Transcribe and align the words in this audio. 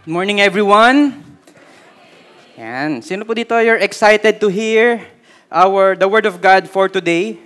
Good 0.00 0.16
morning, 0.16 0.40
everyone. 0.40 1.12
Yan. 2.56 3.04
Sino 3.04 3.28
po 3.28 3.36
dito 3.36 3.52
you're 3.60 3.84
excited 3.84 4.40
to 4.40 4.48
hear 4.48 5.04
our 5.52 5.92
the 5.92 6.08
word 6.08 6.24
of 6.24 6.40
God 6.40 6.64
for 6.72 6.88
today? 6.88 7.36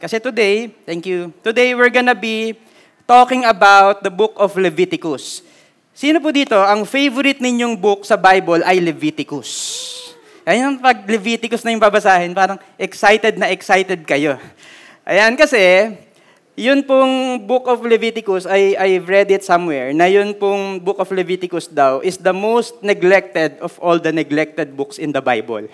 Kasi 0.00 0.16
today, 0.24 0.72
thank 0.88 1.04
you. 1.04 1.36
Today 1.44 1.76
we're 1.76 1.92
gonna 1.92 2.16
be 2.16 2.56
talking 3.04 3.44
about 3.44 4.00
the 4.00 4.08
book 4.08 4.32
of 4.40 4.56
Leviticus. 4.56 5.44
Sino 5.92 6.16
po 6.16 6.32
dito, 6.32 6.56
ang 6.56 6.88
favorite 6.88 7.44
ninyong 7.44 7.76
book 7.76 8.08
sa 8.08 8.16
Bible 8.16 8.64
ay 8.64 8.80
Leviticus? 8.80 9.52
Ayan, 10.48 10.80
pag 10.80 11.04
Leviticus 11.04 11.60
na 11.60 11.76
yung 11.76 11.84
babasahin, 11.84 12.32
parang 12.32 12.56
excited 12.80 13.36
na 13.36 13.52
excited 13.52 14.00
kayo. 14.08 14.40
Ayan, 15.04 15.36
kasi 15.36 15.60
yun 16.60 16.84
pong 16.84 17.40
Book 17.48 17.64
of 17.72 17.80
Leviticus, 17.80 18.44
I, 18.44 18.76
I've 18.76 19.08
read 19.08 19.32
it 19.32 19.40
somewhere, 19.40 19.96
na 19.96 20.04
yun 20.04 20.36
pong 20.36 20.76
Book 20.84 21.00
of 21.00 21.08
Leviticus 21.08 21.64
daw 21.64 22.04
is 22.04 22.20
the 22.20 22.36
most 22.36 22.84
neglected 22.84 23.56
of 23.64 23.80
all 23.80 23.96
the 23.96 24.12
neglected 24.12 24.76
books 24.76 25.00
in 25.00 25.08
the 25.08 25.24
Bible. 25.24 25.64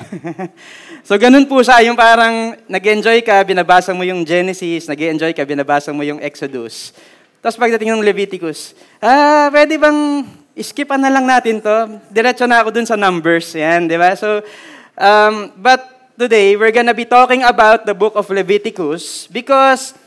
so 1.09 1.19
ganun 1.19 1.51
po 1.51 1.59
siya, 1.67 1.83
yung 1.91 1.99
parang 1.99 2.55
nag-enjoy 2.71 3.19
ka, 3.27 3.43
binabasa 3.43 3.91
mo 3.91 4.07
yung 4.07 4.23
Genesis, 4.23 4.87
nag 4.87 5.03
enjoy 5.03 5.35
ka, 5.35 5.43
binabasa 5.43 5.91
mo 5.91 6.07
yung 6.07 6.23
Exodus. 6.23 6.95
Tapos 7.43 7.59
pagdating 7.59 7.91
ng 7.91 8.07
Leviticus, 8.07 8.79
ah, 9.03 9.51
pwede 9.51 9.83
bang 9.83 10.23
iskipan 10.55 11.03
na 11.03 11.11
lang 11.11 11.27
natin 11.27 11.59
to? 11.59 11.99
Diretso 12.15 12.47
na 12.47 12.63
ako 12.63 12.71
dun 12.71 12.87
sa 12.87 12.95
numbers, 12.95 13.59
yan, 13.59 13.91
di 13.91 13.99
ba? 13.99 14.15
So, 14.15 14.39
um, 14.95 15.51
but 15.59 16.15
today, 16.15 16.55
we're 16.55 16.71
gonna 16.71 16.95
be 16.95 17.05
talking 17.05 17.43
about 17.43 17.91
the 17.91 17.93
book 17.93 18.15
of 18.15 18.31
Leviticus 18.31 19.27
because 19.27 20.06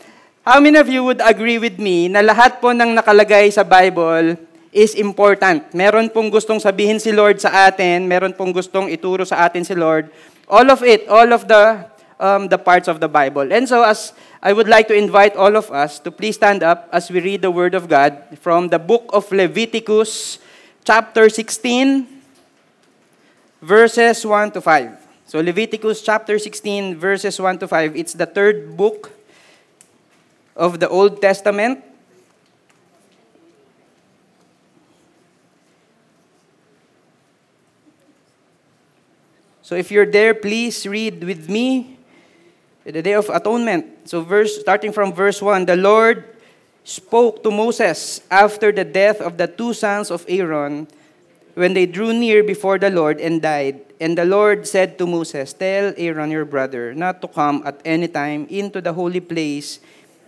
How 0.49 0.57
many 0.57 0.81
of 0.81 0.89
you 0.89 1.05
would 1.05 1.21
agree 1.21 1.61
with 1.61 1.77
me 1.77 2.09
na 2.09 2.25
lahat 2.25 2.57
po 2.57 2.73
ng 2.73 2.97
nakalagay 2.97 3.53
sa 3.53 3.61
Bible 3.61 4.33
is 4.73 4.97
important? 4.97 5.61
Meron 5.77 6.09
pong 6.09 6.33
gustong 6.33 6.57
sabihin 6.57 6.97
si 6.97 7.13
Lord 7.13 7.37
sa 7.37 7.69
atin, 7.69 8.09
meron 8.09 8.33
pong 8.33 8.49
gustong 8.49 8.89
ituro 8.89 9.21
sa 9.21 9.45
atin 9.45 9.61
si 9.61 9.77
Lord. 9.77 10.09
All 10.49 10.65
of 10.73 10.81
it, 10.81 11.05
all 11.05 11.29
of 11.29 11.45
the 11.45 11.85
um, 12.17 12.49
the 12.49 12.57
parts 12.57 12.89
of 12.89 12.97
the 12.97 13.05
Bible. 13.05 13.45
And 13.53 13.69
so 13.69 13.85
as 13.85 14.17
I 14.41 14.49
would 14.49 14.65
like 14.65 14.89
to 14.89 14.97
invite 14.97 15.37
all 15.37 15.53
of 15.53 15.69
us 15.69 16.01
to 16.01 16.09
please 16.09 16.41
stand 16.41 16.65
up 16.65 16.89
as 16.89 17.13
we 17.13 17.21
read 17.21 17.45
the 17.45 17.53
Word 17.53 17.77
of 17.77 17.85
God 17.85 18.17
from 18.41 18.73
the 18.73 18.81
book 18.81 19.05
of 19.13 19.29
Leviticus, 19.29 20.41
chapter 20.81 21.29
16, 21.29 22.09
verses 23.61 24.25
1 24.25 24.57
to 24.57 24.65
5. 24.65 24.97
So 25.29 25.45
Leviticus 25.45 26.01
chapter 26.01 26.41
16, 26.41 26.97
verses 26.97 27.37
1 27.37 27.61
to 27.61 27.69
5, 27.69 27.93
it's 27.93 28.17
the 28.17 28.25
third 28.25 28.73
book 28.73 29.18
of 30.59 30.79
the 30.79 30.89
Old 30.91 31.23
Testament. 31.23 31.79
So 39.63 39.75
if 39.75 39.91
you're 39.91 40.09
there, 40.09 40.33
please 40.33 40.85
read 40.85 41.23
with 41.23 41.47
me 41.47 41.97
the 42.83 43.01
Day 43.01 43.13
of 43.13 43.29
Atonement. 43.29 44.09
So 44.09 44.21
verse 44.21 44.59
starting 44.59 44.91
from 44.91 45.13
verse 45.13 45.41
1, 45.41 45.65
the 45.65 45.77
Lord 45.77 46.25
spoke 46.83 47.43
to 47.43 47.51
Moses 47.51 48.21
after 48.31 48.71
the 48.71 48.83
death 48.83 49.21
of 49.21 49.37
the 49.37 49.47
two 49.47 49.73
sons 49.73 50.09
of 50.11 50.25
Aaron 50.27 50.87
when 51.53 51.73
they 51.73 51.85
drew 51.85 52.13
near 52.13 52.43
before 52.43 52.79
the 52.79 52.89
Lord 52.89 53.21
and 53.21 53.41
died. 53.41 53.79
And 53.99 54.17
the 54.17 54.25
Lord 54.25 54.65
said 54.65 54.97
to 54.97 55.05
Moses, 55.05 55.53
Tell 55.53 55.93
Aaron 55.97 56.31
your 56.31 56.45
brother 56.45 56.95
not 56.95 57.21
to 57.21 57.27
come 57.27 57.61
at 57.65 57.79
any 57.85 58.07
time 58.07 58.47
into 58.49 58.81
the 58.81 58.93
holy 58.93 59.19
place 59.19 59.79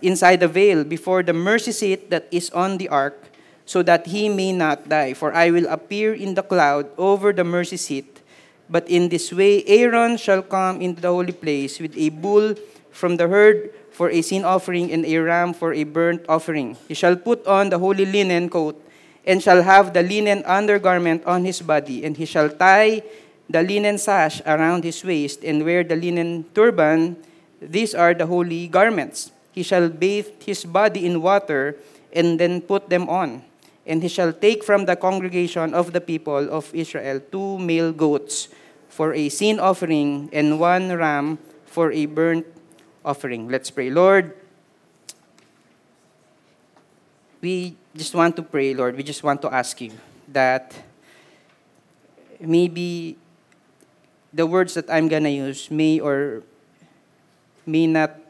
inside 0.02 0.40
the 0.40 0.48
veil 0.48 0.84
before 0.84 1.22
the 1.22 1.32
mercy 1.32 1.72
seat 1.72 2.10
that 2.10 2.28
is 2.30 2.50
on 2.50 2.78
the 2.78 2.88
ark, 2.88 3.18
so 3.64 3.82
that 3.82 4.06
he 4.06 4.28
may 4.28 4.52
not 4.52 4.88
die. 4.88 5.14
For 5.14 5.32
I 5.32 5.50
will 5.50 5.66
appear 5.68 6.12
in 6.12 6.34
the 6.34 6.42
cloud 6.42 6.90
over 6.98 7.32
the 7.32 7.44
mercy 7.44 7.76
seat. 7.76 8.20
But 8.68 8.88
in 8.88 9.08
this 9.08 9.32
way 9.32 9.64
Aaron 9.66 10.16
shall 10.16 10.42
come 10.42 10.80
into 10.80 11.00
the 11.00 11.08
holy 11.08 11.32
place 11.32 11.78
with 11.78 11.96
a 11.96 12.08
bull 12.08 12.54
from 12.90 13.16
the 13.16 13.28
herd 13.28 13.70
for 13.92 14.08
a 14.08 14.22
sin 14.22 14.44
offering 14.44 14.90
and 14.90 15.04
a 15.04 15.18
ram 15.18 15.52
for 15.52 15.72
a 15.72 15.84
burnt 15.84 16.24
offering. 16.28 16.76
He 16.88 16.94
shall 16.94 17.16
put 17.16 17.46
on 17.46 17.68
the 17.68 17.78
holy 17.78 18.06
linen 18.06 18.48
coat 18.48 18.80
and 19.24 19.42
shall 19.42 19.62
have 19.62 19.92
the 19.92 20.02
linen 20.02 20.42
undergarment 20.44 21.24
on 21.24 21.44
his 21.44 21.60
body, 21.60 22.04
and 22.04 22.16
he 22.16 22.24
shall 22.24 22.48
tie 22.48 23.02
the 23.48 23.62
linen 23.62 23.98
sash 23.98 24.40
around 24.46 24.82
his 24.82 25.04
waist 25.04 25.44
and 25.44 25.64
wear 25.64 25.84
the 25.84 25.94
linen 25.94 26.44
turban. 26.54 27.16
These 27.60 27.94
are 27.94 28.14
the 28.14 28.26
holy 28.26 28.66
garments. 28.66 29.30
He 29.52 29.62
shall 29.62 29.88
bathe 29.88 30.28
his 30.40 30.64
body 30.64 31.06
in 31.06 31.22
water 31.22 31.76
and 32.12 32.40
then 32.40 32.60
put 32.60 32.88
them 32.88 33.08
on. 33.08 33.44
And 33.86 34.02
he 34.02 34.08
shall 34.08 34.32
take 34.32 34.64
from 34.64 34.86
the 34.86 34.96
congregation 34.96 35.74
of 35.74 35.92
the 35.92 36.00
people 36.00 36.48
of 36.50 36.74
Israel 36.74 37.20
two 37.20 37.58
male 37.58 37.92
goats 37.92 38.48
for 38.88 39.12
a 39.12 39.28
sin 39.28 39.60
offering 39.60 40.30
and 40.32 40.58
one 40.58 40.92
ram 40.96 41.38
for 41.66 41.92
a 41.92 42.06
burnt 42.06 42.46
offering. 43.04 43.48
Let's 43.48 43.70
pray. 43.70 43.90
Lord, 43.90 44.36
we 47.40 47.76
just 47.96 48.14
want 48.14 48.36
to 48.36 48.42
pray, 48.42 48.72
Lord. 48.72 48.96
We 48.96 49.02
just 49.02 49.22
want 49.22 49.42
to 49.42 49.52
ask 49.52 49.80
you 49.80 49.92
that 50.28 50.72
maybe 52.38 53.18
the 54.32 54.46
words 54.46 54.74
that 54.74 54.88
I'm 54.88 55.08
going 55.08 55.24
to 55.24 55.30
use 55.30 55.70
may 55.70 56.00
or 56.00 56.42
may 57.66 57.86
not 57.86 58.21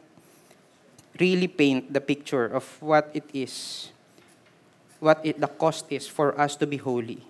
really 1.20 1.48
paint 1.48 1.92
the 1.92 2.00
picture 2.00 2.46
of 2.46 2.64
what 2.80 3.10
it 3.12 3.24
is, 3.32 3.90
what 5.00 5.20
it, 5.24 5.40
the 5.40 5.48
cost 5.48 5.86
is 5.90 6.06
for 6.08 6.38
us 6.40 6.56
to 6.56 6.66
be 6.66 6.76
holy. 6.76 7.20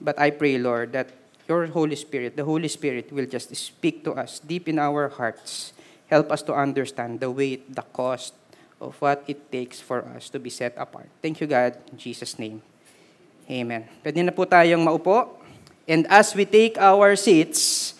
But 0.00 0.18
I 0.18 0.30
pray, 0.30 0.58
Lord, 0.58 0.92
that 0.92 1.10
your 1.48 1.66
Holy 1.66 1.96
Spirit, 1.96 2.36
the 2.36 2.44
Holy 2.44 2.68
Spirit, 2.68 3.12
will 3.12 3.26
just 3.26 3.54
speak 3.56 4.04
to 4.04 4.14
us 4.14 4.38
deep 4.38 4.68
in 4.68 4.78
our 4.78 5.08
hearts. 5.08 5.72
Help 6.06 6.30
us 6.32 6.42
to 6.42 6.54
understand 6.54 7.20
the 7.20 7.30
weight, 7.30 7.74
the 7.74 7.82
cost 7.82 8.34
of 8.80 8.96
what 9.02 9.22
it 9.26 9.50
takes 9.52 9.78
for 9.78 10.06
us 10.16 10.30
to 10.30 10.38
be 10.38 10.48
set 10.48 10.74
apart. 10.78 11.10
Thank 11.20 11.40
you, 11.40 11.46
God. 11.46 11.76
In 11.92 11.98
Jesus' 11.98 12.38
name. 12.38 12.62
Amen. 13.50 13.82
Pwede 14.00 14.22
na 14.22 14.30
po 14.30 14.46
tayong 14.46 14.86
maupo. 14.86 15.42
And 15.90 16.06
as 16.06 16.32
we 16.38 16.46
take 16.46 16.78
our 16.78 17.18
seats, 17.18 17.92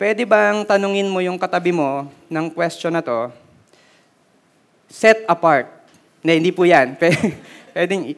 pwede 0.00 0.24
bang 0.24 0.64
tanungin 0.64 1.12
mo 1.12 1.20
yung 1.20 1.36
katabi 1.36 1.76
mo 1.76 2.08
ng 2.32 2.48
question 2.50 2.96
na 2.96 3.04
to? 3.04 3.43
Set 4.94 5.26
apart. 5.26 5.66
Na, 6.22 6.38
hindi 6.38 6.54
po 6.54 6.62
yan. 6.62 6.94
Pwedeng, 7.74 8.14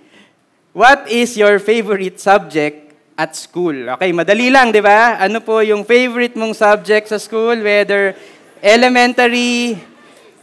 what 0.77 1.09
is 1.09 1.33
your 1.41 1.57
favorite 1.57 2.21
subject 2.21 2.93
at 3.17 3.33
school? 3.33 3.97
Okay, 3.97 4.13
madali 4.13 4.53
lang, 4.53 4.69
di 4.77 4.85
ba? 4.85 5.17
Ano 5.17 5.41
po 5.41 5.65
yung 5.65 5.89
favorite 5.89 6.37
mong 6.37 6.53
subject 6.53 7.09
sa 7.09 7.17
school? 7.17 7.57
Whether 7.65 8.13
elementary, 8.61 9.81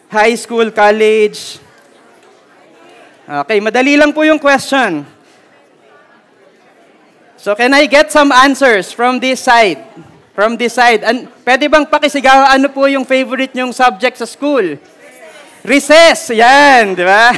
high 0.10 0.34
school, 0.34 0.74
college. 0.74 1.62
Okay, 3.24 3.62
madali 3.62 3.94
lang 3.94 4.10
po 4.10 4.26
yung 4.26 4.42
question. 4.42 5.06
So 7.38 7.54
can 7.60 7.76
I 7.76 7.86
get 7.86 8.10
some 8.10 8.34
answers 8.34 8.90
from 8.90 9.20
this 9.22 9.44
side? 9.44 9.84
From 10.34 10.58
this 10.58 10.80
side. 10.80 11.04
An 11.06 11.30
pwede 11.46 11.68
bang 11.70 11.86
pakisigaw 11.86 12.56
ano 12.56 12.72
po 12.72 12.88
yung 12.88 13.04
favorite 13.04 13.52
nyong 13.52 13.76
subject 13.76 14.18
sa 14.18 14.26
school? 14.26 14.80
Recess, 15.64 16.36
yan, 16.36 16.92
di 16.92 17.08
ba? 17.08 17.32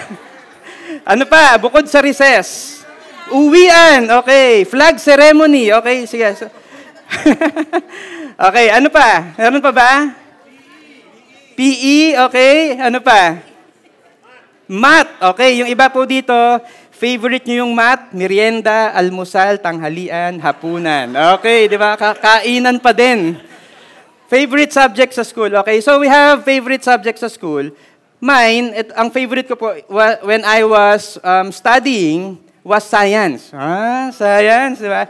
Ano 1.05 1.29
pa, 1.29 1.61
bukod 1.61 1.85
sa 1.85 2.01
recess? 2.01 2.81
Uwian, 3.29 4.09
okay. 4.17 4.65
Flag 4.65 4.97
ceremony, 4.97 5.69
okay. 5.69 6.09
Sige. 6.09 6.33
okay, 8.49 8.73
ano 8.73 8.89
pa? 8.89 9.29
Meron 9.37 9.61
pa 9.61 9.69
ba? 9.69 9.91
PE, 11.53 12.17
okay. 12.25 12.81
Ano 12.81 12.97
pa? 12.97 13.45
Math, 14.65 15.21
okay. 15.21 15.61
Yung 15.61 15.69
iba 15.69 15.85
po 15.93 16.09
dito, 16.09 16.33
favorite 16.89 17.45
nyo 17.45 17.61
yung 17.61 17.77
math, 17.77 18.09
merienda, 18.09 18.89
almusal, 18.97 19.61
tanghalian, 19.61 20.41
hapunan. 20.41 21.13
Okay, 21.37 21.69
di 21.69 21.77
ba? 21.77 21.93
Kainan 21.93 22.81
pa 22.81 22.89
din. 22.89 23.37
Favorite 24.25 24.73
subject 24.73 25.13
sa 25.13 25.21
school. 25.21 25.53
Okay, 25.61 25.77
so 25.77 26.01
we 26.01 26.09
have 26.09 26.41
favorite 26.41 26.81
subject 26.81 27.21
sa 27.21 27.29
school. 27.29 27.69
Mine, 28.25 28.73
it, 28.73 28.89
ang 28.97 29.13
favorite 29.13 29.45
ko 29.45 29.53
po 29.53 29.77
when 30.25 30.41
I 30.41 30.65
was 30.65 31.21
um, 31.21 31.53
studying 31.53 32.41
was 32.65 32.81
science. 32.81 33.53
Ah, 33.53 34.09
science, 34.09 34.81
di 34.81 34.89
ba? 34.89 35.05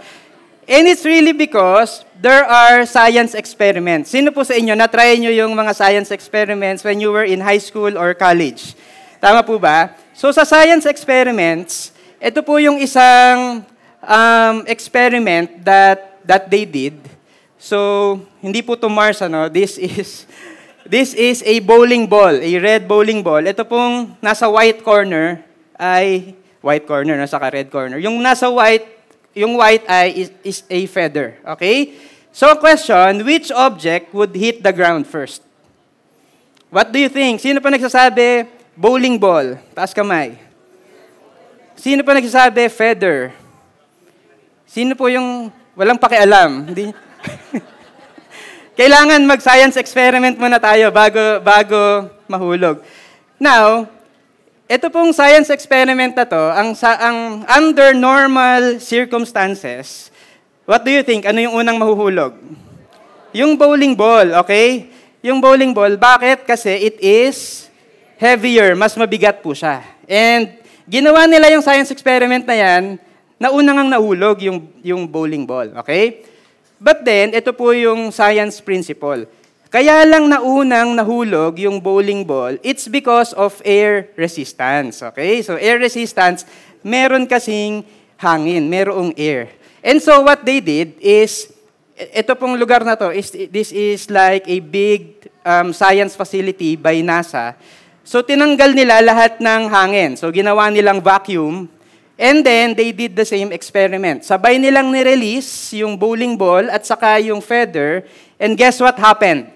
And 0.67 0.83
it's 0.83 1.07
really 1.07 1.31
because 1.31 2.03
there 2.19 2.43
are 2.43 2.83
science 2.83 3.31
experiments. 3.31 4.11
Sino 4.11 4.35
po 4.35 4.43
sa 4.43 4.59
inyo, 4.59 4.75
na-try 4.75 5.15
nyo 5.15 5.31
yung 5.31 5.55
mga 5.55 5.71
science 5.71 6.11
experiments 6.11 6.83
when 6.83 6.99
you 6.99 7.15
were 7.15 7.23
in 7.23 7.39
high 7.39 7.61
school 7.63 7.95
or 7.95 8.11
college? 8.11 8.75
Tama 9.23 9.47
po 9.47 9.63
ba? 9.63 9.95
So 10.11 10.35
sa 10.35 10.43
science 10.43 10.83
experiments, 10.83 11.95
ito 12.19 12.43
po 12.43 12.59
yung 12.59 12.83
isang 12.83 13.63
um, 14.03 14.55
experiment 14.67 15.63
that, 15.63 16.19
that 16.27 16.51
they 16.51 16.67
did. 16.67 16.99
So, 17.55 18.19
hindi 18.43 18.61
po 18.61 18.75
to 18.75 18.91
Mars, 18.91 19.23
ano? 19.23 19.47
This 19.47 19.79
is 19.79 20.27
This 20.85 21.17
is 21.17 21.41
a 21.41 21.57
bowling 21.65 22.05
ball, 22.05 22.37
a 22.37 22.53
red 22.61 22.85
bowling 22.85 23.25
ball. 23.25 23.41
Ito 23.41 23.65
pong 23.65 24.21
nasa 24.21 24.45
white 24.45 24.85
corner 24.85 25.41
ay 25.81 26.37
white 26.61 26.85
corner, 26.85 27.17
nasa 27.17 27.41
ka 27.41 27.49
red 27.49 27.73
corner. 27.73 27.97
Yung 27.97 28.21
nasa 28.21 28.45
white, 28.53 28.85
yung 29.33 29.57
white 29.57 29.81
eye 29.89 30.13
is, 30.13 30.29
is 30.45 30.61
a 30.69 30.85
feather. 30.85 31.41
Okay? 31.57 31.97
So 32.29 32.53
question, 32.61 33.25
which 33.25 33.49
object 33.49 34.13
would 34.13 34.37
hit 34.37 34.61
the 34.61 34.69
ground 34.69 35.09
first? 35.09 35.41
What 36.69 36.93
do 36.93 37.01
you 37.01 37.09
think? 37.09 37.41
Sino 37.41 37.57
pa 37.65 37.73
nagsasabi? 37.73 38.45
Bowling 38.77 39.17
ball. 39.17 39.57
Taas 39.73 39.89
kamay. 39.89 40.37
Sino 41.73 42.05
pa 42.05 42.13
nagsasabi? 42.13 42.69
Feather. 42.69 43.33
Sino 44.69 44.93
po 44.93 45.09
yung 45.09 45.49
walang 45.73 45.97
pakialam? 45.97 46.69
Hindi. 46.69 46.93
Kailangan 48.75 49.23
mag-science 49.23 49.79
experiment 49.79 50.35
muna 50.35 50.59
tayo 50.59 50.91
bago, 50.91 51.39
bago 51.39 52.11
mahulog. 52.27 52.83
Now, 53.39 53.87
ito 54.67 54.91
pong 54.91 55.15
science 55.15 55.47
experiment 55.47 56.11
na 56.11 56.27
to, 56.27 56.43
ang, 56.51 56.75
sa, 56.75 56.99
ang 56.99 57.47
under 57.47 57.95
normal 57.95 58.83
circumstances, 58.83 60.11
what 60.67 60.83
do 60.83 60.91
you 60.91 61.07
think? 61.07 61.23
Ano 61.23 61.39
yung 61.39 61.55
unang 61.55 61.79
mahuhulog? 61.79 62.35
Yung 63.31 63.55
bowling 63.55 63.95
ball, 63.95 64.43
okay? 64.43 64.91
Yung 65.23 65.39
bowling 65.39 65.71
ball, 65.71 65.95
bakit? 65.95 66.43
Kasi 66.43 66.75
it 66.75 66.99
is 66.99 67.71
heavier, 68.19 68.75
mas 68.75 68.91
mabigat 68.99 69.39
po 69.39 69.55
siya. 69.55 69.87
And 70.03 70.51
ginawa 70.83 71.31
nila 71.31 71.47
yung 71.47 71.63
science 71.63 71.95
experiment 71.95 72.43
na 72.43 72.59
yan, 72.59 72.99
na 73.39 73.55
unang 73.55 73.87
ang 73.87 73.89
nahulog 73.95 74.35
yung, 74.43 74.67
yung 74.83 75.07
bowling 75.07 75.47
ball, 75.47 75.71
okay? 75.79 76.27
But 76.79 77.07
then, 77.07 77.31
ito 77.31 77.55
po 77.55 77.71
yung 77.71 78.11
science 78.11 78.59
principle. 78.59 79.25
Kaya 79.75 80.07
lang 80.07 80.31
naunang 80.31 80.95
nahulog 80.95 81.59
yung 81.59 81.83
bowling 81.83 82.23
ball, 82.23 82.55
it's 82.63 82.87
because 82.87 83.35
of 83.35 83.59
air 83.67 84.07
resistance. 84.15 85.03
Okay? 85.03 85.43
So 85.43 85.59
air 85.59 85.75
resistance, 85.75 86.47
meron 86.79 87.27
kasing 87.27 87.83
hangin, 88.15 88.71
merong 88.71 89.11
air. 89.19 89.51
And 89.83 89.99
so 89.99 90.23
what 90.23 90.47
they 90.47 90.63
did 90.63 90.95
is, 91.03 91.51
ito 91.95 92.31
pong 92.39 92.55
lugar 92.55 92.87
na 92.87 92.95
to, 92.95 93.11
is, 93.11 93.35
this 93.51 93.75
is 93.75 94.07
like 94.07 94.47
a 94.47 94.63
big 94.63 95.27
um, 95.43 95.75
science 95.75 96.15
facility 96.15 96.79
by 96.79 97.03
NASA. 97.03 97.59
So 98.07 98.23
tinanggal 98.23 98.71
nila 98.71 99.03
lahat 99.03 99.43
ng 99.43 99.61
hangin. 99.67 100.15
So 100.15 100.31
ginawa 100.31 100.71
nilang 100.71 101.03
vacuum 101.03 101.67
And 102.15 102.47
then, 102.47 102.79
they 102.79 102.95
did 102.95 103.11
the 103.11 103.27
same 103.27 103.51
experiment. 103.51 104.23
Sabay 104.23 104.55
nilang 104.55 104.87
nirelease 104.87 105.75
yung 105.75 105.99
bowling 105.99 106.39
ball 106.39 106.63
at 106.71 106.87
saka 106.87 107.19
yung 107.19 107.43
feather. 107.43 108.07
And 108.39 108.55
guess 108.55 108.79
what 108.79 108.95
happened? 108.95 109.51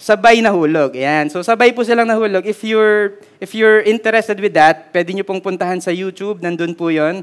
Sabay 0.00 0.40
nahulog. 0.40 0.96
Ayan. 0.96 1.28
So, 1.28 1.44
sabay 1.44 1.76
po 1.76 1.84
silang 1.84 2.08
nahulog. 2.08 2.48
If 2.48 2.64
you're, 2.64 3.20
if 3.36 3.52
you're 3.52 3.84
interested 3.84 4.40
with 4.40 4.56
that, 4.56 4.88
pwede 4.96 5.12
nyo 5.12 5.24
pong 5.28 5.44
puntahan 5.44 5.80
sa 5.80 5.92
YouTube. 5.92 6.40
Nandun 6.40 6.72
po 6.72 6.88
yon. 6.88 7.20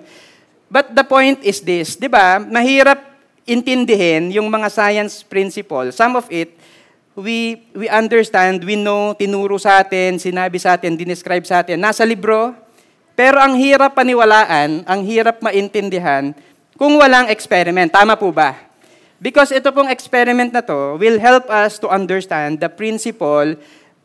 But 0.70 0.94
the 0.94 1.06
point 1.06 1.42
is 1.42 1.62
this. 1.66 1.98
Di 1.98 2.06
ba? 2.06 2.38
Mahirap 2.38 3.02
intindihin 3.50 4.30
yung 4.30 4.46
mga 4.46 4.70
science 4.70 5.26
principle. 5.26 5.90
Some 5.90 6.14
of 6.14 6.30
it, 6.30 6.54
we, 7.18 7.66
we 7.74 7.90
understand, 7.90 8.62
we 8.62 8.78
know, 8.78 9.18
tinuro 9.18 9.58
sa 9.58 9.82
atin, 9.82 10.22
sinabi 10.22 10.62
sa 10.62 10.78
atin, 10.78 10.94
dinescribe 10.94 11.44
sa 11.50 11.66
atin. 11.66 11.82
Nasa 11.82 12.06
libro, 12.06 12.54
pero 13.22 13.38
ang 13.38 13.54
hirap 13.54 13.94
paniwalaan, 13.94 14.82
ang 14.82 15.06
hirap 15.06 15.46
maintindihan 15.46 16.34
kung 16.74 16.98
walang 16.98 17.30
experiment. 17.30 17.94
Tama 17.94 18.18
po 18.18 18.34
ba? 18.34 18.58
Because 19.22 19.54
ito 19.54 19.70
pong 19.70 19.94
experiment 19.94 20.50
na 20.50 20.66
to 20.66 20.98
will 20.98 21.22
help 21.22 21.46
us 21.54 21.78
to 21.78 21.86
understand 21.86 22.58
the 22.58 22.66
principle 22.66 23.54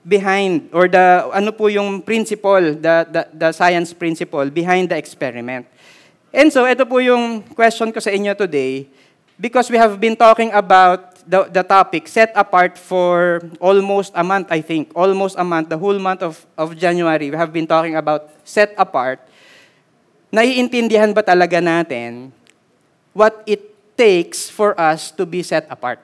behind, 0.04 0.68
or 0.68 0.84
the, 0.84 1.32
ano 1.32 1.48
po 1.48 1.72
yung 1.72 2.04
principle, 2.04 2.76
the, 2.76 3.08
the, 3.08 3.22
the 3.32 3.48
science 3.56 3.96
principle 3.96 4.52
behind 4.52 4.92
the 4.92 5.00
experiment. 5.00 5.64
And 6.28 6.52
so, 6.52 6.68
ito 6.68 6.84
po 6.84 7.00
yung 7.00 7.40
question 7.56 7.88
ko 7.96 8.04
sa 8.04 8.12
inyo 8.12 8.36
today, 8.36 8.84
because 9.40 9.72
we 9.72 9.80
have 9.80 9.96
been 9.96 10.12
talking 10.12 10.52
about 10.52 11.15
the, 11.26 11.50
the 11.50 11.62
topic 11.66 12.06
set 12.06 12.30
apart 12.34 12.78
for 12.78 13.42
almost 13.60 14.12
a 14.14 14.22
month, 14.22 14.48
I 14.50 14.62
think. 14.62 14.94
Almost 14.94 15.36
a 15.36 15.44
month, 15.44 15.68
the 15.68 15.78
whole 15.78 15.98
month 15.98 16.22
of, 16.22 16.46
of 16.56 16.78
January, 16.78 17.30
we 17.30 17.36
have 17.36 17.52
been 17.52 17.66
talking 17.66 17.96
about 17.96 18.30
set 18.44 18.72
apart. 18.78 19.20
Naiintindihan 20.32 21.14
ba 21.14 21.22
talaga 21.22 21.58
natin 21.58 22.30
what 23.12 23.42
it 23.46 23.74
takes 23.96 24.48
for 24.48 24.78
us 24.78 25.10
to 25.10 25.26
be 25.26 25.42
set 25.42 25.66
apart? 25.72 25.98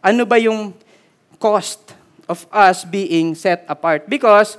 Ano 0.00 0.24
ba 0.24 0.38
yung 0.38 0.72
cost 1.42 1.92
of 2.30 2.46
us 2.54 2.86
being 2.86 3.34
set 3.34 3.66
apart? 3.68 4.06
Because 4.08 4.56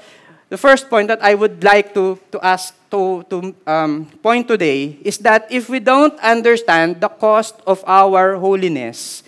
the 0.50 0.60
first 0.60 0.90
point 0.90 1.08
that 1.08 1.24
I 1.24 1.34
would 1.36 1.64
like 1.64 1.96
to, 1.96 2.20
to 2.36 2.38
ask, 2.44 2.76
to, 2.92 3.24
to 3.32 3.56
um, 3.66 4.12
point 4.22 4.48
today 4.48 5.00
is 5.04 5.18
that 5.24 5.48
if 5.50 5.70
we 5.70 5.80
don't 5.80 6.20
understand 6.20 7.00
the 7.00 7.10
cost 7.10 7.56
of 7.66 7.84
our 7.88 8.36
holiness, 8.36 9.24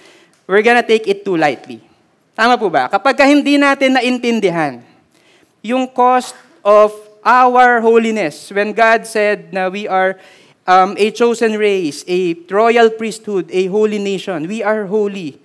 we're 0.50 0.66
gonna 0.66 0.82
take 0.82 1.06
it 1.06 1.22
too 1.22 1.38
lightly. 1.38 1.78
Tama 2.34 2.58
po 2.58 2.74
ba? 2.74 2.90
Kapag 2.90 3.30
hindi 3.30 3.62
natin 3.62 4.02
naintindihan 4.02 4.82
yung 5.62 5.86
cost 5.86 6.34
of 6.66 6.90
our 7.22 7.78
holiness, 7.78 8.50
when 8.50 8.74
God 8.74 9.06
said 9.06 9.54
na 9.54 9.70
we 9.70 9.86
are 9.86 10.18
um, 10.66 10.98
a 10.98 11.14
chosen 11.14 11.54
race, 11.54 12.02
a 12.10 12.34
royal 12.50 12.90
priesthood, 12.90 13.46
a 13.54 13.70
holy 13.70 14.02
nation, 14.02 14.50
we 14.50 14.66
are 14.66 14.90
holy. 14.90 15.38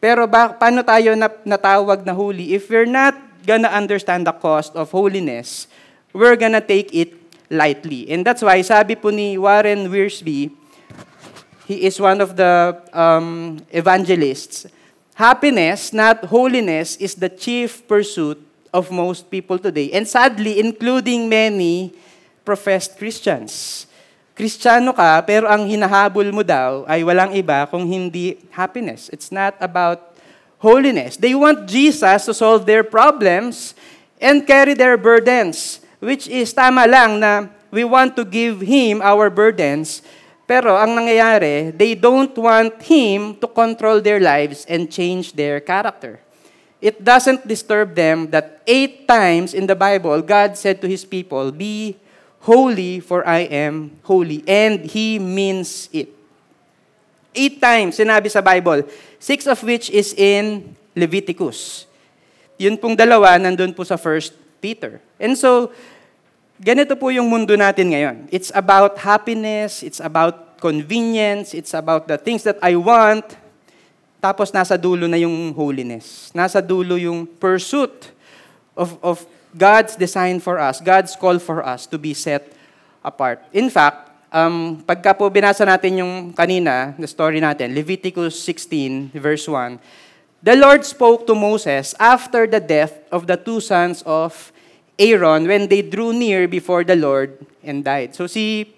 Pero 0.00 0.24
ba, 0.24 0.56
paano 0.56 0.80
tayo 0.80 1.12
natawag 1.44 2.08
na 2.08 2.16
holy? 2.16 2.56
If 2.56 2.72
we're 2.72 2.88
not 2.88 3.12
gonna 3.44 3.68
understand 3.68 4.24
the 4.24 4.32
cost 4.32 4.72
of 4.72 4.88
holiness, 4.88 5.68
we're 6.16 6.38
gonna 6.38 6.64
take 6.64 6.88
it 6.96 7.12
lightly. 7.52 8.08
And 8.08 8.24
that's 8.24 8.40
why, 8.40 8.62
sabi 8.64 8.96
po 8.96 9.12
ni 9.12 9.36
Warren 9.36 9.90
Wiersbe, 9.92 10.48
He 11.66 11.82
is 11.82 11.98
one 11.98 12.22
of 12.22 12.38
the 12.38 12.78
um, 12.94 13.58
evangelists. 13.74 14.70
Happiness, 15.18 15.90
not 15.90 16.22
holiness, 16.30 16.94
is 17.02 17.18
the 17.18 17.28
chief 17.28 17.82
pursuit 17.90 18.38
of 18.70 18.94
most 18.94 19.26
people 19.30 19.58
today. 19.58 19.90
And 19.90 20.06
sadly, 20.06 20.62
including 20.62 21.28
many 21.28 21.90
professed 22.46 22.94
Christians. 22.94 23.84
Kristiyano 24.38 24.94
ka, 24.94 25.24
pero 25.26 25.50
ang 25.50 25.66
hinahabol 25.66 26.30
mo 26.30 26.46
daw 26.46 26.86
ay 26.86 27.02
walang 27.02 27.34
iba 27.34 27.66
kung 27.66 27.82
hindi 27.82 28.38
happiness. 28.54 29.10
It's 29.10 29.34
not 29.34 29.58
about 29.58 30.14
holiness. 30.62 31.16
They 31.18 31.34
want 31.34 31.66
Jesus 31.66 32.28
to 32.28 32.32
solve 32.36 32.62
their 32.62 32.84
problems 32.86 33.74
and 34.20 34.46
carry 34.46 34.76
their 34.76 34.94
burdens, 34.94 35.80
which 35.98 36.28
is 36.28 36.52
tama 36.52 36.86
lang 36.86 37.18
na 37.18 37.48
we 37.72 37.82
want 37.82 38.14
to 38.14 38.28
give 38.28 38.60
Him 38.60 39.00
our 39.00 39.32
burdens, 39.32 40.04
pero 40.46 40.78
ang 40.78 40.94
nangyayari, 40.94 41.74
they 41.74 41.98
don't 41.98 42.32
want 42.38 42.78
Him 42.86 43.34
to 43.42 43.50
control 43.50 43.98
their 43.98 44.22
lives 44.22 44.62
and 44.70 44.86
change 44.86 45.34
their 45.34 45.58
character. 45.58 46.22
It 46.78 47.02
doesn't 47.02 47.42
disturb 47.50 47.98
them 47.98 48.30
that 48.30 48.62
eight 48.62 49.10
times 49.10 49.58
in 49.58 49.66
the 49.66 49.74
Bible, 49.74 50.22
God 50.22 50.54
said 50.54 50.78
to 50.80 50.88
His 50.88 51.02
people, 51.02 51.50
Be 51.50 51.98
holy, 52.46 53.02
for 53.02 53.26
I 53.26 53.50
am 53.50 53.98
holy. 54.06 54.46
And 54.46 54.86
He 54.86 55.18
means 55.18 55.90
it. 55.90 56.14
Eight 57.34 57.60
times 57.60 57.98
sinabi 57.98 58.30
sa 58.30 58.40
Bible, 58.40 58.86
six 59.18 59.50
of 59.50 59.58
which 59.66 59.90
is 59.90 60.14
in 60.14 60.72
Leviticus. 60.94 61.84
Yun 62.56 62.78
pong 62.80 62.96
dalawa, 62.96 63.36
nandun 63.36 63.76
po 63.76 63.84
sa 63.84 63.98
First 64.00 64.32
Peter. 64.62 65.02
And 65.20 65.36
so, 65.36 65.74
Ganito 66.56 66.96
po 66.96 67.12
yung 67.12 67.28
mundo 67.28 67.52
natin 67.52 67.92
ngayon. 67.92 68.16
It's 68.32 68.48
about 68.56 68.96
happiness, 68.96 69.84
it's 69.84 70.00
about 70.00 70.56
convenience, 70.56 71.52
it's 71.52 71.76
about 71.76 72.08
the 72.08 72.16
things 72.16 72.40
that 72.48 72.56
I 72.64 72.80
want. 72.80 73.36
Tapos 74.24 74.48
nasa 74.56 74.80
dulo 74.80 75.04
na 75.04 75.20
yung 75.20 75.52
holiness. 75.52 76.32
Nasa 76.32 76.64
dulo 76.64 76.96
yung 76.96 77.28
pursuit 77.28 78.08
of, 78.72 78.96
of 79.04 79.28
God's 79.52 80.00
design 80.00 80.40
for 80.40 80.56
us, 80.56 80.80
God's 80.80 81.12
call 81.12 81.36
for 81.36 81.60
us 81.60 81.84
to 81.92 82.00
be 82.00 82.16
set 82.16 82.56
apart. 83.04 83.44
In 83.52 83.68
fact, 83.68 84.08
um, 84.32 84.80
pagka 84.80 85.12
po 85.12 85.28
binasa 85.28 85.68
natin 85.68 86.00
yung 86.00 86.32
kanina, 86.32 86.96
the 86.96 87.04
story 87.04 87.36
natin, 87.36 87.76
Leviticus 87.76 88.40
16, 88.40 89.12
verse 89.12 89.44
1, 89.44 89.76
The 90.40 90.56
Lord 90.56 90.88
spoke 90.88 91.28
to 91.28 91.36
Moses 91.36 91.92
after 92.00 92.48
the 92.48 92.64
death 92.64 92.96
of 93.12 93.28
the 93.28 93.36
two 93.36 93.60
sons 93.60 94.00
of 94.08 94.55
Aaron 94.96 95.44
when 95.44 95.68
they 95.68 95.84
drew 95.84 96.12
near 96.12 96.48
before 96.48 96.82
the 96.82 96.96
Lord 96.96 97.36
and 97.60 97.84
died. 97.84 98.16
So 98.16 98.24
si, 98.26 98.72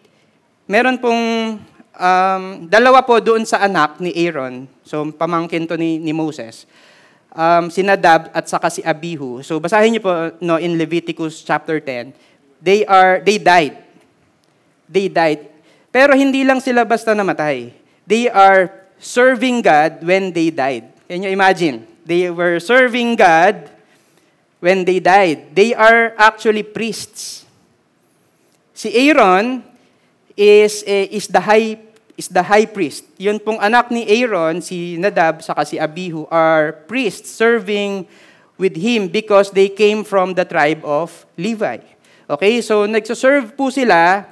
meron 0.66 0.98
pong 0.98 1.22
um, 1.94 2.44
dalawa 2.66 3.06
po 3.06 3.22
doon 3.22 3.46
sa 3.46 3.62
anak 3.62 4.02
ni 4.02 4.10
Aaron. 4.26 4.66
So 4.82 5.06
pamangkin 5.14 5.70
to 5.70 5.78
ni, 5.78 5.98
ni 6.02 6.10
Moses. 6.10 6.66
Um, 7.38 7.70
si 7.70 7.86
Nadab 7.86 8.34
at 8.34 8.50
saka 8.50 8.66
si 8.66 8.82
Abihu. 8.82 9.46
So 9.46 9.62
basahin 9.62 9.94
niyo 9.94 10.02
po 10.02 10.14
no, 10.42 10.58
in 10.58 10.74
Leviticus 10.74 11.46
chapter 11.46 11.78
10. 11.78 12.10
They 12.58 12.82
are, 12.82 13.22
they 13.22 13.38
died. 13.38 13.78
They 14.90 15.06
died. 15.06 15.46
Pero 15.94 16.18
hindi 16.18 16.42
lang 16.42 16.58
sila 16.58 16.82
basta 16.82 17.14
namatay. 17.14 17.70
They 18.08 18.26
are 18.26 18.74
serving 18.98 19.62
God 19.62 20.02
when 20.02 20.34
they 20.34 20.50
died. 20.50 20.90
Can 21.06 21.22
you 21.22 21.30
imagine? 21.30 21.86
They 22.02 22.26
were 22.32 22.58
serving 22.58 23.14
God 23.14 23.77
when 24.60 24.84
they 24.84 25.00
died. 25.00 25.54
They 25.54 25.74
are 25.74 26.14
actually 26.18 26.62
priests. 26.62 27.46
Si 28.74 28.90
Aaron 29.10 29.62
is, 30.36 30.84
eh, 30.86 31.08
is 31.10 31.26
the 31.26 31.40
high 31.40 31.88
is 32.18 32.26
the 32.26 32.42
high 32.42 32.66
priest. 32.66 33.06
Yun 33.14 33.38
pong 33.38 33.62
anak 33.62 33.94
ni 33.94 34.02
Aaron, 34.02 34.58
si 34.58 34.98
Nadab, 34.98 35.38
saka 35.38 35.62
si 35.62 35.78
Abihu, 35.78 36.26
are 36.34 36.74
priests 36.90 37.30
serving 37.30 38.10
with 38.58 38.74
him 38.74 39.06
because 39.06 39.54
they 39.54 39.70
came 39.70 40.02
from 40.02 40.34
the 40.34 40.42
tribe 40.42 40.82
of 40.82 41.14
Levi. 41.38 41.78
Okay, 42.26 42.58
so 42.58 42.90
nagsaserve 42.90 43.54
po 43.54 43.70
sila, 43.70 44.26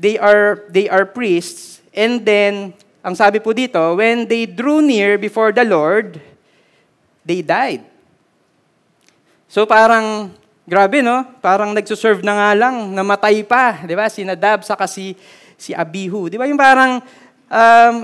they 0.00 0.16
are, 0.16 0.64
they 0.72 0.88
are 0.88 1.04
priests, 1.04 1.84
and 1.92 2.24
then, 2.24 2.72
ang 3.04 3.14
sabi 3.14 3.38
po 3.44 3.52
dito, 3.52 4.00
when 4.00 4.24
they 4.24 4.48
drew 4.48 4.80
near 4.80 5.20
before 5.20 5.52
the 5.52 5.68
Lord, 5.68 6.16
they 7.28 7.44
died. 7.44 7.91
So 9.52 9.68
parang, 9.68 10.32
grabe 10.64 11.04
no? 11.04 11.28
Parang 11.44 11.76
nagsuserve 11.76 12.24
na 12.24 12.32
nga 12.32 12.50
lang, 12.56 12.96
namatay 12.96 13.44
pa. 13.44 13.84
Di 13.84 13.92
ba? 13.92 14.08
Si 14.08 14.24
Nadab, 14.24 14.64
saka 14.64 14.88
si, 14.88 15.12
si 15.60 15.76
Abihu. 15.76 16.32
Di 16.32 16.40
ba 16.40 16.48
yung 16.48 16.56
parang, 16.56 17.04
um, 17.52 17.94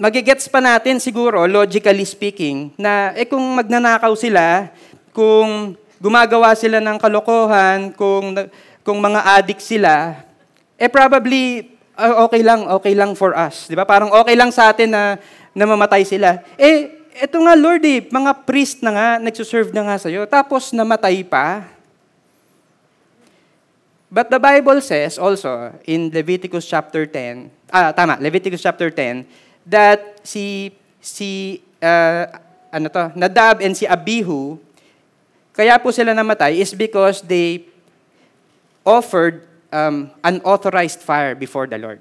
magigets 0.00 0.48
pa 0.48 0.64
natin 0.64 0.96
siguro, 0.96 1.44
logically 1.44 2.08
speaking, 2.08 2.72
na 2.80 3.12
eh 3.12 3.28
kung 3.28 3.44
magnanakaw 3.52 4.16
sila, 4.16 4.72
kung 5.12 5.76
gumagawa 6.00 6.56
sila 6.56 6.80
ng 6.80 6.96
kalokohan, 6.96 7.92
kung, 7.92 8.32
kung 8.80 8.96
mga 8.96 9.28
addict 9.28 9.60
sila, 9.60 10.24
eh 10.80 10.88
probably 10.88 11.68
uh, 12.00 12.24
okay 12.24 12.40
lang, 12.40 12.64
okay 12.80 12.96
lang 12.96 13.12
for 13.12 13.36
us. 13.36 13.68
Di 13.68 13.76
ba? 13.76 13.84
Parang 13.84 14.08
okay 14.08 14.32
lang 14.32 14.48
sa 14.48 14.72
atin 14.72 14.88
na, 14.88 15.20
na 15.52 15.68
mamatay 15.68 16.08
sila. 16.08 16.40
Eh, 16.56 17.01
eto 17.16 17.36
nga 17.44 17.54
Lord 17.56 17.84
eh, 17.84 18.00
mga 18.08 18.32
priest 18.48 18.80
na 18.80 18.90
nga, 18.92 19.08
nagsuserve 19.20 19.72
na 19.72 19.84
nga 19.84 19.96
sa'yo, 20.00 20.24
tapos 20.24 20.72
namatay 20.72 21.24
pa. 21.26 21.68
But 24.12 24.28
the 24.28 24.36
Bible 24.36 24.80
says 24.84 25.16
also 25.16 25.72
in 25.88 26.12
Leviticus 26.12 26.68
chapter 26.68 27.08
10, 27.08 27.48
ah 27.72 27.92
tama, 27.96 28.20
Leviticus 28.20 28.60
chapter 28.60 28.92
10, 28.92 29.24
that 29.64 30.20
si 30.20 30.76
si 31.00 31.60
uh, 31.80 32.28
ano 32.68 32.92
to, 32.92 33.08
Nadab 33.16 33.64
and 33.64 33.72
si 33.72 33.88
Abihu, 33.88 34.60
kaya 35.56 35.80
po 35.80 35.88
sila 35.92 36.12
namatay 36.12 36.60
is 36.60 36.76
because 36.76 37.24
they 37.24 37.64
offered 38.84 39.48
um, 39.72 40.12
unauthorized 40.20 41.00
fire 41.00 41.32
before 41.32 41.64
the 41.64 41.80
Lord. 41.80 42.00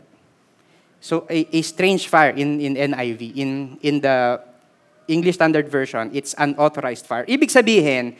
So 0.99 1.25
a, 1.31 1.47
a 1.49 1.61
strange 1.63 2.11
fire 2.11 2.35
in 2.35 2.59
in 2.59 2.75
NIV, 2.75 3.21
in 3.39 3.79
in 3.79 4.03
the 4.03 4.50
English 5.11 5.35
Standard 5.35 5.67
Version, 5.67 6.09
it's 6.15 6.31
unauthorized 6.39 7.03
fire. 7.03 7.27
Ibig 7.27 7.51
sabihin, 7.51 8.15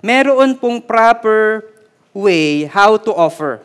meron 0.00 0.54
pong 0.54 0.78
proper 0.80 1.66
way 2.14 2.64
how 2.70 2.96
to 2.96 3.10
offer. 3.10 3.60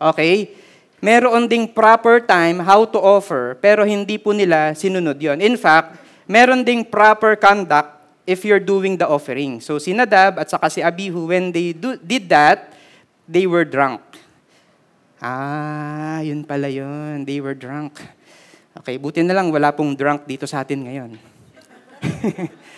Okay? 0.00 0.56
Meron 0.98 1.46
ding 1.46 1.70
proper 1.70 2.18
time 2.18 2.58
how 2.58 2.82
to 2.82 2.98
offer, 2.98 3.54
pero 3.62 3.86
hindi 3.86 4.18
po 4.18 4.34
nila 4.34 4.74
sinunod 4.74 5.14
yon. 5.14 5.38
In 5.38 5.54
fact, 5.54 5.94
meron 6.26 6.66
ding 6.66 6.82
proper 6.82 7.38
conduct 7.38 7.94
if 8.26 8.42
you're 8.42 8.62
doing 8.62 8.98
the 8.98 9.06
offering. 9.06 9.62
So 9.62 9.78
si 9.78 9.94
Nadab 9.94 10.42
at 10.42 10.50
saka 10.50 10.66
si 10.66 10.82
Abihu, 10.82 11.30
when 11.30 11.54
they 11.54 11.70
do, 11.70 11.94
did 12.02 12.26
that, 12.34 12.74
they 13.30 13.46
were 13.46 13.62
drunk. 13.62 14.02
Ah, 15.22 16.18
yun 16.18 16.42
pala 16.42 16.66
yun. 16.66 17.22
They 17.22 17.38
were 17.38 17.54
drunk. 17.54 18.02
Okay, 18.82 18.98
buti 18.98 19.22
na 19.22 19.34
lang 19.38 19.50
wala 19.54 19.70
pong 19.74 19.94
drunk 19.94 20.26
dito 20.26 20.46
sa 20.50 20.66
atin 20.66 20.82
ngayon. 20.82 21.27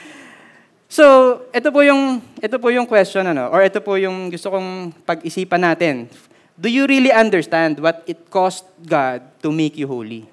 So, 0.90 1.06
ito 1.54 1.70
po 1.70 1.86
yung 1.86 2.18
ito 2.42 2.58
po 2.58 2.66
yung 2.74 2.82
question 2.82 3.22
ano 3.22 3.46
or 3.54 3.62
ito 3.62 3.78
po 3.78 3.94
yung 3.94 4.26
gusto 4.26 4.50
kong 4.50 4.90
pag-isipan 5.06 5.62
natin. 5.62 6.10
Do 6.58 6.66
you 6.66 6.82
really 6.82 7.14
understand 7.14 7.78
what 7.78 8.02
it 8.10 8.26
cost 8.26 8.66
God 8.82 9.22
to 9.38 9.54
make 9.54 9.78
you 9.78 9.86
holy? 9.86 10.26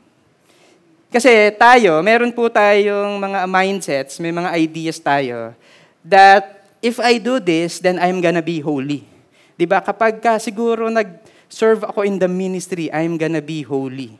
Kasi 1.13 1.53
tayo, 1.62 2.01
meron 2.01 2.34
po 2.34 2.50
tayong 2.50 3.22
mga 3.22 3.46
mindsets, 3.46 4.17
may 4.17 4.34
mga 4.34 4.50
ideas 4.58 4.98
tayo 4.98 5.53
that 6.01 6.65
if 6.82 6.98
I 6.98 7.22
do 7.22 7.38
this, 7.38 7.77
then 7.77 8.01
I'm 8.01 8.17
gonna 8.17 8.41
be 8.41 8.58
holy. 8.58 9.06
'Di 9.62 9.70
ba? 9.70 9.86
Kapag 9.86 10.25
ka 10.25 10.41
siguro 10.41 10.89
nag-serve 10.89 11.86
ako 11.86 12.01
in 12.01 12.17
the 12.17 12.25
ministry, 12.25 12.89
I'm 12.89 13.13
gonna 13.22 13.46
be 13.46 13.62
holy. 13.62 14.17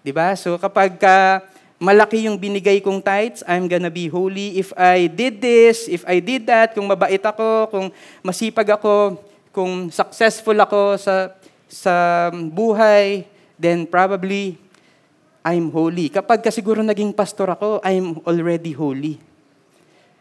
'Di 0.00 0.16
ba? 0.16 0.32
So 0.32 0.56
kapag 0.56 0.96
ka 0.96 1.44
malaki 1.78 2.26
yung 2.26 2.36
binigay 2.36 2.82
kong 2.82 2.98
tithes, 2.98 3.46
I'm 3.46 3.70
gonna 3.70 3.90
be 3.90 4.10
holy. 4.10 4.58
If 4.58 4.74
I 4.74 5.06
did 5.06 5.38
this, 5.38 5.86
if 5.86 6.02
I 6.04 6.18
did 6.18 6.44
that, 6.50 6.74
kung 6.74 6.90
mabait 6.90 7.22
ako, 7.22 7.70
kung 7.70 7.86
masipag 8.20 8.74
ako, 8.74 9.18
kung 9.54 9.88
successful 9.88 10.58
ako 10.58 10.98
sa, 10.98 11.32
sa 11.70 11.94
buhay, 12.34 13.24
then 13.54 13.86
probably 13.86 14.58
I'm 15.46 15.70
holy. 15.70 16.10
Kapag 16.10 16.42
ka 16.42 16.50
siguro 16.50 16.82
naging 16.82 17.14
pastor 17.14 17.48
ako, 17.48 17.78
I'm 17.86 18.20
already 18.26 18.74
holy. 18.74 19.22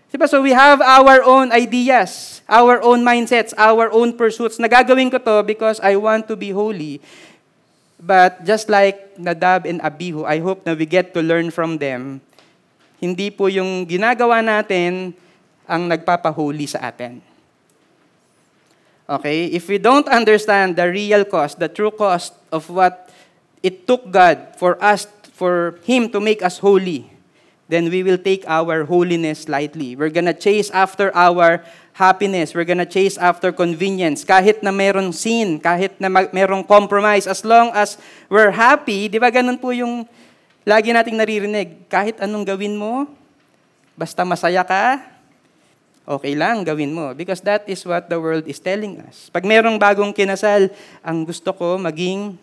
Diba? 0.07 0.23
So 0.29 0.39
we 0.39 0.55
have 0.55 0.79
our 0.79 1.19
own 1.25 1.51
ideas, 1.51 2.39
our 2.47 2.79
own 2.79 3.03
mindsets, 3.03 3.51
our 3.59 3.91
own 3.91 4.15
pursuits. 4.15 4.55
Nagagawin 4.55 5.11
ko 5.11 5.19
to 5.19 5.43
because 5.43 5.83
I 5.83 5.99
want 5.99 6.31
to 6.31 6.39
be 6.39 6.55
holy. 6.55 7.03
But 7.97 8.45
just 8.45 8.69
like 8.69 9.17
Nadab 9.17 9.65
and 9.65 9.81
Abihu, 9.81 10.21
I 10.21 10.37
hope 10.37 10.61
na 10.65 10.77
we 10.77 10.85
get 10.85 11.17
to 11.17 11.21
learn 11.25 11.49
from 11.49 11.81
them. 11.81 12.21
Hindi 13.01 13.33
po 13.33 13.49
yung 13.49 13.89
ginagawa 13.89 14.45
natin 14.45 15.17
ang 15.65 15.89
nagpapahuli 15.89 16.69
sa 16.69 16.93
atin. 16.93 17.21
Okay? 19.09 19.49
If 19.49 19.65
we 19.65 19.81
don't 19.81 20.05
understand 20.07 20.77
the 20.77 20.85
real 20.85 21.25
cost, 21.25 21.57
the 21.57 21.69
true 21.69 21.91
cost 21.91 22.37
of 22.53 22.69
what 22.69 23.09
it 23.65 23.89
took 23.89 24.05
God 24.13 24.53
for 24.61 24.77
us, 24.77 25.09
for 25.33 25.81
Him 25.81 26.13
to 26.13 26.21
make 26.21 26.45
us 26.45 26.61
holy, 26.61 27.16
then 27.67 27.91
we 27.91 28.03
will 28.03 28.17
take 28.17 28.47
our 28.47 28.88
holiness 28.88 29.51
lightly. 29.51 29.95
We're 29.95 30.12
gonna 30.12 30.36
chase 30.36 30.71
after 30.71 31.12
our 31.12 31.63
happiness. 31.91 32.55
We're 32.55 32.67
gonna 32.67 32.88
chase 32.88 33.19
after 33.19 33.51
convenience. 33.51 34.24
Kahit 34.24 34.63
na 34.63 34.71
meron 34.71 35.12
sin, 35.12 35.59
kahit 35.59 36.00
na 36.00 36.07
merong 36.07 36.63
compromise, 36.63 37.27
as 37.27 37.43
long 37.43 37.75
as 37.75 38.00
we're 38.31 38.55
happy, 38.55 39.12
di 39.12 39.19
ba 39.19 39.27
ganun 39.27 39.59
po 39.59 39.75
yung 39.75 40.07
lagi 40.63 40.95
nating 40.95 41.19
naririnig. 41.19 41.69
Kahit 41.91 42.24
anong 42.24 42.47
gawin 42.47 42.79
mo, 42.79 43.07
basta 44.00 44.24
masaya 44.24 44.63
ka, 44.63 45.03
okay 46.07 46.39
lang, 46.39 46.63
gawin 46.63 46.95
mo. 46.95 47.12
Because 47.12 47.43
that 47.43 47.67
is 47.67 47.83
what 47.83 48.07
the 48.07 48.15
world 48.15 48.47
is 48.47 48.63
telling 48.63 49.03
us. 49.03 49.27
Pag 49.27 49.43
merong 49.43 49.75
bagong 49.75 50.15
kinasal, 50.15 50.71
ang 51.03 51.27
gusto 51.27 51.51
ko, 51.51 51.75
maging 51.75 52.39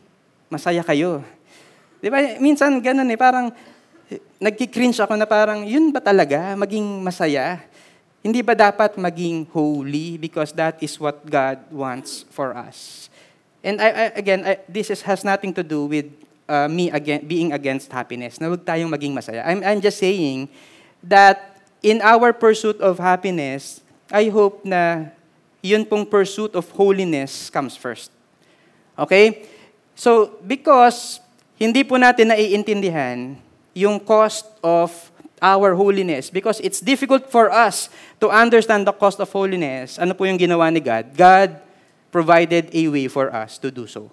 masaya 0.52 0.84
kayo. 0.84 1.24
Di 2.04 2.12
ba? 2.12 2.20
Minsan 2.36 2.76
ganun 2.84 3.08
eh, 3.08 3.16
parang 3.16 3.48
nagki-cringe 4.40 5.00
ako 5.00 5.16
na 5.16 5.24
parang, 5.24 5.64
yun 5.64 5.88
ba 5.92 6.00
talaga, 6.00 6.52
maging 6.58 6.84
masaya? 7.00 7.64
Hindi 8.24 8.40
ba 8.40 8.56
dapat 8.56 8.96
maging 8.96 9.48
holy 9.52 10.16
because 10.16 10.52
that 10.56 10.80
is 10.80 10.96
what 10.96 11.20
God 11.28 11.60
wants 11.68 12.24
for 12.32 12.56
us? 12.56 13.08
And 13.64 13.80
I, 13.80 13.88
I, 13.88 14.04
again, 14.16 14.40
I, 14.44 14.60
this 14.68 14.88
is, 14.88 15.00
has 15.04 15.24
nothing 15.24 15.52
to 15.56 15.64
do 15.64 15.88
with 15.88 16.08
uh, 16.48 16.68
me 16.68 16.90
again, 16.92 17.24
being 17.24 17.52
against 17.52 17.92
happiness. 17.92 18.40
Na 18.40 18.48
huwag 18.48 18.64
tayong 18.64 18.92
maging 18.92 19.12
masaya. 19.12 19.44
I'm, 19.44 19.64
I'm 19.64 19.80
just 19.80 19.96
saying 19.96 20.48
that 21.04 21.60
in 21.84 22.00
our 22.00 22.32
pursuit 22.32 22.80
of 22.80 22.96
happiness, 22.96 23.80
I 24.12 24.28
hope 24.28 24.64
na 24.64 25.12
yun 25.64 25.84
pong 25.84 26.04
pursuit 26.04 26.52
of 26.56 26.68
holiness 26.76 27.48
comes 27.48 27.76
first. 27.76 28.12
Okay? 28.96 29.48
So, 29.96 30.36
because 30.44 31.20
hindi 31.56 31.84
po 31.84 31.96
natin 31.96 32.32
naiintindihan 32.32 33.36
yung 33.74 33.98
cost 34.00 34.46
of 34.62 34.94
our 35.42 35.76
holiness 35.76 36.32
because 36.32 36.62
it's 36.64 36.80
difficult 36.80 37.28
for 37.28 37.52
us 37.52 37.92
to 38.16 38.32
understand 38.32 38.88
the 38.88 38.94
cost 38.94 39.20
of 39.20 39.28
holiness. 39.28 40.00
Ano 40.00 40.16
po 40.16 40.24
yung 40.24 40.40
ginawa 40.40 40.72
ni 40.72 40.80
God? 40.80 41.12
God 41.12 41.60
provided 42.08 42.70
a 42.72 42.82
way 42.88 43.10
for 43.10 43.28
us 43.34 43.60
to 43.60 43.68
do 43.68 43.84
so. 43.84 44.08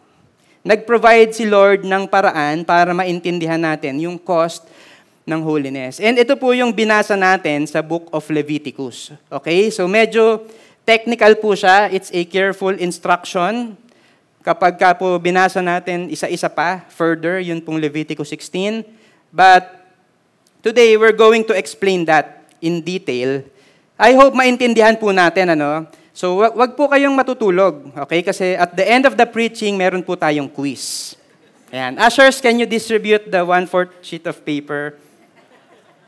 Nag-provide 0.61 1.33
si 1.33 1.47
Lord 1.47 1.87
ng 1.87 2.05
paraan 2.05 2.65
para 2.65 2.93
maintindihan 2.93 3.57
natin 3.57 3.97
yung 3.97 4.17
cost 4.17 4.65
ng 5.25 5.41
holiness. 5.41 5.97
And 6.01 6.17
ito 6.17 6.33
po 6.37 6.53
yung 6.53 6.73
binasa 6.73 7.17
natin 7.17 7.65
sa 7.69 7.81
book 7.81 8.09
of 8.13 8.25
Leviticus. 8.29 9.13
Okay? 9.29 9.69
So 9.73 9.85
medyo 9.85 10.45
technical 10.85 11.33
po 11.37 11.53
siya. 11.53 11.89
It's 11.89 12.09
a 12.13 12.25
careful 12.25 12.73
instruction. 12.77 13.77
Kapag 14.41 14.77
ka 14.77 14.97
po 14.97 15.17
binasa 15.21 15.61
natin 15.61 16.09
isa-isa 16.09 16.49
pa, 16.49 16.85
further, 16.89 17.37
yun 17.41 17.61
pong 17.61 17.77
Leviticus 17.77 18.33
16. 18.33 18.85
But 19.31 19.81
Today, 20.61 20.93
we're 20.93 21.17
going 21.17 21.41
to 21.49 21.57
explain 21.57 22.05
that 22.05 22.45
in 22.61 22.85
detail. 22.85 23.41
I 23.97 24.13
hope 24.13 24.37
maintindihan 24.37 24.93
po 24.93 25.09
natin, 25.09 25.57
ano? 25.57 25.89
So, 26.13 26.37
wag, 26.37 26.77
po 26.77 26.85
kayong 26.85 27.17
matutulog, 27.17 27.89
okay? 27.97 28.21
Kasi 28.21 28.53
at 28.53 28.77
the 28.77 28.85
end 28.85 29.09
of 29.09 29.17
the 29.17 29.25
preaching, 29.25 29.73
meron 29.73 30.05
po 30.05 30.13
tayong 30.13 30.45
quiz. 30.45 31.17
Ayan. 31.73 31.97
Ushers, 31.97 32.37
can 32.37 32.61
you 32.61 32.69
distribute 32.69 33.25
the 33.25 33.41
one-fourth 33.41 34.05
sheet 34.05 34.21
of 34.29 34.37
paper? 34.45 35.01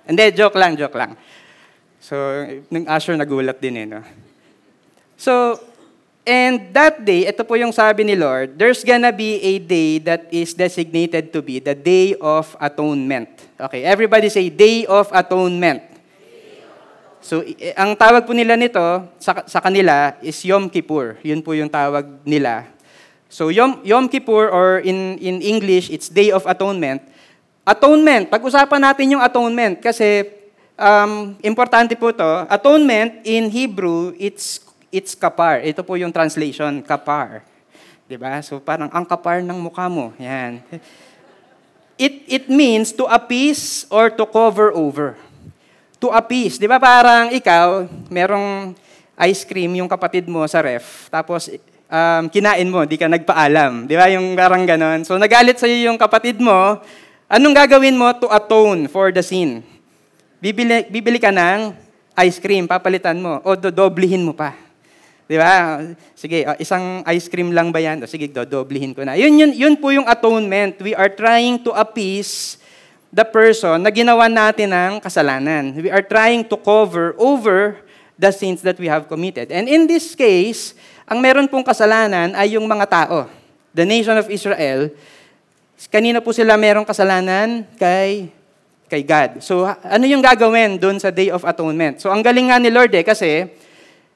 Hindi, 0.05 0.37
joke 0.37 0.53
lang, 0.53 0.77
joke 0.77 1.01
lang. 1.01 1.17
So, 1.97 2.13
nung 2.69 2.85
usher 2.85 3.17
nagulat 3.17 3.57
din 3.57 3.73
eh, 3.81 3.87
no? 3.89 4.05
So, 5.17 5.57
And 6.23 6.71
that 6.71 7.03
day, 7.03 7.27
ito 7.27 7.43
po 7.43 7.59
yung 7.59 7.75
sabi 7.75 8.07
ni 8.07 8.15
Lord, 8.15 8.55
there's 8.55 8.79
gonna 8.79 9.11
be 9.11 9.43
a 9.43 9.59
day 9.59 9.99
that 10.07 10.31
is 10.31 10.55
designated 10.55 11.35
to 11.35 11.43
be 11.43 11.59
the 11.59 11.75
Day 11.75 12.15
of 12.15 12.55
Atonement. 12.63 13.27
Okay, 13.59 13.83
everybody 13.83 14.31
say, 14.31 14.47
Day 14.47 14.87
of 14.87 15.11
Atonement. 15.11 15.83
So, 17.19 17.43
ang 17.75 17.99
tawag 17.99 18.23
po 18.23 18.31
nila 18.31 18.55
nito 18.55 18.79
sa, 19.19 19.43
sa 19.47 19.59
kanila 19.59 20.15
is 20.23 20.39
Yom 20.47 20.71
Kippur. 20.71 21.19
Yun 21.27 21.43
po 21.43 21.55
yung 21.55 21.71
tawag 21.71 22.07
nila. 22.23 22.71
So, 23.27 23.51
Yom, 23.51 23.83
Yom 23.83 24.07
Kippur 24.07 24.47
or 24.47 24.79
in, 24.79 25.19
in 25.19 25.43
English, 25.43 25.91
it's 25.91 26.07
Day 26.07 26.31
of 26.31 26.47
Atonement. 26.47 27.03
Atonement, 27.67 28.31
pag-usapan 28.31 28.79
natin 28.79 29.15
yung 29.15 29.23
atonement 29.23 29.79
kasi 29.79 30.23
um, 30.75 31.35
importante 31.43 31.95
po 31.95 32.15
to. 32.15 32.47
Atonement 32.47 33.23
in 33.27 33.47
Hebrew, 33.47 34.15
it's 34.19 34.59
it's 34.93 35.17
kapar. 35.17 35.65
Ito 35.65 35.81
po 35.81 35.97
yung 35.97 36.13
translation, 36.13 36.85
kapar. 36.85 37.41
ba? 38.13 38.37
So 38.45 38.61
parang 38.61 38.93
ang 38.93 39.01
kapar 39.09 39.41
ng 39.41 39.57
mukha 39.57 39.89
mo. 39.89 40.13
Yan. 40.21 40.61
It 41.97 42.25
it 42.29 42.45
means 42.49 42.93
to 42.93 43.09
appease 43.09 43.89
or 43.89 44.13
to 44.13 44.25
cover 44.29 44.69
over. 44.73 45.17
To 45.97 46.13
appease, 46.13 46.61
'di 46.61 46.69
ba? 46.69 46.77
Parang 46.77 47.33
ikaw, 47.33 47.89
merong 48.09 48.77
ice 49.17 49.45
cream 49.45 49.77
yung 49.77 49.89
kapatid 49.89 50.29
mo 50.29 50.45
sa 50.49 50.61
ref. 50.61 51.09
Tapos 51.09 51.49
um, 51.89 52.23
kinain 52.33 52.65
mo, 52.65 52.85
di 52.85 52.97
ka 52.97 53.05
nagpaalam. 53.05 53.85
Di 53.85 53.93
ba? 53.93 54.09
Yung 54.09 54.33
parang 54.33 54.65
ganon. 54.65 55.05
So 55.05 55.17
nagalit 55.21 55.61
sa'yo 55.61 55.89
yung 55.89 55.97
kapatid 56.01 56.41
mo, 56.41 56.81
anong 57.29 57.55
gagawin 57.65 57.97
mo 57.97 58.09
to 58.17 58.29
atone 58.29 58.89
for 58.89 59.13
the 59.13 59.21
sin? 59.21 59.61
Bibili, 60.41 60.89
bibili 60.89 61.21
ka 61.21 61.31
ng 61.31 61.71
ice 62.19 62.37
cream, 62.41 62.65
papalitan 62.67 63.17
mo, 63.17 63.39
o 63.45 63.55
dodoblihin 63.55 64.21
mo 64.21 64.33
pa. 64.35 64.62
Di 65.23 65.39
ba? 65.39 65.79
Sige, 66.13 66.43
uh, 66.43 66.57
isang 66.59 66.99
ice 67.07 67.31
cream 67.31 67.55
lang 67.55 67.71
ba 67.71 67.79
yan? 67.79 68.03
O, 68.03 68.09
sige, 68.09 68.27
dodoblihin 68.27 68.91
ko 68.91 69.07
na. 69.07 69.15
Yun, 69.15 69.33
yun, 69.39 69.51
yun 69.55 69.75
po 69.79 69.89
yung 69.95 70.03
atonement. 70.03 70.75
We 70.83 70.91
are 70.91 71.07
trying 71.07 71.63
to 71.63 71.71
appease 71.71 72.59
the 73.13 73.23
person 73.23 73.79
na 73.79 73.93
ginawa 73.93 74.27
natin 74.27 74.73
ng 74.73 74.93
kasalanan. 74.99 75.77
We 75.79 75.93
are 75.93 76.03
trying 76.03 76.43
to 76.49 76.57
cover 76.59 77.15
over 77.15 77.79
the 78.19 78.33
sins 78.33 78.59
that 78.65 78.75
we 78.75 78.91
have 78.91 79.07
committed. 79.07 79.53
And 79.53 79.69
in 79.69 79.87
this 79.87 80.11
case, 80.17 80.75
ang 81.07 81.23
meron 81.23 81.47
pong 81.47 81.63
kasalanan 81.63 82.35
ay 82.35 82.59
yung 82.59 82.67
mga 82.67 82.85
tao. 82.89 83.29
The 83.73 83.85
nation 83.87 84.17
of 84.17 84.27
Israel, 84.29 84.91
kanina 85.89 86.19
po 86.19 86.33
sila 86.35 86.59
merong 86.59 86.85
kasalanan 86.85 87.65
kay 87.79 88.29
kay 88.91 89.01
God. 89.01 89.41
So, 89.41 89.65
ano 89.65 90.05
yung 90.05 90.21
gagawin 90.21 90.77
doon 90.77 91.01
sa 91.01 91.09
Day 91.09 91.33
of 91.33 91.41
Atonement? 91.41 91.97
So, 91.97 92.13
ang 92.13 92.21
galing 92.21 92.53
nga 92.53 92.61
ni 92.61 92.69
Lord 92.69 92.93
eh, 92.93 93.01
kasi 93.01 93.49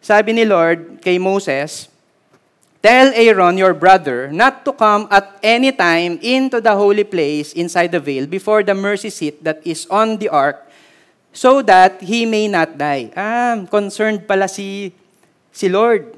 sabi 0.01 0.33
ni 0.33 0.43
Lord 0.47 1.01
kay 1.01 1.17
Moses, 1.17 1.91
Tell 2.77 3.09
Aaron, 3.17 3.57
your 3.57 3.73
brother, 3.73 4.29
not 4.29 4.61
to 4.63 4.71
come 4.71 5.09
at 5.09 5.41
any 5.41 5.73
time 5.73 6.21
into 6.21 6.61
the 6.61 6.71
holy 6.71 7.03
place 7.03 7.51
inside 7.51 7.91
the 7.91 7.99
veil 7.99 8.29
before 8.29 8.61
the 8.61 8.77
mercy 8.77 9.09
seat 9.09 9.41
that 9.43 9.59
is 9.65 9.89
on 9.89 10.21
the 10.21 10.29
ark, 10.29 10.61
so 11.33 11.65
that 11.65 11.99
he 12.05 12.23
may 12.23 12.45
not 12.45 12.77
die. 12.77 13.09
Ah, 13.17 13.57
concerned 13.67 14.29
pala 14.29 14.45
si, 14.45 14.93
si 15.49 15.67
Lord. 15.67 16.13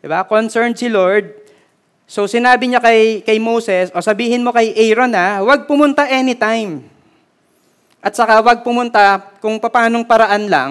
Diba? 0.00 0.22
Concerned 0.24 0.78
si 0.78 0.86
Lord. 0.86 1.34
So 2.06 2.30
sinabi 2.30 2.70
niya 2.70 2.80
kay, 2.80 3.20
kay 3.26 3.42
Moses, 3.42 3.90
o 3.90 3.98
sabihin 3.98 4.46
mo 4.46 4.54
kay 4.54 4.70
Aaron 4.72 5.10
na, 5.10 5.42
huwag 5.42 5.66
pumunta 5.66 6.06
anytime. 6.06 6.86
At 7.98 8.14
saka 8.14 8.38
huwag 8.38 8.62
pumunta 8.62 9.18
kung 9.42 9.58
paanong 9.58 10.06
paraan 10.06 10.46
lang, 10.46 10.70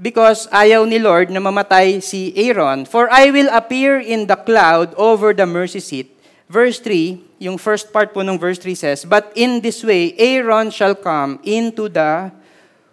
because 0.00 0.48
ayaw 0.48 0.88
ni 0.88 0.96
Lord 0.96 1.28
na 1.28 1.44
mamatay 1.44 2.00
si 2.00 2.32
Aaron. 2.32 2.88
For 2.88 3.12
I 3.12 3.28
will 3.28 3.52
appear 3.52 4.00
in 4.00 4.24
the 4.24 4.40
cloud 4.40 4.96
over 4.96 5.36
the 5.36 5.44
mercy 5.44 5.84
seat. 5.84 6.16
Verse 6.48 6.80
3, 6.82 7.20
yung 7.38 7.60
first 7.60 7.92
part 7.92 8.10
po 8.10 8.24
ng 8.24 8.40
verse 8.40 8.58
3 8.58 8.74
says, 8.74 8.98
But 9.04 9.30
in 9.36 9.60
this 9.60 9.84
way, 9.84 10.16
Aaron 10.18 10.72
shall 10.72 10.98
come 10.98 11.38
into 11.46 11.86
the 11.86 12.32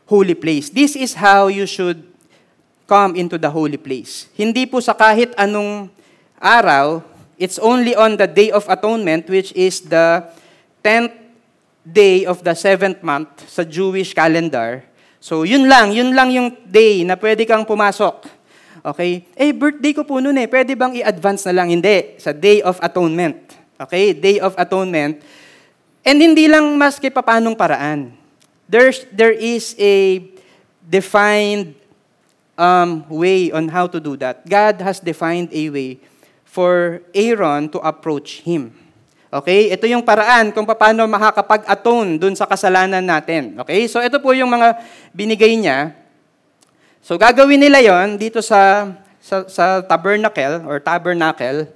holy 0.06 0.36
place. 0.36 0.70
This 0.70 0.94
is 0.94 1.18
how 1.18 1.48
you 1.48 1.66
should 1.66 2.06
come 2.86 3.18
into 3.18 3.40
the 3.40 3.50
holy 3.50 3.82
place. 3.82 4.30
Hindi 4.38 4.70
po 4.70 4.78
sa 4.80 4.94
kahit 4.94 5.34
anong 5.36 5.90
araw, 6.38 7.02
it's 7.36 7.58
only 7.58 7.98
on 7.98 8.16
the 8.16 8.30
Day 8.30 8.54
of 8.54 8.70
Atonement, 8.70 9.26
which 9.26 9.52
is 9.58 9.84
the 9.84 10.28
10th 10.86 11.18
day 11.84 12.24
of 12.28 12.44
the 12.44 12.56
seventh 12.56 13.04
month 13.04 13.48
sa 13.48 13.64
Jewish 13.64 14.16
calendar, 14.16 14.87
So, 15.18 15.44
yun 15.44 15.66
lang, 15.66 15.92
yun 15.92 16.14
lang 16.14 16.30
yung 16.30 16.54
day 16.66 17.02
na 17.02 17.18
pwede 17.18 17.44
kang 17.44 17.66
pumasok. 17.66 18.30
Okay? 18.86 19.28
Eh, 19.36 19.52
birthday 19.52 19.92
ko 19.92 20.08
po 20.08 20.22
noon 20.24 20.38
eh. 20.40 20.48
Pwede 20.48 20.78
bang 20.78 20.96
i-advance 20.96 21.44
na 21.50 21.64
lang? 21.64 21.74
Hindi. 21.74 22.16
Sa 22.22 22.32
Day 22.32 22.64
of 22.64 22.80
Atonement. 22.80 23.36
Okay? 23.76 24.16
Day 24.16 24.38
of 24.40 24.56
Atonement. 24.56 25.20
And 26.08 26.18
hindi 26.24 26.48
lang 26.48 26.80
maski 26.80 27.12
papanong 27.12 27.58
paraan. 27.60 28.16
There's, 28.70 29.04
there 29.12 29.36
is 29.36 29.76
a 29.76 30.24
defined 30.88 31.76
um, 32.56 33.04
way 33.12 33.52
on 33.52 33.68
how 33.68 33.88
to 33.88 34.00
do 34.00 34.16
that. 34.18 34.48
God 34.48 34.80
has 34.80 35.00
defined 35.00 35.52
a 35.52 35.70
way 35.70 36.00
for 36.44 37.04
Aaron 37.14 37.70
to 37.70 37.80
approach 37.84 38.42
Him. 38.48 38.72
Okay? 39.28 39.72
Ito 39.76 39.86
yung 39.88 40.04
paraan 40.04 40.56
kung 40.56 40.64
paano 40.64 41.04
makakapag-atone 41.08 42.16
dun 42.16 42.36
sa 42.36 42.48
kasalanan 42.48 43.04
natin. 43.04 43.60
Okay? 43.60 43.88
So 43.92 44.00
ito 44.00 44.20
po 44.24 44.32
yung 44.32 44.52
mga 44.52 44.80
binigay 45.12 45.56
niya. 45.60 45.92
So 47.04 47.20
gagawin 47.20 47.60
nila 47.60 47.80
yon 47.84 48.20
dito 48.20 48.40
sa, 48.44 48.92
sa, 49.20 49.48
sa 49.48 49.84
tabernacle 49.84 50.64
or 50.68 50.80
tabernacle. 50.80 51.68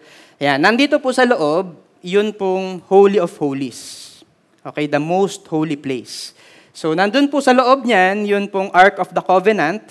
Ayan, 0.42 0.60
nandito 0.60 0.98
po 0.98 1.12
sa 1.12 1.28
loob, 1.28 1.78
yun 2.02 2.34
pong 2.34 2.82
Holy 2.90 3.22
of 3.22 3.32
Holies. 3.38 4.10
Okay, 4.62 4.86
the 4.86 5.02
most 5.02 5.46
holy 5.50 5.78
place. 5.78 6.34
So 6.72 6.96
nandun 6.96 7.28
po 7.28 7.44
sa 7.44 7.52
loob 7.52 7.84
niyan, 7.84 8.26
yun 8.26 8.46
pong 8.48 8.72
Ark 8.72 8.98
of 8.98 9.12
the 9.12 9.22
Covenant. 9.22 9.84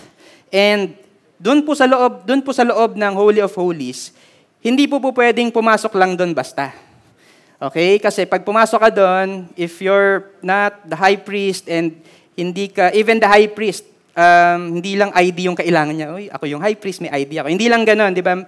And 0.51 0.97
doon 1.39 1.63
po 1.65 1.77
sa 1.77 1.87
loob, 1.87 2.25
doon 2.25 2.43
po 2.43 2.53
sa 2.53 2.65
loob 2.67 2.97
ng 2.97 3.13
Holy 3.15 3.41
of 3.41 3.53
Holies, 3.55 4.13
hindi 4.61 4.85
po 4.85 5.01
po 5.01 5.13
pwedeng 5.17 5.49
pumasok 5.49 5.93
lang 5.97 6.17
doon 6.17 6.37
basta. 6.37 6.90
Okay? 7.61 8.01
Kasi 8.01 8.25
pag 8.25 8.41
pumasok 8.41 8.81
ka 8.81 8.91
doon, 8.91 9.53
if 9.53 9.85
you're 9.85 10.33
not 10.41 10.81
the 10.89 10.97
high 10.97 11.21
priest 11.21 11.69
and 11.69 12.01
hindi 12.33 12.73
ka, 12.73 12.89
even 12.97 13.21
the 13.21 13.29
high 13.29 13.53
priest, 13.53 13.85
um, 14.17 14.81
hindi 14.81 14.97
lang 14.97 15.13
ID 15.13 15.53
yung 15.53 15.59
kailangan 15.61 15.93
niya. 15.93 16.09
Uy, 16.17 16.27
ako 16.33 16.45
yung 16.49 16.65
high 16.65 16.81
priest, 16.81 17.05
may 17.05 17.13
ID 17.13 17.37
ako. 17.37 17.53
Hindi 17.53 17.69
lang 17.69 17.85
ganon, 17.85 18.17
di 18.17 18.25
ba? 18.25 18.41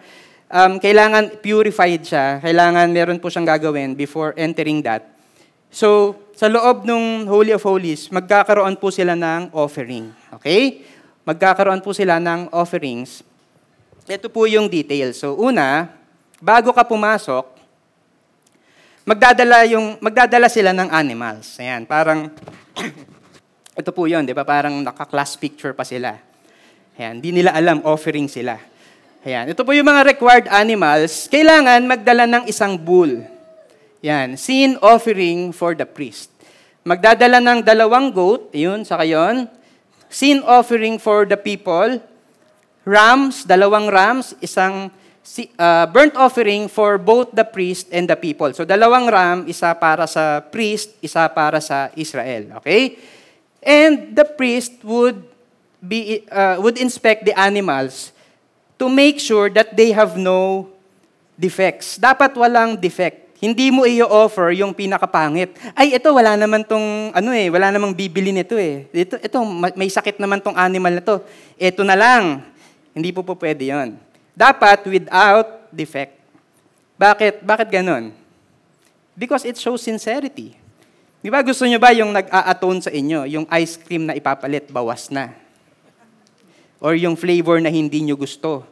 Um, 0.52 0.80
kailangan 0.80 1.44
purified 1.44 2.08
siya. 2.08 2.40
Kailangan 2.40 2.88
meron 2.88 3.20
po 3.20 3.28
siyang 3.28 3.48
gagawin 3.48 3.92
before 3.92 4.32
entering 4.40 4.80
that. 4.80 5.12
So, 5.72 6.16
sa 6.36 6.48
loob 6.48 6.84
ng 6.84 7.28
Holy 7.28 7.52
of 7.52 7.64
Holies, 7.64 8.12
magkakaroon 8.12 8.76
po 8.76 8.92
sila 8.92 9.16
ng 9.16 9.52
offering. 9.56 10.12
Okay? 10.40 10.84
Magkakaroon 11.24 11.80
po 11.80 11.96
sila 11.96 12.20
ng 12.20 12.52
offerings. 12.52 13.24
Ito 14.04 14.28
po 14.28 14.44
yung 14.44 14.68
details. 14.68 15.22
So, 15.22 15.38
una, 15.38 15.88
bago 16.42 16.74
ka 16.74 16.84
pumasok, 16.84 17.61
magdadala 19.02 19.66
yung 19.66 19.98
magdadala 19.98 20.46
sila 20.46 20.70
ng 20.70 20.88
animals. 20.90 21.58
Ayan, 21.58 21.86
parang 21.86 22.30
ito 23.80 23.90
po 23.90 24.06
'yon, 24.06 24.22
'di 24.22 24.34
ba? 24.34 24.46
Parang 24.46 24.78
naka-class 24.82 25.34
picture 25.38 25.74
pa 25.74 25.82
sila. 25.82 26.18
Ayan, 26.98 27.18
hindi 27.18 27.42
nila 27.42 27.56
alam 27.56 27.82
offering 27.82 28.30
sila. 28.30 28.60
Ayan, 29.22 29.54
ito 29.54 29.62
po 29.62 29.70
yung 29.70 29.86
mga 29.86 30.02
required 30.14 30.46
animals. 30.50 31.30
Kailangan 31.30 31.86
magdala 31.86 32.26
ng 32.26 32.44
isang 32.50 32.74
bull. 32.74 33.22
Yan, 34.02 34.34
sin 34.34 34.74
offering 34.82 35.54
for 35.54 35.78
the 35.78 35.86
priest. 35.86 36.26
Magdadala 36.82 37.38
ng 37.38 37.62
dalawang 37.62 38.10
goat, 38.10 38.50
yun, 38.50 38.82
sa 38.82 38.98
kayon. 38.98 39.46
Sin 40.10 40.42
offering 40.42 40.98
for 40.98 41.22
the 41.22 41.38
people. 41.38 42.02
Rams, 42.82 43.46
dalawang 43.46 43.86
rams, 43.86 44.34
isang 44.42 44.90
uh, 45.58 45.86
burnt 45.86 46.14
offering 46.16 46.68
for 46.68 46.98
both 46.98 47.30
the 47.32 47.44
priest 47.44 47.88
and 47.90 48.10
the 48.10 48.18
people. 48.18 48.52
So 48.52 48.66
dalawang 48.66 49.06
ram, 49.10 49.38
isa 49.48 49.74
para 49.78 50.06
sa 50.06 50.42
priest, 50.42 50.98
isa 51.02 51.30
para 51.30 51.62
sa 51.62 51.88
Israel. 51.94 52.58
Okay? 52.62 52.98
And 53.62 54.14
the 54.14 54.26
priest 54.26 54.82
would 54.82 55.22
be 55.82 56.26
uh, 56.30 56.58
would 56.58 56.78
inspect 56.78 57.26
the 57.26 57.34
animals 57.38 58.10
to 58.78 58.90
make 58.90 59.22
sure 59.22 59.46
that 59.54 59.74
they 59.78 59.94
have 59.94 60.18
no 60.18 60.66
defects. 61.38 61.98
Dapat 61.98 62.34
walang 62.34 62.74
defect. 62.74 63.38
Hindi 63.42 63.74
mo 63.74 63.82
i-offer 63.82 64.54
yung 64.54 64.70
pinakapangit. 64.70 65.58
Ay, 65.74 65.98
ito, 65.98 66.14
wala 66.14 66.38
naman 66.38 66.62
tong, 66.62 67.10
ano 67.10 67.34
eh, 67.34 67.50
wala 67.50 67.74
namang 67.74 67.90
bibili 67.90 68.30
nito 68.30 68.54
eh. 68.54 68.86
Ito, 68.94 69.18
ito, 69.18 69.38
may 69.74 69.90
sakit 69.90 70.22
naman 70.22 70.38
tong 70.38 70.54
animal 70.54 70.94
na 70.94 71.02
to. 71.02 71.18
Ito 71.58 71.82
na 71.82 71.98
lang. 71.98 72.46
Hindi 72.94 73.10
po 73.10 73.26
po 73.26 73.34
pwede 73.34 73.66
yon. 73.66 73.98
Dapat 74.32 74.88
without 74.88 75.68
defect. 75.68 76.16
Bakit? 76.96 77.44
Bakit 77.44 77.68
ganun? 77.68 78.16
Because 79.12 79.44
it 79.44 79.60
shows 79.60 79.84
sincerity. 79.84 80.56
Di 81.22 81.28
ba 81.30 81.44
gusto 81.44 81.62
nyo 81.68 81.78
ba 81.78 81.94
yung 81.94 82.10
nag-a-atone 82.10 82.80
sa 82.82 82.90
inyo, 82.90 83.28
yung 83.28 83.46
ice 83.52 83.78
cream 83.78 84.08
na 84.08 84.16
ipapalit, 84.16 84.72
bawas 84.72 85.06
na? 85.12 85.30
Or 86.82 86.98
yung 86.98 87.14
flavor 87.14 87.62
na 87.62 87.70
hindi 87.70 88.02
nyo 88.02 88.18
gusto? 88.18 88.66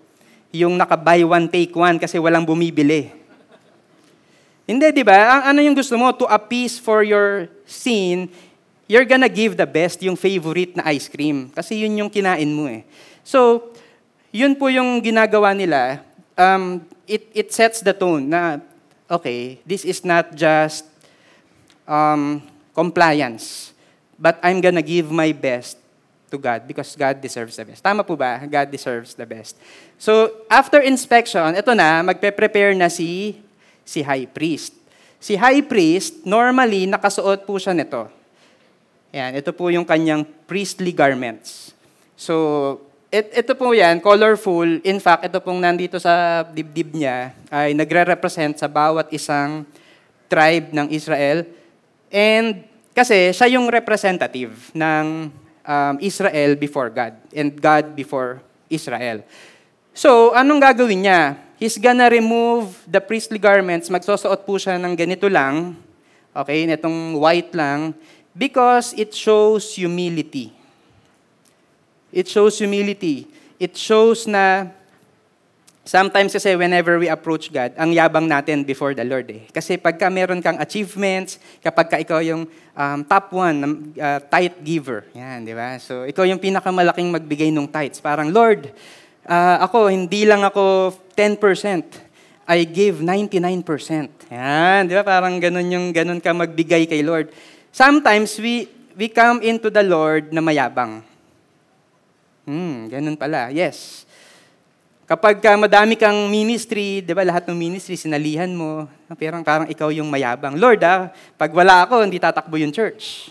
yung 0.51 0.75
naka-buy 0.75 1.23
one, 1.23 1.47
take 1.47 1.75
one 1.75 1.97
kasi 1.99 2.19
walang 2.19 2.43
bumibili. 2.43 3.11
Hindi, 4.67 4.87
di 4.95 5.03
ba? 5.03 5.51
Ano 5.51 5.63
yung 5.63 5.75
gusto 5.75 5.99
mo? 5.99 6.11
To 6.15 6.27
appease 6.31 6.79
for 6.79 7.03
your 7.03 7.51
sin, 7.67 8.31
you're 8.87 9.07
gonna 9.07 9.31
give 9.31 9.59
the 9.59 9.67
best, 9.67 9.99
yung 10.03 10.15
favorite 10.15 10.79
na 10.79 10.87
ice 10.95 11.11
cream. 11.11 11.51
Kasi 11.51 11.83
yun 11.83 12.07
yung 12.07 12.11
kinain 12.11 12.51
mo 12.51 12.71
eh. 12.71 12.87
So, 13.27 13.71
yun 14.31 14.55
po 14.55 14.71
yung 14.71 15.03
ginagawa 15.03 15.55
nila. 15.55 16.03
Um, 16.39 16.87
it, 17.07 17.27
it 17.35 17.49
sets 17.53 17.83
the 17.83 17.93
tone 17.93 18.31
na, 18.31 18.63
okay, 19.11 19.59
this 19.67 19.85
is 19.85 20.07
not 20.07 20.35
just 20.35 20.87
um, 21.87 22.43
compliance, 22.75 23.75
but 24.19 24.39
I'm 24.43 24.63
gonna 24.63 24.83
give 24.83 25.11
my 25.11 25.35
best 25.35 25.77
to 26.31 26.39
God 26.39 26.65
because 26.65 26.95
God 26.95 27.19
deserves 27.19 27.59
the 27.59 27.67
best. 27.67 27.83
Tama 27.83 28.07
po 28.07 28.15
ba? 28.15 28.39
God 28.47 28.71
deserves 28.71 29.19
the 29.19 29.27
best. 29.27 29.59
So, 29.99 30.31
after 30.47 30.79
inspection, 30.81 31.59
ito 31.59 31.75
na, 31.75 32.01
magpe-prepare 32.07 32.73
na 32.79 32.87
si, 32.87 33.43
si 33.83 34.01
high 34.01 34.31
priest. 34.31 34.73
Si 35.19 35.35
high 35.35 35.61
priest, 35.61 36.23
normally, 36.25 36.87
nakasuot 36.87 37.45
po 37.45 37.59
siya 37.59 37.75
nito. 37.75 38.09
Yan, 39.11 39.35
ito 39.35 39.51
po 39.51 39.69
yung 39.69 39.85
kanyang 39.85 40.23
priestly 40.47 40.95
garments. 40.95 41.75
So, 42.15 42.79
it, 43.11 43.27
ito 43.35 43.53
po 43.59 43.75
yan, 43.75 43.99
colorful. 43.99 44.79
In 44.87 45.03
fact, 45.03 45.27
ito 45.27 45.39
pong 45.43 45.59
nandito 45.59 45.99
sa 45.99 46.47
dibdib 46.47 46.95
niya 46.95 47.35
ay 47.51 47.75
nagre-represent 47.75 48.57
sa 48.63 48.71
bawat 48.71 49.11
isang 49.11 49.67
tribe 50.31 50.71
ng 50.71 50.87
Israel. 50.95 51.45
And 52.11 52.65
kasi 52.95 53.35
siya 53.35 53.51
yung 53.59 53.67
representative 53.71 54.71
ng 54.75 55.31
um, 55.67 55.95
Israel 55.99 56.55
before 56.55 56.91
God 56.91 57.15
and 57.35 57.55
God 57.59 57.95
before 57.99 58.43
Israel. 58.71 59.27
So, 59.91 60.31
anong 60.35 60.63
gagawin 60.63 61.07
niya? 61.07 61.35
He's 61.59 61.77
gonna 61.77 62.09
remove 62.09 62.73
the 62.89 63.03
priestly 63.03 63.37
garments. 63.37 63.91
Magsusuot 63.91 64.47
po 64.47 64.57
siya 64.57 64.79
ng 64.81 64.95
ganito 64.97 65.27
lang. 65.29 65.77
Okay, 66.31 66.65
netong 66.65 67.19
white 67.19 67.53
lang. 67.53 67.93
Because 68.33 68.95
it 68.95 69.13
shows 69.13 69.75
humility. 69.75 70.60
It 72.13 72.27
shows 72.27 72.59
humility. 72.59 73.31
It 73.59 73.79
shows 73.79 74.27
na 74.27 74.75
Sometimes 75.91 76.37
kasi 76.37 76.55
whenever 76.55 77.01
we 77.03 77.11
approach 77.11 77.51
God, 77.51 77.75
ang 77.75 77.91
yabang 77.91 78.29
natin 78.31 78.63
before 78.63 78.95
the 78.95 79.03
Lord 79.03 79.27
eh. 79.33 79.49
Kasi 79.51 79.75
pagka 79.75 80.07
meron 80.07 80.39
kang 80.39 80.61
achievements, 80.63 81.41
kapag 81.65 81.87
ka 81.91 81.97
ikaw 81.99 82.23
yung 82.23 82.47
um, 82.77 83.01
top 83.09 83.35
one, 83.35 83.91
uh, 83.99 84.23
tithe 84.29 84.61
giver, 84.63 85.09
yan, 85.17 85.43
di 85.43 85.51
ba? 85.51 85.81
So 85.83 86.07
ikaw 86.07 86.29
yung 86.29 86.39
pinakamalaking 86.39 87.11
magbigay 87.11 87.51
ng 87.51 87.67
tithes. 87.67 87.99
Parang, 87.99 88.31
Lord, 88.31 88.71
uh, 89.27 89.67
ako, 89.67 89.91
hindi 89.91 90.29
lang 90.29 90.47
ako 90.47 90.95
10%, 91.17 91.43
I 92.47 92.63
give 92.71 93.03
99%. 93.03 94.31
Yan, 94.31 94.87
di 94.87 94.95
ba? 94.95 95.03
Parang 95.03 95.43
ganun 95.43 95.67
yung 95.75 95.87
ganun 95.91 96.23
ka 96.23 96.31
magbigay 96.31 96.87
kay 96.87 97.03
Lord. 97.03 97.35
Sometimes 97.75 98.39
we 98.39 98.71
we 98.95 99.11
come 99.11 99.43
into 99.43 99.75
the 99.75 99.83
Lord 99.83 100.31
na 100.31 100.39
mayabang. 100.39 101.10
Hmm, 102.51 102.91
ganun 102.91 103.15
pala. 103.15 103.55
Yes. 103.55 104.03
Kapag 105.07 105.39
ka 105.39 105.55
madami 105.55 105.95
kang 105.95 106.27
ministry, 106.27 106.99
di 106.99 107.15
ba 107.15 107.23
lahat 107.23 107.47
ng 107.47 107.55
ministry, 107.55 107.95
sinalihan 107.95 108.51
mo, 108.51 108.91
parang, 109.15 109.47
parang 109.47 109.69
ikaw 109.71 109.87
yung 109.95 110.11
mayabang. 110.11 110.59
Lord, 110.59 110.83
ah, 110.83 111.15
pag 111.39 111.55
wala 111.55 111.87
ako, 111.87 112.03
hindi 112.03 112.19
tatakbo 112.19 112.59
yung 112.59 112.75
church. 112.75 113.31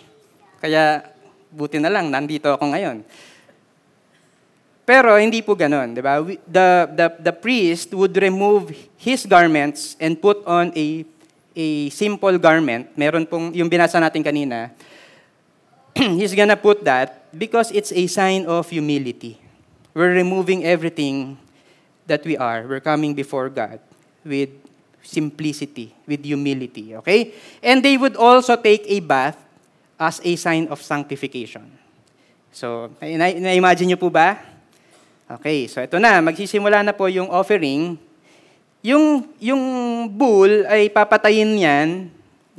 Kaya, 0.64 1.04
buti 1.52 1.84
na 1.84 1.92
lang, 1.92 2.08
nandito 2.08 2.48
ako 2.48 2.72
ngayon. 2.72 3.04
Pero 4.88 5.20
hindi 5.20 5.44
po 5.44 5.52
ganon, 5.56 5.92
di 5.92 6.00
ba? 6.00 6.24
The, 6.48 6.68
the, 6.96 7.08
the 7.32 7.36
priest 7.36 7.92
would 7.92 8.16
remove 8.16 8.72
his 8.96 9.28
garments 9.28 10.00
and 10.00 10.16
put 10.16 10.40
on 10.48 10.72
a, 10.76 11.04
a 11.56 11.92
simple 11.92 12.40
garment. 12.40 12.88
Meron 12.96 13.28
pong, 13.28 13.52
yung 13.52 13.68
binasa 13.68 14.00
natin 14.00 14.24
kanina, 14.24 14.72
he's 16.20 16.32
gonna 16.32 16.56
put 16.56 16.84
that 16.88 17.19
because 17.36 17.72
it's 17.72 17.92
a 17.92 18.08
sign 18.08 18.46
of 18.46 18.70
humility. 18.70 19.40
We're 19.94 20.14
removing 20.14 20.64
everything 20.66 21.38
that 22.08 22.26
we 22.26 22.38
are, 22.38 22.66
we're 22.66 22.82
coming 22.82 23.14
before 23.14 23.50
God 23.50 23.80
with 24.26 24.50
simplicity, 25.04 25.94
with 26.08 26.26
humility, 26.26 26.96
okay? 26.98 27.34
And 27.62 27.86
they 27.86 27.98
would 27.98 28.16
also 28.16 28.56
take 28.56 28.84
a 28.86 29.00
bath 29.00 29.38
as 30.00 30.22
a 30.24 30.36
sign 30.36 30.68
of 30.68 30.82
sanctification. 30.82 31.70
So, 32.52 32.90
na-imagine 33.02 33.94
nyo 33.94 34.00
po 34.00 34.10
ba? 34.10 34.42
Okay, 35.30 35.70
so 35.70 35.86
ito 35.86 36.02
na, 36.02 36.18
magsisimula 36.26 36.82
na 36.82 36.94
po 36.94 37.06
yung 37.06 37.30
offering. 37.30 37.94
Yung, 38.82 39.30
yung 39.38 39.62
bull 40.10 40.66
ay 40.66 40.90
papatayin 40.90 41.54
yan 41.54 41.90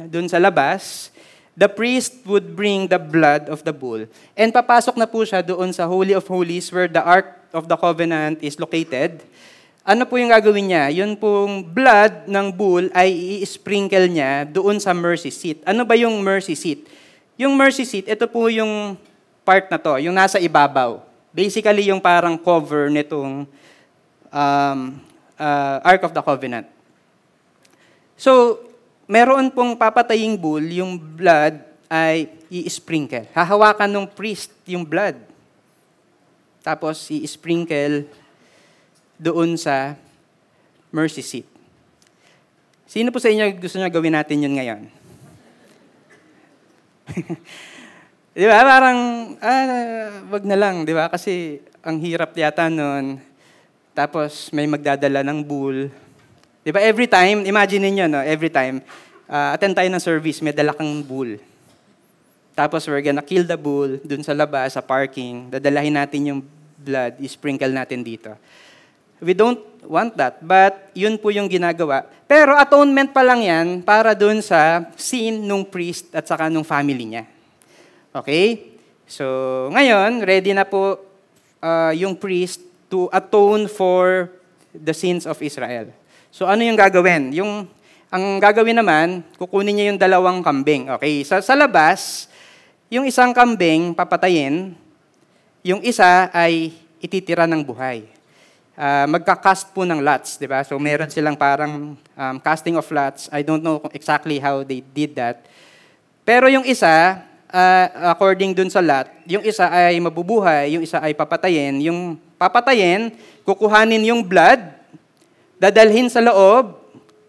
doon 0.07 0.31
sa 0.31 0.39
labas. 0.39 1.11
The 1.59 1.67
priest 1.67 2.23
would 2.25 2.55
bring 2.55 2.87
the 2.87 2.99
blood 2.99 3.51
of 3.51 3.67
the 3.67 3.75
bull. 3.75 4.07
And 4.39 4.55
papasok 4.55 4.97
na 4.97 5.07
po 5.07 5.27
siya 5.27 5.43
doon 5.43 5.75
sa 5.75 5.85
Holy 5.91 6.15
of 6.15 6.25
Holies 6.31 6.71
where 6.71 6.87
the 6.87 7.03
Ark 7.03 7.37
of 7.51 7.67
the 7.67 7.77
Covenant 7.77 8.39
is 8.41 8.57
located. 8.57 9.23
Ano 9.83 10.07
po 10.07 10.21
yung 10.21 10.31
gagawin 10.31 10.71
niya? 10.71 10.93
Yun 10.93 11.19
pong 11.19 11.67
blood 11.67 12.29
ng 12.31 12.47
bull 12.55 12.87
ay 12.95 13.41
i-sprinkle 13.43 14.07
niya 14.07 14.47
doon 14.47 14.79
sa 14.79 14.95
mercy 14.95 15.33
seat. 15.33 15.59
Ano 15.67 15.83
ba 15.83 15.99
yung 15.99 16.23
mercy 16.23 16.55
seat? 16.55 16.87
Yung 17.41 17.57
mercy 17.57 17.89
seat, 17.89 18.07
ito 18.07 18.29
po 18.29 18.47
yung 18.53 18.95
part 19.43 19.67
na 19.73 19.81
to, 19.81 19.97
yung 19.99 20.15
nasa 20.15 20.39
ibabaw. 20.39 21.01
Basically, 21.33 21.89
yung 21.89 21.99
parang 21.99 22.37
cover 22.37 22.93
nitong 22.93 23.49
um, 24.31 24.79
uh, 25.41 25.77
Ark 25.83 26.05
of 26.05 26.13
the 26.15 26.23
Covenant. 26.23 26.69
So, 28.21 28.61
meron 29.11 29.51
pong 29.51 29.75
papataying 29.75 30.39
bull, 30.39 30.63
yung 30.63 30.95
blood 30.95 31.59
ay 31.91 32.31
i-sprinkle. 32.47 33.27
Hahawakan 33.35 33.91
ng 33.91 34.07
priest 34.07 34.55
yung 34.71 34.87
blood. 34.87 35.19
Tapos, 36.63 37.11
i-sprinkle 37.11 38.07
doon 39.19 39.59
sa 39.59 39.99
mercy 40.95 41.27
seat. 41.27 41.49
Sino 42.87 43.11
po 43.11 43.19
sa 43.19 43.31
inyo 43.31 43.51
gusto 43.59 43.79
niya 43.79 43.91
gawin 43.91 44.15
natin 44.15 44.47
yun 44.47 44.55
ngayon? 44.55 44.83
di 48.39 48.47
ba? 48.47 48.63
Parang, 48.63 48.99
ah, 49.43 50.11
wag 50.31 50.45
na 50.47 50.55
lang, 50.59 50.87
di 50.87 50.95
ba? 50.95 51.11
Kasi 51.11 51.59
ang 51.83 51.99
hirap 51.99 52.35
yata 52.39 52.71
nun. 52.71 53.19
Tapos 53.95 54.51
may 54.55 54.67
magdadala 54.71 55.27
ng 55.27 55.43
bull. 55.43 55.91
Di 56.61 56.71
ba? 56.71 56.81
Every 56.85 57.09
time, 57.09 57.49
imagine 57.49 57.89
niyo 57.89 58.05
no? 58.05 58.21
Every 58.21 58.53
time, 58.53 58.85
uh, 59.25 59.57
attend 59.57 59.73
tayo 59.73 59.89
ng 59.89 60.03
service, 60.03 60.45
may 60.45 60.53
dala 60.53 60.77
kang 60.77 61.01
bull. 61.01 61.41
Tapos 62.53 62.85
we're 62.85 63.01
gonna 63.01 63.25
kill 63.25 63.49
the 63.49 63.57
bull 63.57 63.97
dun 64.05 64.21
sa 64.21 64.37
labas, 64.37 64.77
sa 64.77 64.85
parking. 64.85 65.49
Dadalahin 65.49 65.97
natin 65.97 66.21
yung 66.29 66.41
blood, 66.77 67.17
i-sprinkle 67.25 67.73
natin 67.73 68.05
dito. 68.05 68.37
We 69.21 69.33
don't 69.37 69.61
want 69.85 70.17
that. 70.17 70.41
But 70.41 70.93
yun 70.97 71.21
po 71.21 71.33
yung 71.33 71.49
ginagawa. 71.49 72.09
Pero 72.25 72.57
atonement 72.57 73.13
pa 73.13 73.21
lang 73.25 73.45
yan 73.45 73.67
para 73.85 74.17
dun 74.17 74.41
sa 74.41 74.89
sin 74.97 75.45
nung 75.45 75.65
priest 75.65 76.13
at 76.13 76.25
saka 76.25 76.49
nung 76.49 76.65
family 76.65 77.05
niya. 77.05 77.25
Okay? 78.13 78.77
So, 79.05 79.25
ngayon, 79.73 80.25
ready 80.25 80.57
na 80.57 80.65
po 80.65 81.01
uh, 81.61 81.93
yung 81.93 82.17
priest 82.17 82.65
to 82.89 83.13
atone 83.13 83.69
for 83.69 84.33
the 84.73 84.97
sins 84.97 85.29
of 85.29 85.37
Israel. 85.41 85.93
So, 86.31 86.47
ano 86.47 86.63
yung 86.63 86.79
gagawin? 86.79 87.35
Yung, 87.35 87.67
ang 88.11 88.25
gagawin 88.39 88.79
naman, 88.79 89.23
kukunin 89.37 89.75
niya 89.75 89.87
yung 89.95 90.01
dalawang 90.01 90.41
kambing. 90.43 90.91
Okay? 90.99 91.27
Sa, 91.27 91.43
sa 91.43 91.59
labas, 91.59 92.31
yung 92.91 93.07
isang 93.07 93.35
kambing 93.35 93.95
papatayin, 93.95 94.75
yung 95.67 95.83
isa 95.85 96.31
ay 96.33 96.75
ititira 97.03 97.45
ng 97.45 97.63
buhay 97.63 98.21
uh, 98.81 99.07
magka-cast 99.07 99.77
po 99.77 99.85
ng 99.85 100.01
lots, 100.01 100.41
di 100.41 100.49
ba? 100.49 100.65
So 100.65 100.81
meron 100.81 101.13
silang 101.13 101.37
parang 101.37 101.93
um, 102.01 102.37
casting 102.41 102.81
of 102.81 102.89
lots. 102.89 103.29
I 103.29 103.45
don't 103.45 103.61
know 103.61 103.85
exactly 103.93 104.41
how 104.41 104.65
they 104.65 104.81
did 104.81 105.13
that. 105.21 105.45
Pero 106.25 106.49
yung 106.49 106.65
isa, 106.65 107.21
uh, 107.53 107.87
according 108.17 108.57
dun 108.57 108.73
sa 108.73 108.81
lot, 108.81 109.13
yung 109.29 109.45
isa 109.45 109.69
ay 109.69 110.01
mabubuhay, 110.01 110.73
yung 110.73 110.83
isa 110.85 110.97
ay 111.05 111.13
papatayin. 111.13 111.85
Yung 111.85 112.17
papatayin, 112.41 113.13
kukuhanin 113.45 114.01
yung 114.09 114.25
blood, 114.25 114.80
dadalhin 115.61 116.09
sa 116.09 116.25
loob, 116.25 116.81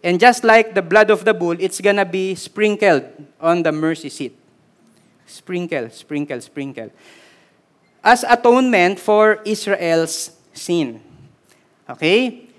and 0.02 0.18
just 0.18 0.48
like 0.48 0.74
the 0.74 0.82
blood 0.82 1.12
of 1.12 1.28
the 1.28 1.36
bull, 1.36 1.60
it's 1.60 1.84
gonna 1.84 2.08
be 2.08 2.34
sprinkled 2.34 3.06
on 3.38 3.62
the 3.62 3.76
mercy 3.76 4.10
seat. 4.10 4.34
Sprinkle, 5.28 5.92
sprinkle, 5.92 6.40
sprinkle. 6.42 6.90
As 8.02 8.26
atonement 8.26 8.98
for 8.98 9.44
Israel's 9.46 10.34
sin. 10.56 11.04
Okay? 11.86 12.50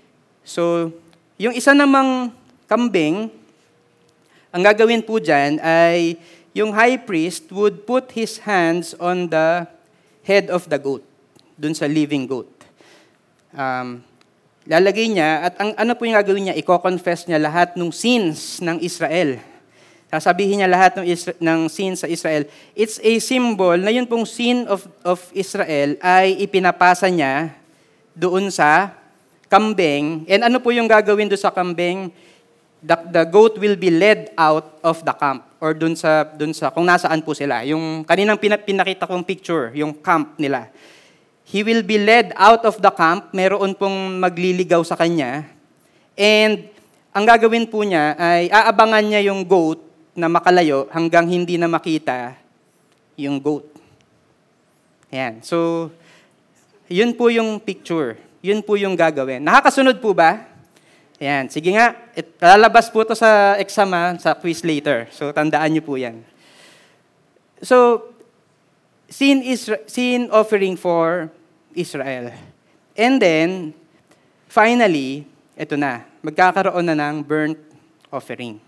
So, 0.45 0.93
yung 1.35 1.57
isa 1.57 1.75
namang 1.75 2.31
kambing, 2.69 3.27
ang 4.53 4.61
gagawin 4.63 5.03
po 5.03 5.17
dyan 5.17 5.57
ay 5.59 6.15
yung 6.53 6.71
high 6.71 7.01
priest 7.01 7.49
would 7.49 7.89
put 7.89 8.13
his 8.13 8.45
hands 8.45 8.93
on 9.01 9.27
the 9.27 9.65
head 10.21 10.47
of 10.53 10.69
the 10.69 10.77
goat, 10.77 11.03
dun 11.57 11.73
sa 11.73 11.89
living 11.89 12.29
goat. 12.29 12.47
Um, 13.51 14.05
lalagay 14.67 15.11
niya, 15.11 15.51
at 15.51 15.53
ang 15.59 15.71
ano 15.75 15.91
po 15.95 16.07
yung 16.07 16.15
gagawin 16.15 16.51
niya, 16.51 16.59
i-confess 16.59 17.27
niya 17.27 17.39
lahat 17.39 17.75
ng 17.75 17.91
sins 17.91 18.63
ng 18.63 18.79
Israel. 18.79 19.39
Sasabihin 20.13 20.61
niya 20.61 20.69
lahat 20.69 20.93
ng, 21.01 21.05
Isra- 21.09 21.37
ng 21.41 21.59
sins 21.73 22.05
sa 22.05 22.07
Israel. 22.07 22.45
It's 22.77 23.01
a 23.01 23.13
symbol 23.17 23.73
na 23.81 23.89
yun 23.89 24.05
pong 24.05 24.29
sin 24.29 24.69
of, 24.69 24.85
of 25.01 25.17
Israel 25.33 25.97
ay 25.97 26.37
ipinapasa 26.37 27.09
niya 27.09 27.49
doon 28.13 28.53
sa 28.53 28.93
kambing. 29.49 30.29
And 30.29 30.45
ano 30.45 30.61
po 30.61 30.69
yung 30.69 30.85
gagawin 30.85 31.33
doon 31.33 31.41
sa 31.41 31.49
kambing? 31.49 32.13
The, 32.83 32.97
the 33.09 33.23
goat 33.25 33.57
will 33.57 33.73
be 33.73 33.89
led 33.89 34.29
out 34.37 34.77
of 34.85 35.01
the 35.01 35.15
camp 35.17 35.49
or 35.57 35.73
doon 35.73 35.97
sa, 35.97 36.27
doon 36.35 36.53
sa 36.53 36.69
kung 36.69 36.85
nasaan 36.85 37.25
po 37.25 37.33
sila. 37.33 37.65
Yung 37.65 38.05
kaninang 38.05 38.37
pinakita 38.37 39.09
kong 39.09 39.25
picture, 39.25 39.73
yung 39.73 39.97
camp 39.97 40.37
nila. 40.37 40.69
He 41.53 41.61
will 41.61 41.85
be 41.85 42.01
led 42.01 42.33
out 42.33 42.65
of 42.65 42.81
the 42.81 42.89
camp. 42.89 43.29
Meron 43.29 43.77
pong 43.77 44.17
magliligaw 44.17 44.81
sa 44.81 44.97
kanya. 44.97 45.45
And 46.17 46.65
ang 47.13 47.29
gagawin 47.29 47.69
po 47.69 47.85
niya 47.85 48.17
ay 48.17 48.49
aabangan 48.49 49.05
niya 49.05 49.29
yung 49.29 49.45
goat 49.45 49.77
na 50.17 50.25
makalayo 50.25 50.89
hanggang 50.89 51.29
hindi 51.29 51.61
na 51.61 51.69
makita 51.69 52.33
yung 53.21 53.37
goat. 53.37 53.69
Ayan. 55.13 55.45
So, 55.45 55.89
yun 56.89 57.13
po 57.13 57.29
yung 57.29 57.61
picture. 57.61 58.17
Yun 58.41 58.65
po 58.65 58.73
yung 58.73 58.97
gagawin. 58.97 59.45
Nakakasunod 59.45 60.01
po 60.01 60.17
ba? 60.17 60.49
Ayan. 61.21 61.53
Sige 61.53 61.69
nga. 61.77 61.93
It, 62.17 62.33
lalabas 62.41 62.89
po 62.89 63.05
to 63.05 63.13
sa 63.13 63.61
exam 63.61 63.93
ha, 63.93 64.17
sa 64.17 64.33
quiz 64.33 64.65
later. 64.65 65.05
So, 65.13 65.29
tandaan 65.29 65.69
niyo 65.69 65.85
po 65.85 66.01
yan. 66.01 66.25
So, 67.61 68.09
sin, 69.05 69.45
Isra- 69.45 69.85
sin 69.85 70.33
offering 70.33 70.73
for 70.73 71.29
Israel. 71.75 72.33
And 72.93 73.17
then, 73.17 73.73
finally, 74.47 75.25
ito 75.53 75.77
na. 75.77 76.05
Magkakaroon 76.25 76.85
na 76.87 76.95
ng 76.97 77.25
burnt 77.25 77.59
offering. 78.13 78.61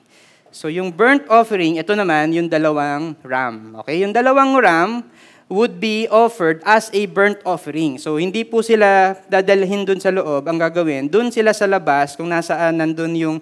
So 0.56 0.72
yung 0.72 0.88
burnt 0.88 1.28
offering, 1.28 1.76
ito 1.76 1.92
naman 1.94 2.32
yung 2.32 2.48
dalawang 2.48 3.20
ram. 3.28 3.76
Okay? 3.84 4.00
Yung 4.02 4.16
dalawang 4.16 4.56
ram 4.56 5.04
would 5.52 5.78
be 5.78 6.10
offered 6.10 6.64
as 6.66 6.90
a 6.96 7.06
burnt 7.12 7.38
offering. 7.44 8.00
So 8.00 8.18
hindi 8.18 8.48
po 8.48 8.64
sila 8.64 9.20
dadalhin 9.28 9.84
dun 9.84 10.00
sa 10.00 10.10
loob 10.16 10.48
ang 10.48 10.58
gagawin. 10.58 11.12
Dun 11.12 11.30
sila 11.30 11.52
sa 11.52 11.68
labas 11.68 12.16
kung 12.16 12.32
nasaan 12.32 12.82
nandun 12.82 13.14
yung 13.20 13.38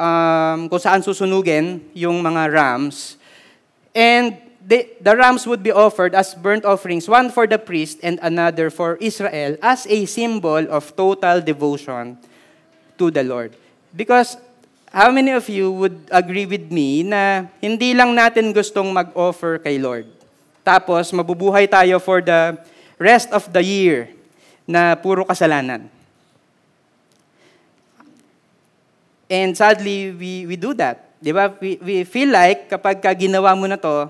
um, 0.00 0.58
kung 0.66 0.80
saan 0.80 1.04
susunugin 1.04 1.84
yung 1.92 2.18
mga 2.24 2.48
rams. 2.48 3.20
And 3.92 4.47
the, 4.68 4.84
the 5.00 5.16
rams 5.16 5.46
would 5.48 5.64
be 5.64 5.72
offered 5.72 6.14
as 6.14 6.36
burnt 6.36 6.68
offerings, 6.68 7.08
one 7.08 7.32
for 7.32 7.48
the 7.48 7.58
priest 7.58 7.98
and 8.04 8.20
another 8.20 8.68
for 8.68 9.00
Israel 9.00 9.56
as 9.64 9.86
a 9.88 10.04
symbol 10.04 10.68
of 10.68 10.94
total 10.94 11.40
devotion 11.40 12.18
to 13.00 13.10
the 13.10 13.24
Lord. 13.24 13.56
Because 13.96 14.36
How 14.88 15.12
many 15.12 15.36
of 15.36 15.44
you 15.52 15.68
would 15.68 16.08
agree 16.08 16.48
with 16.48 16.72
me 16.72 17.04
na 17.04 17.44
hindi 17.60 17.92
lang 17.92 18.16
natin 18.16 18.56
gustong 18.56 18.88
mag-offer 18.88 19.60
kay 19.60 19.76
Lord? 19.76 20.08
Tapos 20.64 21.12
mabubuhay 21.12 21.68
tayo 21.68 22.00
for 22.00 22.24
the 22.24 22.56
rest 22.96 23.28
of 23.28 23.44
the 23.52 23.60
year 23.60 24.08
na 24.64 24.96
puro 24.96 25.28
kasalanan. 25.28 25.92
And 29.28 29.52
sadly, 29.52 30.08
we, 30.16 30.48
we 30.48 30.56
do 30.56 30.72
that. 30.80 31.12
Di? 31.20 31.36
We, 31.36 31.76
we 31.84 31.96
feel 32.08 32.32
like 32.32 32.72
kapag 32.72 33.04
ka 33.04 33.12
ginawa 33.12 33.52
mo 33.52 33.68
na 33.68 33.76
to 33.76 34.08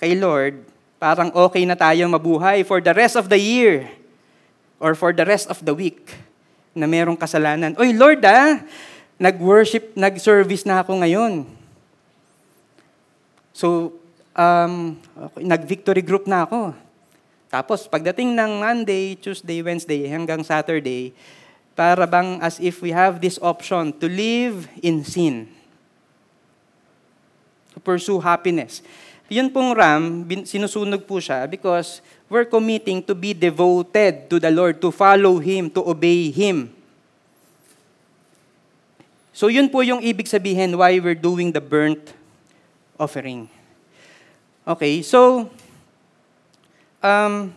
kay 0.00 0.16
Lord, 0.16 0.64
parang 0.96 1.28
okay 1.36 1.68
na 1.68 1.76
tayo 1.76 2.08
mabuhay 2.08 2.64
for 2.64 2.80
the 2.80 2.96
rest 2.96 3.20
of 3.20 3.28
the 3.28 3.36
year 3.36 3.92
or 4.80 4.96
for 4.96 5.12
the 5.12 5.28
rest 5.28 5.52
of 5.52 5.60
the 5.60 5.76
week 5.76 6.16
na 6.72 6.88
merong 6.88 7.20
kasalanan. 7.20 7.76
Oy, 7.76 7.92
Lord 7.92 8.24
ah, 8.24 8.64
nag-worship, 9.20 9.92
nag-service 9.92 10.64
na 10.64 10.80
ako 10.80 11.04
ngayon. 11.04 11.44
So, 13.52 13.92
um, 14.32 14.96
nag-victory 15.36 16.00
group 16.00 16.24
na 16.24 16.48
ako. 16.48 16.72
Tapos, 17.52 17.84
pagdating 17.84 18.32
ng 18.32 18.62
Monday, 18.62 19.20
Tuesday, 19.20 19.60
Wednesday, 19.60 20.08
hanggang 20.08 20.40
Saturday, 20.40 21.12
para 21.76 22.08
bang 22.08 22.40
as 22.40 22.56
if 22.56 22.80
we 22.80 22.96
have 22.96 23.20
this 23.20 23.36
option 23.44 23.92
to 23.92 24.08
live 24.08 24.64
in 24.80 25.04
sin. 25.04 25.50
To 27.76 27.78
pursue 27.82 28.20
happiness. 28.22 28.80
Yun 29.30 29.46
pong 29.46 29.70
ram, 29.78 30.26
sinusunog 30.42 31.06
po 31.06 31.22
siya 31.22 31.46
because 31.46 32.02
we're 32.26 32.50
committing 32.50 32.98
to 32.98 33.14
be 33.14 33.30
devoted 33.30 34.26
to 34.26 34.42
the 34.42 34.50
Lord, 34.50 34.82
to 34.82 34.90
follow 34.90 35.38
Him, 35.38 35.70
to 35.70 35.86
obey 35.86 36.34
Him. 36.34 36.74
So 39.30 39.46
yun 39.46 39.70
po 39.70 39.86
yung 39.86 40.02
ibig 40.02 40.26
sabihin 40.26 40.74
why 40.74 40.98
we're 40.98 41.14
doing 41.14 41.54
the 41.54 41.62
burnt 41.62 42.10
offering. 42.98 43.46
Okay, 44.66 45.00
so 45.00 45.46
um, 46.98 47.54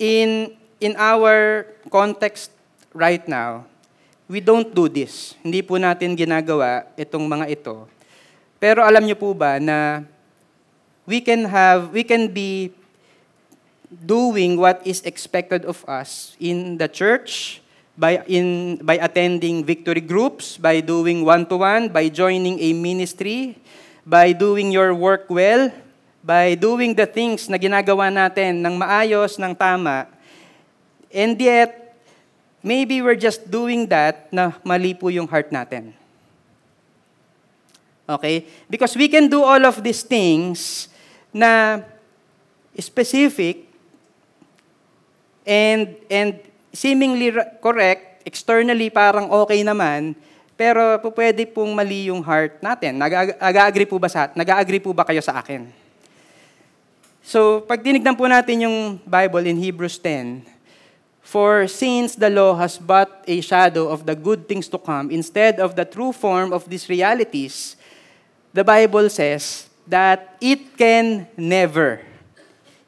in 0.00 0.56
in 0.80 0.96
our 0.96 1.68
context 1.92 2.48
right 2.96 3.22
now, 3.28 3.68
we 4.24 4.40
don't 4.40 4.72
do 4.72 4.88
this. 4.88 5.36
Hindi 5.44 5.60
po 5.60 5.76
natin 5.76 6.16
ginagawa 6.16 6.88
itong 6.96 7.28
mga 7.28 7.46
ito. 7.52 7.84
Pero 8.56 8.80
alam 8.82 9.04
niyo 9.04 9.20
po 9.20 9.36
ba 9.36 9.60
na 9.60 10.02
we 11.10 11.18
can 11.18 11.50
have 11.50 11.90
we 11.90 12.06
can 12.06 12.30
be 12.30 12.70
doing 13.90 14.54
what 14.54 14.78
is 14.86 15.02
expected 15.02 15.66
of 15.66 15.82
us 15.90 16.38
in 16.38 16.78
the 16.78 16.86
church, 16.86 17.58
by, 17.98 18.22
in, 18.30 18.78
by 18.86 18.94
attending 19.02 19.64
victory 19.64 20.00
groups, 20.00 20.56
by 20.56 20.80
doing 20.80 21.24
one-to-one, 21.24 21.90
by 21.90 22.08
joining 22.08 22.58
a 22.60 22.72
ministry, 22.72 23.58
by 24.06 24.30
doing 24.32 24.70
your 24.70 24.94
work 24.94 25.26
well, 25.28 25.72
by 26.22 26.54
doing 26.54 26.94
the 26.94 27.06
things 27.06 27.50
na 27.50 27.58
ginagawa 27.58 28.08
natin 28.14 28.62
ng 28.62 28.78
maayos, 28.78 29.42
ng 29.42 29.54
tama. 29.58 30.06
And 31.10 31.34
yet, 31.40 31.98
maybe 32.62 33.02
we're 33.02 33.18
just 33.18 33.50
doing 33.50 33.90
that 33.90 34.30
na 34.30 34.54
mali 34.62 34.94
po 34.94 35.10
yung 35.10 35.26
heart 35.26 35.50
natin. 35.50 35.92
Okay? 38.08 38.46
Because 38.70 38.94
we 38.94 39.08
can 39.08 39.26
do 39.26 39.42
all 39.42 39.62
of 39.66 39.82
these 39.82 40.02
things 40.02 40.89
na 41.30 41.82
specific 42.78 43.66
and 45.46 45.96
and 46.10 46.38
seemingly 46.74 47.34
correct, 47.58 48.22
externally 48.26 48.90
parang 48.90 49.30
okay 49.30 49.62
naman, 49.66 50.14
pero 50.54 51.00
pwede 51.14 51.46
pong 51.48 51.74
mali 51.74 52.12
yung 52.12 52.22
heart 52.22 52.62
natin. 52.62 52.98
Nag-agree 53.00 53.88
po 53.88 53.98
ba 53.98 54.10
sa 54.10 54.30
nag-agree 54.34 54.82
po 54.82 54.94
ba 54.94 55.06
kayo 55.06 55.22
sa 55.22 55.38
akin? 55.40 55.66
So, 57.20 57.62
pag 57.62 57.84
tinignan 57.84 58.16
po 58.16 58.26
natin 58.26 58.66
yung 58.66 58.98
Bible 59.06 59.46
in 59.46 59.60
Hebrews 59.60 60.00
10, 60.02 60.60
For 61.30 61.70
since 61.70 62.18
the 62.18 62.26
law 62.26 62.58
has 62.58 62.74
but 62.74 63.22
a 63.30 63.38
shadow 63.38 63.86
of 63.86 64.02
the 64.02 64.18
good 64.18 64.50
things 64.50 64.66
to 64.66 64.82
come 64.82 65.14
instead 65.14 65.62
of 65.62 65.78
the 65.78 65.86
true 65.86 66.10
form 66.10 66.50
of 66.50 66.66
these 66.66 66.90
realities, 66.90 67.78
the 68.50 68.66
Bible 68.66 69.06
says 69.06 69.69
that 69.90 70.38
it 70.40 70.78
can 70.78 71.26
never 71.36 72.00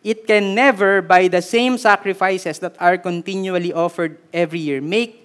it 0.02 0.26
can 0.26 0.54
never, 0.54 1.00
by 1.00 1.30
the 1.30 1.40
same 1.40 1.78
sacrifices 1.78 2.58
that 2.58 2.74
are 2.82 2.98
continually 2.98 3.70
offered 3.70 4.18
every 4.34 4.58
year, 4.58 4.82
make 4.82 5.22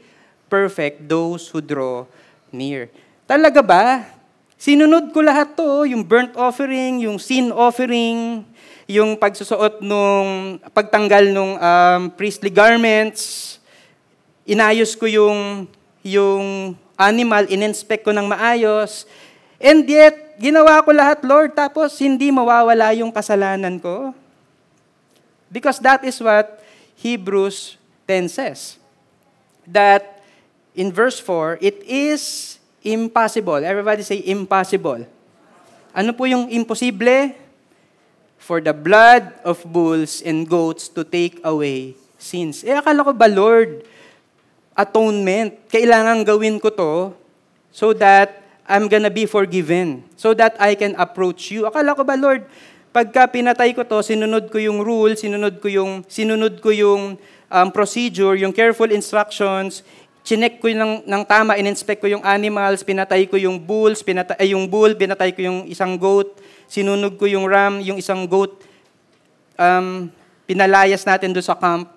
perfect 0.47 1.09
those 1.09 1.49
who 1.49 1.59
draw 1.59 2.05
near. 2.53 2.89
Talaga 3.25 3.65
ba? 3.65 4.05
Sinunod 4.57 5.13
ko 5.13 5.25
lahat 5.25 5.57
to, 5.57 5.85
yung 5.89 6.05
burnt 6.05 6.37
offering, 6.37 7.01
yung 7.01 7.17
sin 7.17 7.49
offering, 7.49 8.45
yung 8.85 9.17
pagsusuot 9.17 9.81
nung 9.81 10.61
pagtanggal 10.73 11.29
nung 11.33 11.57
um, 11.57 12.01
priestly 12.13 12.53
garments, 12.53 13.57
inayos 14.45 14.93
ko 14.93 15.09
yung 15.09 15.67
yung 16.05 16.77
animal, 16.97 17.49
ininspect 17.49 18.05
ko 18.05 18.13
ng 18.13 18.25
maayos, 18.25 19.09
and 19.57 19.85
yet, 19.89 20.26
ginawa 20.37 20.79
ko 20.85 20.93
lahat, 20.93 21.19
Lord, 21.25 21.57
tapos 21.57 21.97
hindi 21.97 22.29
mawawala 22.29 22.93
yung 22.93 23.09
kasalanan 23.09 23.81
ko. 23.81 24.13
Because 25.49 25.81
that 25.81 26.05
is 26.05 26.21
what 26.21 26.61
Hebrews 26.97 27.75
10 28.05 28.29
says. 28.29 28.77
That 29.65 30.21
in 30.77 30.93
verse 30.93 31.19
4, 31.19 31.59
it 31.59 31.81
is 31.83 32.55
impossible. 32.85 33.59
Everybody 33.65 34.05
say 34.05 34.21
impossible. 34.23 35.03
Ano 35.91 36.13
po 36.13 36.29
yung 36.29 36.47
imposible? 36.53 37.33
For 38.37 38.61
the 38.63 38.71
blood 38.71 39.33
of 39.43 39.59
bulls 39.65 40.23
and 40.23 40.47
goats 40.47 40.87
to 40.93 41.03
take 41.03 41.41
away 41.43 41.99
sins. 42.15 42.63
Eh, 42.63 42.71
akala 42.71 43.03
ko 43.03 43.11
ba, 43.11 43.27
Lord, 43.27 43.83
atonement, 44.77 45.57
kailangan 45.67 46.21
gawin 46.23 46.61
ko 46.61 46.69
to 46.69 46.93
so 47.73 47.91
that 47.97 48.46
I'm 48.67 48.91
gonna 48.91 49.09
be 49.09 49.23
forgiven, 49.23 50.03
so 50.19 50.35
that 50.35 50.59
I 50.59 50.75
can 50.75 50.93
approach 50.99 51.49
you. 51.49 51.63
Akala 51.63 51.95
ko 51.95 52.03
ba, 52.03 52.19
Lord, 52.19 52.43
pagka 52.91 53.31
pinatay 53.31 53.71
ko 53.71 53.87
to, 53.87 54.03
sinunod 54.03 54.51
ko 54.51 54.59
yung 54.59 54.83
rule, 54.83 55.15
sinunod 55.15 55.63
ko 55.63 55.71
yung, 55.71 56.03
sinunod 56.11 56.59
ko 56.59 56.75
yung 56.75 57.15
um, 57.47 57.67
procedure, 57.71 58.35
yung 58.35 58.51
careful 58.51 58.91
instructions, 58.91 59.87
chinek 60.27 60.59
ko 60.59 60.67
ng, 60.67 61.07
ng 61.07 61.23
tama, 61.23 61.55
in-inspect 61.55 62.03
ko 62.03 62.11
yung 62.11 62.25
animals, 62.27 62.83
pinatay 62.83 63.23
ko 63.31 63.39
yung 63.39 63.55
bulls, 63.55 64.03
pinatay, 64.03 64.35
ay, 64.35 64.51
yung 64.51 64.67
bull, 64.67 64.91
pinatay 64.91 65.31
ko 65.31 65.39
yung 65.39 65.59
isang 65.71 65.95
goat, 65.95 66.35
sinunog 66.67 67.15
ko 67.15 67.23
yung 67.23 67.47
ram, 67.47 67.79
yung 67.79 67.95
isang 67.95 68.27
goat, 68.27 68.59
um, 69.55 70.11
pinalayas 70.43 71.07
natin 71.07 71.31
doon 71.31 71.47
sa 71.47 71.55
camp. 71.55 71.95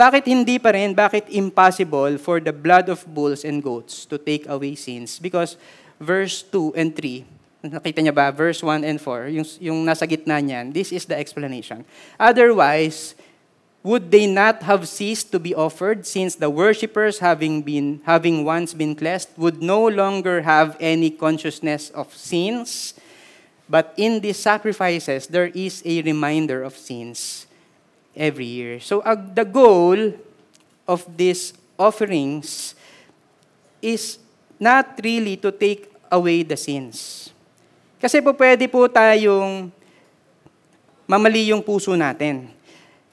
Bakit 0.00 0.24
hindi 0.32 0.56
pa 0.56 0.72
rin? 0.72 0.96
Bakit 0.96 1.28
impossible 1.28 2.16
for 2.16 2.40
the 2.40 2.56
blood 2.56 2.88
of 2.88 3.04
bulls 3.04 3.44
and 3.44 3.60
goats 3.60 4.08
to 4.08 4.16
take 4.16 4.48
away 4.48 4.72
sins? 4.72 5.20
Because 5.20 5.60
verse 6.00 6.40
2 6.40 6.72
and 6.72 6.96
3, 6.96 7.68
nakita 7.68 8.00
niya 8.00 8.16
ba? 8.16 8.32
Verse 8.32 8.64
1 8.64 8.80
and 8.80 8.96
4, 8.96 9.28
yung, 9.28 9.44
yung 9.60 9.78
nasa 9.84 10.08
gitna 10.08 10.40
niyan, 10.40 10.72
this 10.72 10.88
is 10.88 11.04
the 11.04 11.12
explanation. 11.12 11.84
Otherwise, 12.16 13.12
would 13.84 14.08
they 14.08 14.24
not 14.24 14.64
have 14.64 14.88
ceased 14.88 15.32
to 15.32 15.38
be 15.38 15.52
offered 15.52 16.08
since 16.08 16.32
the 16.32 16.48
worshippers 16.48 17.20
having 17.20 17.60
been 17.60 18.00
having 18.08 18.40
once 18.44 18.72
been 18.72 18.96
cleansed 18.96 19.28
would 19.36 19.60
no 19.60 19.84
longer 19.84 20.40
have 20.48 20.80
any 20.80 21.08
consciousness 21.08 21.88
of 21.96 22.12
sins 22.12 22.92
but 23.72 23.96
in 23.96 24.20
these 24.20 24.36
sacrifices 24.36 25.32
there 25.32 25.48
is 25.56 25.80
a 25.88 26.04
reminder 26.04 26.60
of 26.60 26.76
sins 26.76 27.48
every 28.14 28.46
year 28.46 28.78
so 28.80 29.00
uh, 29.02 29.16
the 29.16 29.44
goal 29.46 29.96
of 30.86 31.06
these 31.14 31.54
offerings 31.78 32.74
is 33.80 34.18
not 34.60 34.98
really 35.00 35.36
to 35.36 35.48
take 35.50 35.88
away 36.12 36.42
the 36.42 36.56
sins 36.56 37.30
kasi 38.00 38.18
po 38.20 38.34
pwede 38.36 38.66
po 38.66 38.88
tayong 38.90 39.70
mamali 41.08 41.50
yung 41.50 41.62
puso 41.64 41.94
natin 41.94 42.50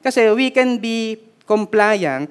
kasi 0.01 0.23
we 0.33 0.53
can 0.53 0.79
be 0.79 1.19
compliant 1.47 2.29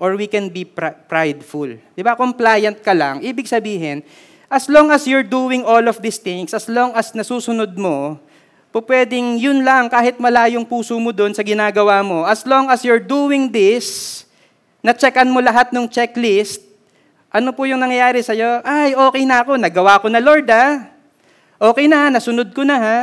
or 0.00 0.16
we 0.16 0.24
can 0.24 0.48
be 0.48 0.64
pr- 0.64 0.96
prideful. 1.04 1.68
Di 1.92 2.00
ba? 2.00 2.16
Compliant 2.16 2.80
ka 2.80 2.96
lang. 2.96 3.20
Ibig 3.20 3.44
sabihin, 3.44 4.00
as 4.48 4.64
long 4.72 4.88
as 4.88 5.04
you're 5.04 5.26
doing 5.26 5.60
all 5.60 5.84
of 5.84 6.00
these 6.00 6.16
things, 6.16 6.56
as 6.56 6.64
long 6.72 6.96
as 6.96 7.12
nasusunod 7.12 7.76
mo, 7.76 8.16
po 8.70 8.82
pwedeng 8.86 9.38
yun 9.38 9.66
lang, 9.66 9.90
kahit 9.90 10.18
malayong 10.22 10.62
puso 10.62 10.94
mo 10.98 11.10
doon 11.10 11.34
sa 11.34 11.42
ginagawa 11.42 12.02
mo, 12.06 12.22
as 12.26 12.46
long 12.46 12.70
as 12.70 12.86
you're 12.86 13.02
doing 13.02 13.50
this, 13.50 14.22
na-checkan 14.80 15.26
mo 15.26 15.42
lahat 15.42 15.74
ng 15.74 15.90
checklist, 15.90 16.62
ano 17.30 17.54
po 17.54 17.66
yung 17.66 17.82
nangyayari 17.82 18.22
sa'yo? 18.22 18.62
Ay, 18.62 18.94
okay 18.94 19.22
na 19.26 19.42
ako, 19.42 19.58
nagawa 19.58 20.02
ko 20.02 20.06
na 20.10 20.22
Lord 20.22 20.46
ha. 20.50 20.86
Okay 21.60 21.86
na, 21.86 22.10
nasunod 22.10 22.50
ko 22.54 22.62
na 22.62 22.76
ha 22.78 22.98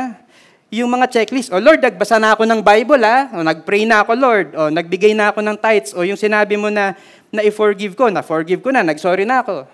yung 0.68 0.92
mga 0.92 1.08
checklist. 1.08 1.48
O 1.48 1.56
Lord, 1.56 1.80
nagbasa 1.80 2.20
na 2.20 2.36
ako 2.36 2.44
ng 2.44 2.60
Bible 2.60 3.00
ha. 3.00 3.32
O 3.32 3.40
nagpray 3.40 3.88
na 3.88 4.04
ako 4.04 4.12
Lord. 4.12 4.48
O 4.52 4.68
nagbigay 4.68 5.16
na 5.16 5.32
ako 5.32 5.40
ng 5.40 5.56
tithes. 5.56 5.96
O 5.96 6.04
yung 6.04 6.20
sinabi 6.20 6.60
mo 6.60 6.68
na 6.68 6.92
na 7.32 7.44
i-forgive 7.44 7.92
ko, 7.96 8.08
na 8.08 8.24
forgive 8.24 8.60
ko 8.60 8.72
na, 8.72 8.84
nagsorry 8.84 9.28
na 9.28 9.44
ako. 9.44 9.68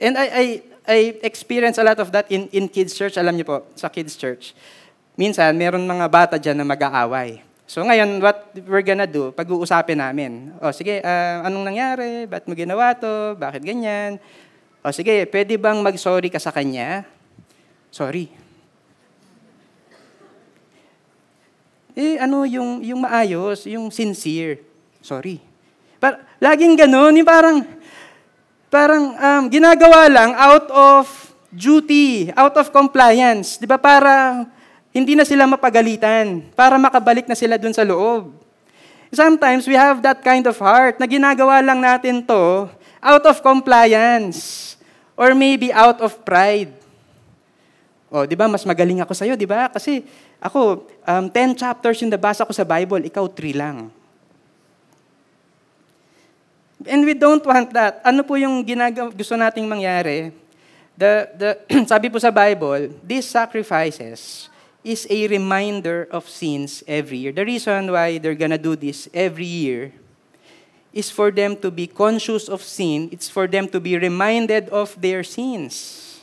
And 0.00 0.14
I, 0.16 0.26
I, 0.28 0.44
I 0.88 0.98
experience 1.24 1.80
a 1.80 1.84
lot 1.84 1.96
of 2.00 2.12
that 2.12 2.28
in, 2.28 2.48
in 2.52 2.68
kids 2.68 2.92
church. 2.92 3.16
Alam 3.16 3.36
niyo 3.36 3.46
po, 3.48 3.56
sa 3.76 3.88
kids 3.88 4.16
church. 4.16 4.52
Minsan, 5.18 5.58
meron 5.58 5.82
mga 5.82 6.06
bata 6.06 6.34
dyan 6.38 6.62
na 6.62 6.62
mag-aaway. 6.62 7.42
So 7.66 7.82
ngayon, 7.82 8.22
what 8.22 8.54
we're 8.70 8.86
gonna 8.86 9.04
do, 9.04 9.34
pag-uusapin 9.34 9.98
namin. 9.98 10.54
O 10.62 10.70
sige, 10.70 11.02
uh, 11.02 11.42
anong 11.42 11.66
nangyari? 11.66 12.24
Ba't 12.24 12.46
mo 12.46 12.54
ginawa 12.54 12.94
to? 12.94 13.34
Bakit 13.34 13.66
ganyan? 13.66 14.22
O 14.78 14.94
sige, 14.94 15.26
pwede 15.26 15.58
bang 15.58 15.82
mag-sorry 15.82 16.30
ka 16.30 16.38
sa 16.38 16.54
kanya? 16.54 17.02
Sorry. 17.90 18.30
Eh, 21.98 22.14
ano 22.22 22.46
yung, 22.46 22.78
yung 22.86 23.02
maayos, 23.02 23.66
yung 23.66 23.90
sincere. 23.90 24.62
Sorry. 25.02 25.42
Par, 25.98 26.22
laging 26.38 26.78
ganun, 26.78 27.10
yung 27.18 27.26
parang, 27.26 27.66
parang 28.70 29.18
um, 29.18 29.42
ginagawa 29.50 30.06
lang 30.06 30.30
out 30.38 30.70
of 30.70 31.10
duty, 31.50 32.30
out 32.38 32.54
of 32.54 32.70
compliance. 32.70 33.58
Di 33.58 33.66
ba? 33.66 33.82
Para 33.82 34.46
hindi 34.92 35.12
na 35.14 35.24
sila 35.24 35.44
mapagalitan. 35.44 36.48
Para 36.56 36.80
makabalik 36.80 37.28
na 37.28 37.36
sila 37.36 37.60
dun 37.60 37.74
sa 37.76 37.84
loob. 37.84 38.32
Sometimes 39.08 39.64
we 39.64 39.76
have 39.76 40.04
that 40.04 40.20
kind 40.20 40.44
of 40.44 40.56
heart 40.60 41.00
na 41.00 41.08
ginagawa 41.08 41.64
lang 41.64 41.80
natin 41.80 42.20
to 42.24 42.68
out 43.00 43.24
of 43.24 43.40
compliance 43.40 44.74
or 45.16 45.32
maybe 45.32 45.72
out 45.72 46.00
of 46.04 46.20
pride. 46.24 46.72
O, 48.08 48.24
di 48.24 48.36
ba, 48.36 48.48
mas 48.48 48.64
magaling 48.64 49.04
ako 49.04 49.12
sa'yo, 49.12 49.36
di 49.36 49.44
ba? 49.44 49.68
Kasi 49.68 50.04
ako, 50.40 50.88
um, 51.04 51.24
10 51.28 51.60
chapters 51.60 52.00
yung 52.00 52.12
nabasa 52.12 52.44
ko 52.44 52.52
sa 52.56 52.64
Bible, 52.64 53.04
ikaw 53.04 53.28
3 53.28 53.52
lang. 53.52 53.92
And 56.88 57.04
we 57.04 57.12
don't 57.12 57.44
want 57.44 57.68
that. 57.76 58.00
Ano 58.06 58.24
po 58.24 58.40
yung 58.40 58.64
ginagawa, 58.64 59.12
gusto 59.12 59.36
nating 59.36 59.68
mangyari? 59.68 60.32
The, 60.96 61.12
the, 61.36 61.50
sabi 61.92 62.08
po 62.08 62.16
sa 62.16 62.32
Bible, 62.32 62.96
these 63.04 63.28
sacrifices 63.28 64.48
is 64.84 65.06
a 65.10 65.28
reminder 65.28 66.08
of 66.10 66.28
sins 66.28 66.84
every 66.86 67.18
year. 67.18 67.32
The 67.32 67.44
reason 67.44 67.92
why 67.92 68.18
they're 68.18 68.38
gonna 68.38 68.58
do 68.58 68.76
this 68.76 69.08
every 69.12 69.44
year 69.44 69.92
is 70.92 71.10
for 71.10 71.30
them 71.30 71.56
to 71.58 71.70
be 71.70 71.86
conscious 71.86 72.48
of 72.48 72.62
sin. 72.62 73.08
It's 73.12 73.28
for 73.28 73.46
them 73.46 73.68
to 73.68 73.80
be 73.80 73.98
reminded 73.98 74.68
of 74.70 74.98
their 75.00 75.22
sins. 75.22 76.20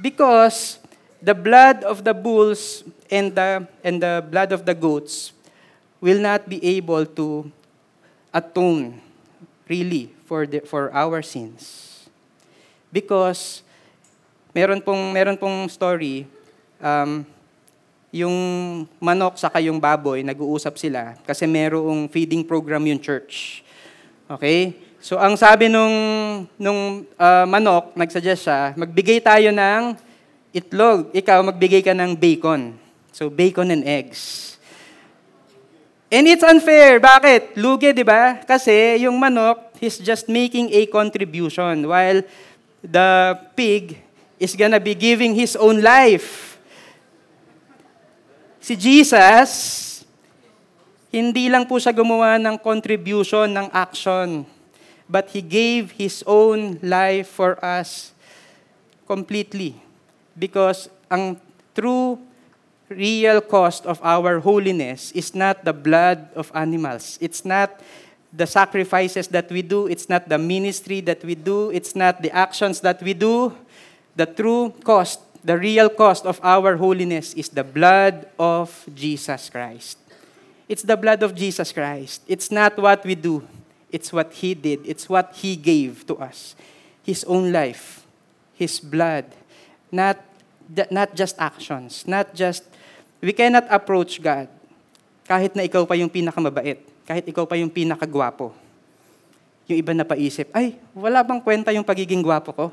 Because 0.00 0.78
the 1.22 1.34
blood 1.34 1.82
of 1.84 2.04
the 2.04 2.14
bulls 2.14 2.84
and 3.10 3.34
the, 3.34 3.66
and 3.82 4.02
the 4.02 4.24
blood 4.30 4.52
of 4.52 4.64
the 4.64 4.74
goats 4.74 5.32
will 6.00 6.20
not 6.20 6.48
be 6.48 6.62
able 6.64 7.06
to 7.06 7.50
atone 8.32 9.00
really 9.68 10.12
for, 10.26 10.46
the, 10.46 10.60
for 10.60 10.92
our 10.92 11.22
sins. 11.22 12.08
Because 12.92 13.62
meron 14.54 14.80
pong, 14.80 15.12
meron 15.12 15.36
pong 15.36 15.68
story, 15.68 16.26
um, 16.80 17.24
yung 18.12 18.36
manok 19.02 19.36
sa 19.36 19.52
yung 19.60 19.76
baboy, 19.76 20.24
nag-uusap 20.24 20.80
sila 20.80 21.18
kasi 21.26 21.44
merong 21.44 22.08
feeding 22.08 22.46
program 22.46 22.84
yung 22.88 23.00
church. 23.00 23.62
Okay? 24.30 24.78
So 25.00 25.20
ang 25.20 25.36
sabi 25.36 25.68
nung, 25.68 25.94
nung 26.56 27.04
uh, 27.20 27.44
manok, 27.44 27.92
nagsuggest 27.94 28.48
siya, 28.48 28.72
magbigay 28.74 29.20
tayo 29.20 29.52
ng 29.52 29.96
itlog, 30.56 31.12
ikaw 31.12 31.44
magbigay 31.44 31.84
ka 31.84 31.92
ng 31.92 32.16
bacon. 32.16 32.86
So, 33.16 33.32
bacon 33.32 33.72
and 33.72 33.84
eggs. 33.84 34.56
And 36.12 36.28
it's 36.28 36.44
unfair. 36.44 37.00
Bakit? 37.00 37.56
Lugi, 37.56 37.96
di 37.96 38.04
ba? 38.04 38.40
Kasi 38.44 39.00
yung 39.00 39.16
manok, 39.16 39.72
he's 39.80 39.96
just 39.96 40.28
making 40.28 40.68
a 40.72 40.84
contribution 40.88 41.88
while 41.88 42.20
the 42.84 43.36
pig 43.56 44.00
is 44.36 44.52
gonna 44.52 44.76
be 44.76 44.92
giving 44.92 45.32
his 45.32 45.56
own 45.56 45.80
life. 45.80 46.55
Si 48.66 48.74
Jesus, 48.74 50.02
hindi 51.14 51.46
lang 51.46 51.70
po 51.70 51.78
siya 51.78 51.94
gumawa 51.94 52.34
ng 52.34 52.58
contribution, 52.58 53.46
ng 53.46 53.70
action, 53.70 54.42
but 55.06 55.30
He 55.30 55.38
gave 55.38 55.94
His 55.94 56.26
own 56.26 56.74
life 56.82 57.30
for 57.30 57.54
us 57.62 58.10
completely 59.06 59.78
because 60.34 60.90
ang 61.06 61.38
true 61.78 62.18
real 62.90 63.38
cost 63.38 63.86
of 63.86 64.02
our 64.02 64.42
holiness 64.42 65.14
is 65.14 65.30
not 65.30 65.62
the 65.62 65.70
blood 65.70 66.26
of 66.34 66.50
animals. 66.50 67.22
It's 67.22 67.46
not 67.46 67.70
the 68.34 68.50
sacrifices 68.50 69.30
that 69.30 69.46
we 69.46 69.62
do. 69.62 69.86
It's 69.86 70.10
not 70.10 70.26
the 70.26 70.42
ministry 70.42 70.98
that 71.06 71.22
we 71.22 71.38
do. 71.38 71.70
It's 71.70 71.94
not 71.94 72.18
the 72.18 72.34
actions 72.34 72.82
that 72.82 72.98
we 72.98 73.14
do. 73.14 73.54
The 74.18 74.26
true 74.26 74.74
cost, 74.82 75.22
the 75.46 75.54
real 75.54 75.86
cost 75.86 76.26
of 76.26 76.42
our 76.42 76.74
holiness 76.74 77.30
is 77.38 77.46
the 77.54 77.62
blood 77.62 78.26
of 78.34 78.74
Jesus 78.90 79.46
Christ. 79.46 79.94
It's 80.66 80.82
the 80.82 80.98
blood 80.98 81.22
of 81.22 81.38
Jesus 81.38 81.70
Christ. 81.70 82.26
It's 82.26 82.50
not 82.50 82.74
what 82.74 83.06
we 83.06 83.14
do. 83.14 83.46
It's 83.94 84.10
what 84.10 84.34
He 84.34 84.58
did. 84.58 84.82
It's 84.82 85.06
what 85.06 85.30
He 85.38 85.54
gave 85.54 86.02
to 86.10 86.18
us. 86.18 86.58
His 87.06 87.22
own 87.30 87.54
life, 87.54 88.02
His 88.58 88.82
blood, 88.82 89.30
not, 89.94 90.18
not 90.90 91.14
just 91.14 91.38
actions, 91.38 92.02
not 92.10 92.34
just, 92.34 92.66
we 93.22 93.30
cannot 93.30 93.70
approach 93.70 94.18
God 94.18 94.50
kahit 95.30 95.54
na 95.54 95.62
ikaw 95.62 95.86
pa 95.86 95.94
yung 95.94 96.10
pinakamabait, 96.10 96.82
kahit 97.06 97.22
ikaw 97.22 97.46
pa 97.46 97.54
yung 97.54 97.70
pinakagwapo. 97.70 98.50
Yung 99.70 99.78
iba 99.78 99.94
na 99.94 100.02
paisip, 100.02 100.50
ay, 100.50 100.74
wala 100.90 101.22
bang 101.22 101.38
kwenta 101.38 101.70
yung 101.70 101.86
pagiging 101.86 102.22
gwapo 102.22 102.50
ko? 102.50 102.66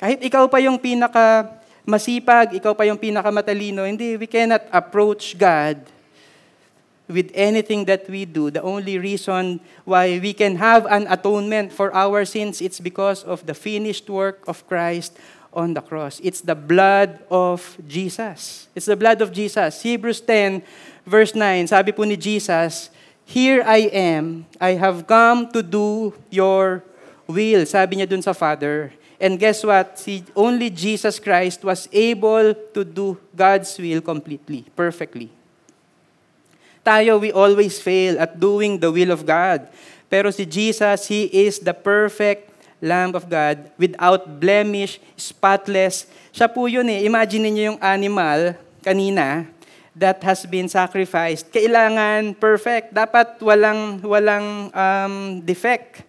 Kahit 0.00 0.24
ikaw 0.24 0.48
pa 0.48 0.60
yung 0.60 0.80
pinaka 0.80 1.57
masipag, 1.88 2.52
ikaw 2.52 2.76
pa 2.76 2.84
yung 2.84 3.00
pinakamatalino, 3.00 3.88
hindi, 3.88 4.20
we 4.20 4.28
cannot 4.28 4.60
approach 4.68 5.32
God 5.40 5.80
with 7.08 7.32
anything 7.32 7.88
that 7.88 8.04
we 8.04 8.28
do. 8.28 8.52
The 8.52 8.60
only 8.60 9.00
reason 9.00 9.64
why 9.88 10.20
we 10.20 10.36
can 10.36 10.60
have 10.60 10.84
an 10.92 11.08
atonement 11.08 11.72
for 11.72 11.88
our 11.96 12.28
sins, 12.28 12.60
it's 12.60 12.78
because 12.78 13.24
of 13.24 13.48
the 13.48 13.56
finished 13.56 14.12
work 14.12 14.44
of 14.44 14.60
Christ 14.68 15.16
on 15.56 15.72
the 15.72 15.80
cross. 15.80 16.20
It's 16.20 16.44
the 16.44 16.54
blood 16.54 17.24
of 17.32 17.64
Jesus. 17.88 18.68
It's 18.76 18.84
the 18.84 19.00
blood 19.00 19.24
of 19.24 19.32
Jesus. 19.32 19.80
Hebrews 19.80 20.20
10, 20.20 20.60
verse 21.08 21.32
9, 21.32 21.72
sabi 21.72 21.96
po 21.96 22.04
ni 22.04 22.20
Jesus, 22.20 22.92
Here 23.24 23.64
I 23.64 23.88
am, 23.88 24.44
I 24.60 24.76
have 24.76 25.08
come 25.08 25.48
to 25.56 25.64
do 25.64 26.12
your 26.28 26.84
will. 27.24 27.64
Sabi 27.64 28.00
niya 28.00 28.08
dun 28.08 28.20
sa 28.20 28.36
Father. 28.36 28.92
And 29.18 29.34
guess 29.38 29.66
what? 29.66 29.98
Si, 29.98 30.22
only 30.34 30.70
Jesus 30.70 31.18
Christ 31.18 31.62
was 31.66 31.90
able 31.90 32.54
to 32.54 32.80
do 32.86 33.18
God's 33.34 33.74
will 33.78 34.00
completely, 34.00 34.64
perfectly. 34.78 35.28
Tayo, 36.86 37.20
we 37.20 37.34
always 37.34 37.82
fail 37.82 38.16
at 38.22 38.38
doing 38.38 38.78
the 38.78 38.90
will 38.90 39.10
of 39.10 39.26
God. 39.26 39.66
Pero 40.08 40.30
si 40.30 40.46
Jesus, 40.46 41.10
He 41.10 41.26
is 41.26 41.58
the 41.58 41.74
perfect 41.74 42.48
Lamb 42.78 43.18
of 43.18 43.26
God 43.26 43.74
without 43.74 44.38
blemish, 44.38 45.02
spotless. 45.18 46.06
Siya 46.30 46.46
po 46.46 46.70
yun 46.70 46.86
eh. 46.86 47.02
Imagine 47.02 47.50
niyo 47.50 47.74
yung 47.74 47.80
animal 47.82 48.54
kanina, 48.86 49.50
that 49.98 50.22
has 50.22 50.46
been 50.46 50.70
sacrificed, 50.70 51.50
kailangan 51.50 52.38
perfect. 52.38 52.94
Dapat 52.94 53.42
walang, 53.42 53.98
walang 54.06 54.70
um, 54.70 55.42
defect. 55.42 56.06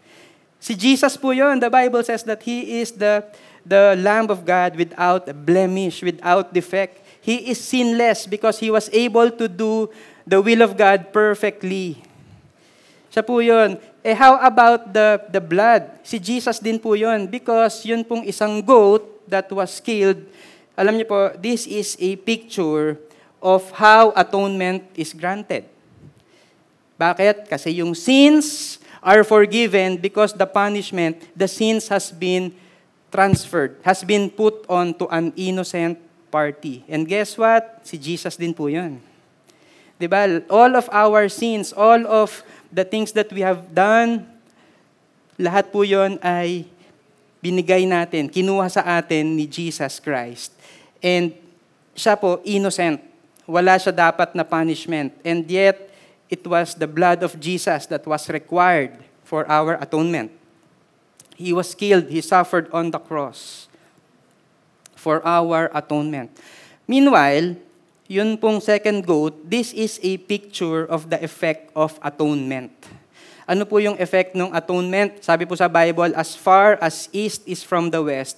Si 0.60 0.76
Jesus 0.76 1.16
po 1.16 1.32
yun. 1.32 1.55
The 1.57 1.72
Bible 1.72 2.03
says 2.03 2.22
that 2.28 2.43
He 2.43 2.84
is 2.84 2.91
the, 2.91 3.24
the 3.64 3.95
Lamb 3.95 4.28
of 4.28 4.43
God 4.43 4.76
without 4.76 5.32
blemish, 5.47 6.03
without 6.03 6.51
defect. 6.51 6.99
He 7.24 7.49
is 7.49 7.64
sinless 7.64 8.28
because 8.28 8.60
He 8.60 8.68
was 8.68 8.91
able 8.91 9.32
to 9.32 9.47
do 9.47 9.88
the 10.28 10.43
will 10.43 10.62
of 10.62 10.76
God 10.76 11.16
perfectly. 11.16 12.03
Siya 13.10 13.26
po 13.26 13.41
yun. 13.41 13.80
Eh 14.05 14.14
how 14.14 14.38
about 14.39 14.93
the, 14.93 15.20
the 15.32 15.41
blood? 15.41 15.89
Si 16.05 16.22
Jesus 16.22 16.62
din 16.62 16.78
po 16.78 16.93
yun 16.93 17.26
because 17.26 17.82
yun 17.84 18.05
pong 18.05 18.24
isang 18.28 18.62
goat 18.62 19.03
that 19.26 19.49
was 19.49 19.80
killed. 19.82 20.22
Alam 20.80 20.95
niyo 20.95 21.07
po, 21.12 21.36
this 21.36 21.68
is 21.68 21.99
a 21.99 22.16
picture 22.16 22.95
of 23.43 23.68
how 23.76 24.16
atonement 24.16 24.84
is 24.95 25.12
granted. 25.12 25.68
Bakit? 26.95 27.47
Kasi 27.47 27.84
yung 27.84 27.91
sins 27.95 28.79
are 29.04 29.24
forgiven 29.24 29.97
because 29.97 30.34
the 30.34 30.45
punishment, 30.45 31.20
the 31.36 31.47
sins 31.47 31.88
has 31.88 32.12
been 32.12 32.54
transferred, 33.12 33.78
has 33.84 34.04
been 34.04 34.30
put 34.30 34.66
on 34.70 34.93
to 34.95 35.08
an 35.08 35.34
innocent 35.36 35.97
party. 36.30 36.84
And 36.88 37.08
guess 37.08 37.38
what? 37.38 37.82
Si 37.84 37.97
Jesus 37.97 38.38
din 38.38 38.54
po 38.54 38.68
yun. 38.68 39.02
Diba? 40.00 40.43
All 40.47 40.76
of 40.76 40.88
our 40.91 41.28
sins, 41.28 41.74
all 41.74 42.06
of 42.08 42.43
the 42.72 42.86
things 42.86 43.12
that 43.14 43.32
we 43.34 43.41
have 43.41 43.74
done, 43.74 44.28
lahat 45.39 45.72
po 45.72 45.84
yon 45.84 46.20
ay 46.24 46.68
binigay 47.43 47.88
natin, 47.88 48.28
kinuha 48.28 48.68
sa 48.68 48.84
atin 49.00 49.36
ni 49.36 49.47
Jesus 49.47 50.00
Christ. 50.00 50.52
And 51.00 51.36
siya 51.95 52.20
po, 52.20 52.43
innocent 52.43 53.10
wala 53.50 53.82
siya 53.82 53.89
dapat 53.89 54.38
na 54.38 54.45
punishment. 54.45 55.10
And 55.26 55.41
yet, 55.50 55.89
it 56.30 56.46
was 56.46 56.78
the 56.78 56.88
blood 56.88 57.26
of 57.26 57.36
Jesus 57.42 57.90
that 57.90 58.06
was 58.06 58.30
required 58.30 58.94
for 59.26 59.50
our 59.50 59.76
atonement. 59.82 60.32
He 61.36 61.52
was 61.52 61.74
killed, 61.74 62.08
he 62.10 62.22
suffered 62.22 62.70
on 62.72 62.92
the 62.92 63.00
cross 63.00 63.68
for 64.96 65.26
our 65.26 65.72
atonement. 65.74 66.30
Meanwhile, 66.88 67.56
yun 68.08 68.38
pong 68.38 68.62
second 68.62 69.06
goat, 69.06 69.50
this 69.50 69.74
is 69.74 70.00
a 70.04 70.18
picture 70.18 70.86
of 70.86 71.10
the 71.10 71.18
effect 71.24 71.72
of 71.76 71.98
atonement. 72.04 72.74
Ano 73.50 73.66
po 73.66 73.82
yung 73.82 73.98
effect 73.98 74.38
ng 74.38 74.54
atonement? 74.54 75.26
Sabi 75.26 75.50
po 75.50 75.58
sa 75.58 75.66
Bible, 75.66 76.14
as 76.14 76.38
far 76.38 76.78
as 76.78 77.10
east 77.10 77.42
is 77.50 77.66
from 77.66 77.90
the 77.90 77.98
west, 77.98 78.38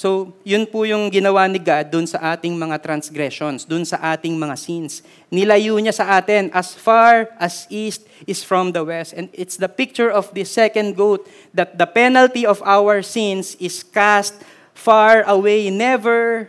So, 0.00 0.32
yun 0.48 0.64
po 0.64 0.88
yung 0.88 1.12
ginawa 1.12 1.44
ni 1.44 1.60
God 1.60 1.92
dun 1.92 2.08
sa 2.08 2.32
ating 2.32 2.56
mga 2.56 2.80
transgressions, 2.80 3.68
dun 3.68 3.84
sa 3.84 4.00
ating 4.00 4.32
mga 4.32 4.56
sins. 4.56 5.04
Nilayo 5.28 5.76
niya 5.76 5.92
sa 5.92 6.16
atin 6.16 6.48
as 6.56 6.72
far 6.72 7.28
as 7.36 7.68
east 7.68 8.08
is 8.24 8.40
from 8.40 8.72
the 8.72 8.80
west. 8.80 9.12
And 9.12 9.28
it's 9.36 9.60
the 9.60 9.68
picture 9.68 10.08
of 10.08 10.32
the 10.32 10.48
second 10.48 10.96
goat 10.96 11.28
that 11.52 11.76
the 11.76 11.84
penalty 11.84 12.48
of 12.48 12.64
our 12.64 13.04
sins 13.04 13.60
is 13.60 13.84
cast 13.84 14.40
far 14.72 15.20
away, 15.28 15.68
never 15.68 16.48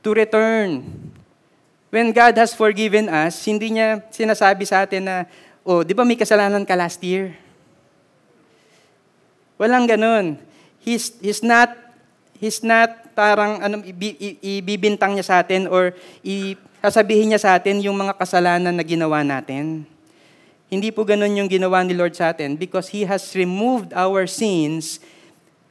to 0.00 0.08
return. 0.16 1.12
When 1.92 2.16
God 2.16 2.40
has 2.40 2.56
forgiven 2.56 3.12
us, 3.12 3.36
hindi 3.44 3.76
niya 3.76 4.00
sinasabi 4.08 4.64
sa 4.64 4.88
atin 4.88 5.04
na, 5.04 5.16
oh, 5.60 5.84
di 5.84 5.92
ba 5.92 6.08
may 6.08 6.16
kasalanan 6.16 6.64
ka 6.64 6.72
last 6.72 7.04
year? 7.04 7.36
Walang 9.60 9.84
ganun. 9.84 10.40
He's, 10.80 11.12
he's 11.20 11.44
not 11.44 11.87
He's 12.38 12.62
not 12.62 13.14
parang 13.18 13.58
ano, 13.58 13.82
ibibintang 13.82 15.18
niya 15.18 15.26
sa 15.26 15.36
atin 15.42 15.66
or 15.66 15.90
sasabihin 16.78 17.34
niya 17.34 17.42
sa 17.42 17.58
atin 17.58 17.82
yung 17.82 17.98
mga 17.98 18.14
kasalanan 18.14 18.70
na 18.70 18.86
ginawa 18.86 19.26
natin. 19.26 19.82
Hindi 20.70 20.94
po 20.94 21.02
ganun 21.02 21.34
yung 21.34 21.50
ginawa 21.50 21.82
ni 21.82 21.98
Lord 21.98 22.14
sa 22.14 22.30
atin 22.30 22.54
because 22.54 22.94
He 22.94 23.02
has 23.08 23.34
removed 23.34 23.90
our 23.90 24.30
sins 24.30 25.02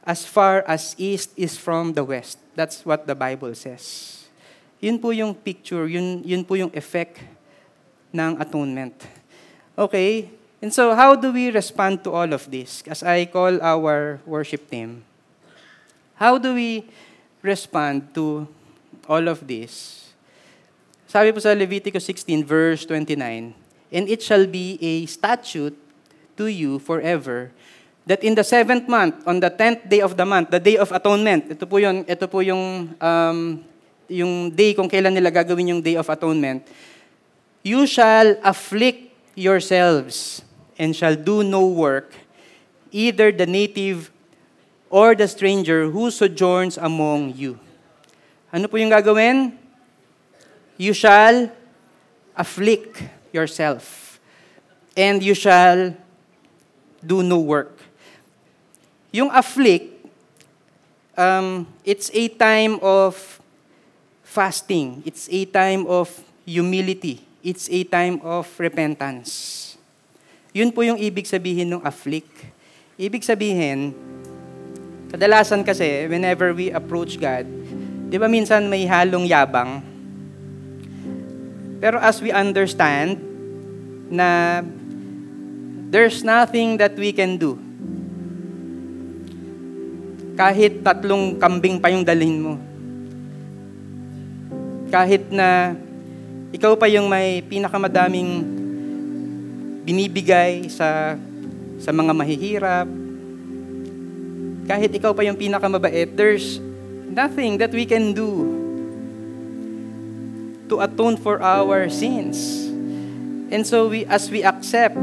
as 0.04 0.28
far 0.28 0.60
as 0.68 0.92
east 1.00 1.32
is 1.40 1.56
from 1.56 1.96
the 1.96 2.04
west. 2.04 2.36
That's 2.52 2.84
what 2.84 3.08
the 3.08 3.16
Bible 3.16 3.54
says. 3.56 4.18
Yun 4.82 5.00
po 5.00 5.10
yung 5.16 5.32
picture, 5.32 5.88
yun, 5.88 6.20
yun 6.22 6.44
po 6.44 6.54
yung 6.54 6.70
effect 6.76 7.18
ng 8.12 8.36
atonement. 8.36 8.94
Okay, 9.78 10.28
and 10.60 10.74
so 10.74 10.92
how 10.94 11.14
do 11.14 11.30
we 11.30 11.48
respond 11.54 12.02
to 12.02 12.10
all 12.10 12.30
of 12.34 12.44
this? 12.50 12.82
As 12.84 13.02
I 13.02 13.26
call 13.26 13.62
our 13.62 14.18
worship 14.26 14.66
team, 14.68 15.07
How 16.18 16.34
do 16.34 16.58
we 16.58 16.82
respond 17.46 18.10
to 18.18 18.50
all 19.06 19.30
of 19.30 19.46
this? 19.46 20.10
Sabi 21.06 21.30
po 21.30 21.38
sa 21.38 21.54
Leviticus 21.54 22.02
16, 22.10 22.42
verse 22.42 22.82
29, 22.90 23.54
And 23.94 24.04
it 24.10 24.20
shall 24.20 24.44
be 24.44 24.82
a 24.82 25.06
statute 25.06 25.78
to 26.34 26.50
you 26.50 26.82
forever, 26.82 27.54
that 28.02 28.26
in 28.26 28.34
the 28.34 28.42
seventh 28.42 28.90
month, 28.90 29.22
on 29.30 29.38
the 29.38 29.46
tenth 29.46 29.86
day 29.86 30.02
of 30.02 30.18
the 30.18 30.26
month, 30.26 30.50
the 30.50 30.58
day 30.58 30.74
of 30.74 30.90
atonement, 30.90 31.54
ito 31.54 31.64
po 31.70 31.78
yung, 31.78 32.02
ito 32.02 32.26
po 32.26 32.42
yung, 32.42 32.90
um, 32.98 33.38
yung 34.10 34.50
day 34.50 34.74
kung 34.74 34.90
kailan 34.90 35.14
nila 35.14 35.30
gagawin 35.30 35.78
yung 35.78 35.82
day 35.82 35.94
of 35.94 36.10
atonement, 36.10 36.66
you 37.62 37.86
shall 37.86 38.34
afflict 38.42 39.14
yourselves 39.38 40.42
and 40.82 40.98
shall 40.98 41.14
do 41.14 41.46
no 41.46 41.62
work, 41.62 42.10
either 42.90 43.30
the 43.30 43.46
native 43.46 44.10
or 44.90 45.14
the 45.14 45.28
stranger 45.28 45.88
who 45.88 46.10
sojourns 46.10 46.76
among 46.80 47.36
you. 47.36 47.60
Ano 48.52 48.68
po 48.68 48.80
yung 48.80 48.92
gagawin? 48.92 49.52
You 50.80 50.96
shall 50.96 51.52
afflict 52.32 53.02
yourself, 53.32 54.16
and 54.96 55.20
you 55.20 55.34
shall 55.34 55.92
do 57.04 57.22
no 57.22 57.38
work. 57.38 57.76
Yung 59.12 59.28
afflict, 59.32 59.90
um, 61.18 61.66
it's 61.84 62.10
a 62.14 62.28
time 62.28 62.78
of 62.80 63.16
fasting. 64.22 65.02
It's 65.04 65.28
a 65.32 65.44
time 65.44 65.84
of 65.90 66.08
humility. 66.46 67.26
It's 67.42 67.68
a 67.68 67.84
time 67.84 68.20
of 68.22 68.46
repentance. 68.60 69.76
Yun 70.54 70.72
po 70.72 70.82
yung 70.86 70.96
ibig 70.96 71.26
sabihin 71.26 71.74
ng 71.74 71.82
afflict. 71.84 72.32
Ibig 72.98 73.22
sabihin, 73.22 73.94
Kadalasan 75.08 75.64
kasi, 75.64 76.04
whenever 76.04 76.52
we 76.52 76.68
approach 76.68 77.16
God, 77.16 77.48
di 78.12 78.16
ba 78.20 78.28
minsan 78.28 78.68
may 78.68 78.84
halong 78.84 79.24
yabang? 79.24 79.80
Pero 81.80 81.96
as 81.96 82.20
we 82.20 82.28
understand 82.28 83.16
na 84.12 84.60
there's 85.88 86.20
nothing 86.20 86.76
that 86.76 86.92
we 86.98 87.14
can 87.16 87.40
do. 87.40 87.56
Kahit 90.36 90.84
tatlong 90.84 91.40
kambing 91.40 91.80
pa 91.80 91.88
yung 91.88 92.04
dalhin 92.04 92.36
mo. 92.38 92.54
Kahit 94.92 95.32
na 95.32 95.72
ikaw 96.52 96.76
pa 96.76 96.84
yung 96.84 97.08
may 97.08 97.40
pinakamadaming 97.48 98.44
binibigay 99.88 100.68
sa 100.68 101.16
sa 101.80 101.90
mga 101.96 102.12
mahihirap, 102.12 102.88
kahit 104.68 104.92
ikaw 104.92 105.16
pa 105.16 105.24
yung 105.24 105.40
pinakamabait, 105.40 106.12
there's 106.12 106.60
nothing 107.08 107.56
that 107.56 107.72
we 107.72 107.88
can 107.88 108.12
do 108.12 108.52
to 110.68 110.84
atone 110.84 111.16
for 111.16 111.40
our 111.40 111.88
sins. 111.88 112.68
And 113.48 113.64
so 113.64 113.88
we 113.88 114.04
as 114.04 114.28
we 114.28 114.44
accept 114.44 115.00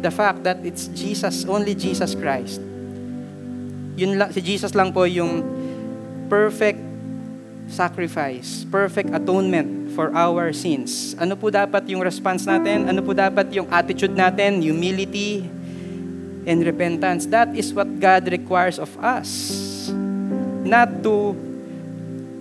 the 0.00 0.08
fact 0.08 0.40
that 0.48 0.64
it's 0.64 0.88
Jesus, 0.96 1.44
only 1.44 1.76
Jesus 1.76 2.16
Christ. 2.16 2.64
Yun 4.00 4.16
lang, 4.16 4.32
si 4.32 4.40
Jesus 4.40 4.72
lang 4.72 4.88
po 4.90 5.04
yung 5.04 5.44
perfect 6.32 6.80
sacrifice, 7.68 8.64
perfect 8.68 9.12
atonement 9.12 9.92
for 9.92 10.08
our 10.16 10.52
sins. 10.56 11.12
Ano 11.20 11.36
po 11.36 11.52
dapat 11.52 11.84
yung 11.92 12.00
response 12.00 12.48
natin? 12.48 12.88
Ano 12.88 13.04
po 13.04 13.12
dapat 13.12 13.52
yung 13.52 13.68
attitude 13.68 14.16
natin? 14.16 14.64
Humility, 14.64 15.44
and 16.46 16.64
repentance. 16.64 17.26
That 17.28 17.52
is 17.56 17.72
what 17.72 17.88
God 18.00 18.28
requires 18.28 18.78
of 18.78 18.92
us. 19.00 19.88
Not 20.64 21.02
to 21.04 21.36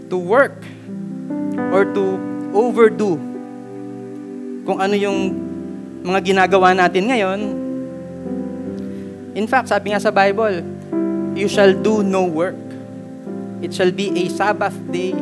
to 0.08 0.18
work 0.20 0.56
or 1.74 1.84
to 1.90 2.06
overdo 2.54 3.18
kung 4.64 4.80
ano 4.80 4.96
yung 4.96 5.20
mga 6.04 6.20
ginagawa 6.24 6.76
natin 6.76 7.10
ngayon. 7.10 7.40
In 9.34 9.46
fact, 9.50 9.74
sabi 9.74 9.92
nga 9.92 10.00
sa 10.00 10.14
Bible, 10.14 10.62
you 11.34 11.50
shall 11.50 11.74
do 11.74 12.06
no 12.06 12.28
work. 12.30 12.60
It 13.64 13.74
shall 13.74 13.92
be 13.92 14.12
a 14.14 14.30
Sabbath 14.30 14.76
day 14.92 15.16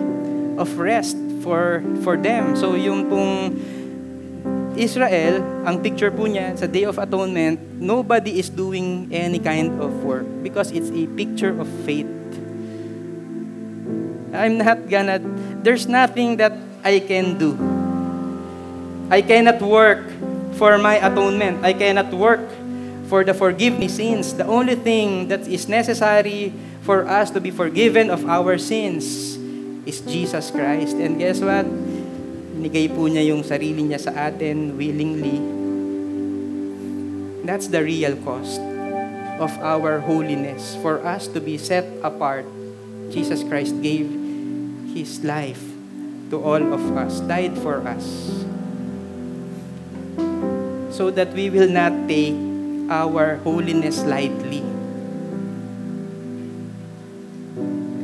of 0.57 0.67
rest 0.75 1.15
for 1.45 1.79
for 2.03 2.17
them. 2.17 2.57
So 2.57 2.75
yung 2.75 3.07
pong 3.07 3.55
Israel, 4.81 5.45
ang 5.61 5.77
picture 5.85 6.09
po 6.09 6.25
niya 6.25 6.57
sa 6.57 6.65
Day 6.65 6.89
of 6.89 6.97
Atonement, 6.97 7.61
nobody 7.77 8.41
is 8.41 8.49
doing 8.49 9.05
any 9.13 9.37
kind 9.37 9.77
of 9.77 9.93
work 10.01 10.25
because 10.41 10.73
it's 10.73 10.89
a 10.89 11.05
picture 11.13 11.53
of 11.53 11.69
faith. 11.85 12.09
I'm 14.33 14.57
not 14.57 14.89
gonna, 14.89 15.21
there's 15.61 15.85
nothing 15.85 16.41
that 16.41 16.57
I 16.81 16.97
can 16.97 17.37
do. 17.37 17.53
I 19.13 19.21
cannot 19.21 19.61
work 19.61 20.01
for 20.57 20.81
my 20.81 20.97
atonement. 20.97 21.61
I 21.61 21.77
cannot 21.77 22.09
work 22.09 22.41
for 23.05 23.21
the 23.23 23.35
forgiveness 23.35 24.01
sins. 24.01 24.33
The 24.33 24.47
only 24.47 24.75
thing 24.75 25.27
that 25.27 25.45
is 25.45 25.69
necessary 25.69 26.53
for 26.81 27.05
us 27.05 27.29
to 27.31 27.39
be 27.43 27.51
forgiven 27.51 28.09
of 28.09 28.25
our 28.25 28.57
sins 28.57 29.37
is 29.85 30.01
Jesus 30.01 30.49
Christ. 30.49 30.95
And 30.97 31.19
guess 31.19 31.43
what? 31.43 31.67
Binigay 32.61 32.93
po 32.93 33.09
niya 33.09 33.25
yung 33.25 33.41
sarili 33.41 33.81
niya 33.81 33.97
sa 33.97 34.29
atin 34.29 34.77
willingly. 34.77 35.41
That's 37.41 37.65
the 37.65 37.81
real 37.81 38.13
cost 38.21 38.61
of 39.41 39.49
our 39.65 39.97
holiness. 39.97 40.77
For 40.85 41.01
us 41.01 41.25
to 41.33 41.41
be 41.41 41.57
set 41.57 41.89
apart, 42.05 42.45
Jesus 43.09 43.41
Christ 43.41 43.73
gave 43.81 44.05
His 44.93 45.25
life 45.25 45.57
to 46.29 46.37
all 46.37 46.61
of 46.61 46.85
us, 46.93 47.25
died 47.25 47.57
for 47.57 47.81
us. 47.81 48.05
So 50.93 51.09
that 51.17 51.33
we 51.33 51.49
will 51.49 51.65
not 51.65 51.97
take 52.05 52.37
our 52.93 53.41
holiness 53.41 54.05
lightly. 54.05 54.61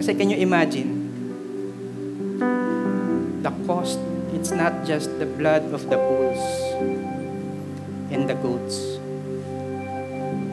Kasi 0.02 0.18
can 0.18 0.34
you 0.34 0.42
imagine? 0.42 1.06
The 3.46 3.54
cost 3.70 4.02
it's 4.48 4.56
not 4.56 4.88
just 4.88 5.12
the 5.20 5.28
blood 5.28 5.76
of 5.76 5.92
the 5.92 6.00
bulls 6.00 6.40
and 8.08 8.32
the 8.32 8.36
goats. 8.40 8.96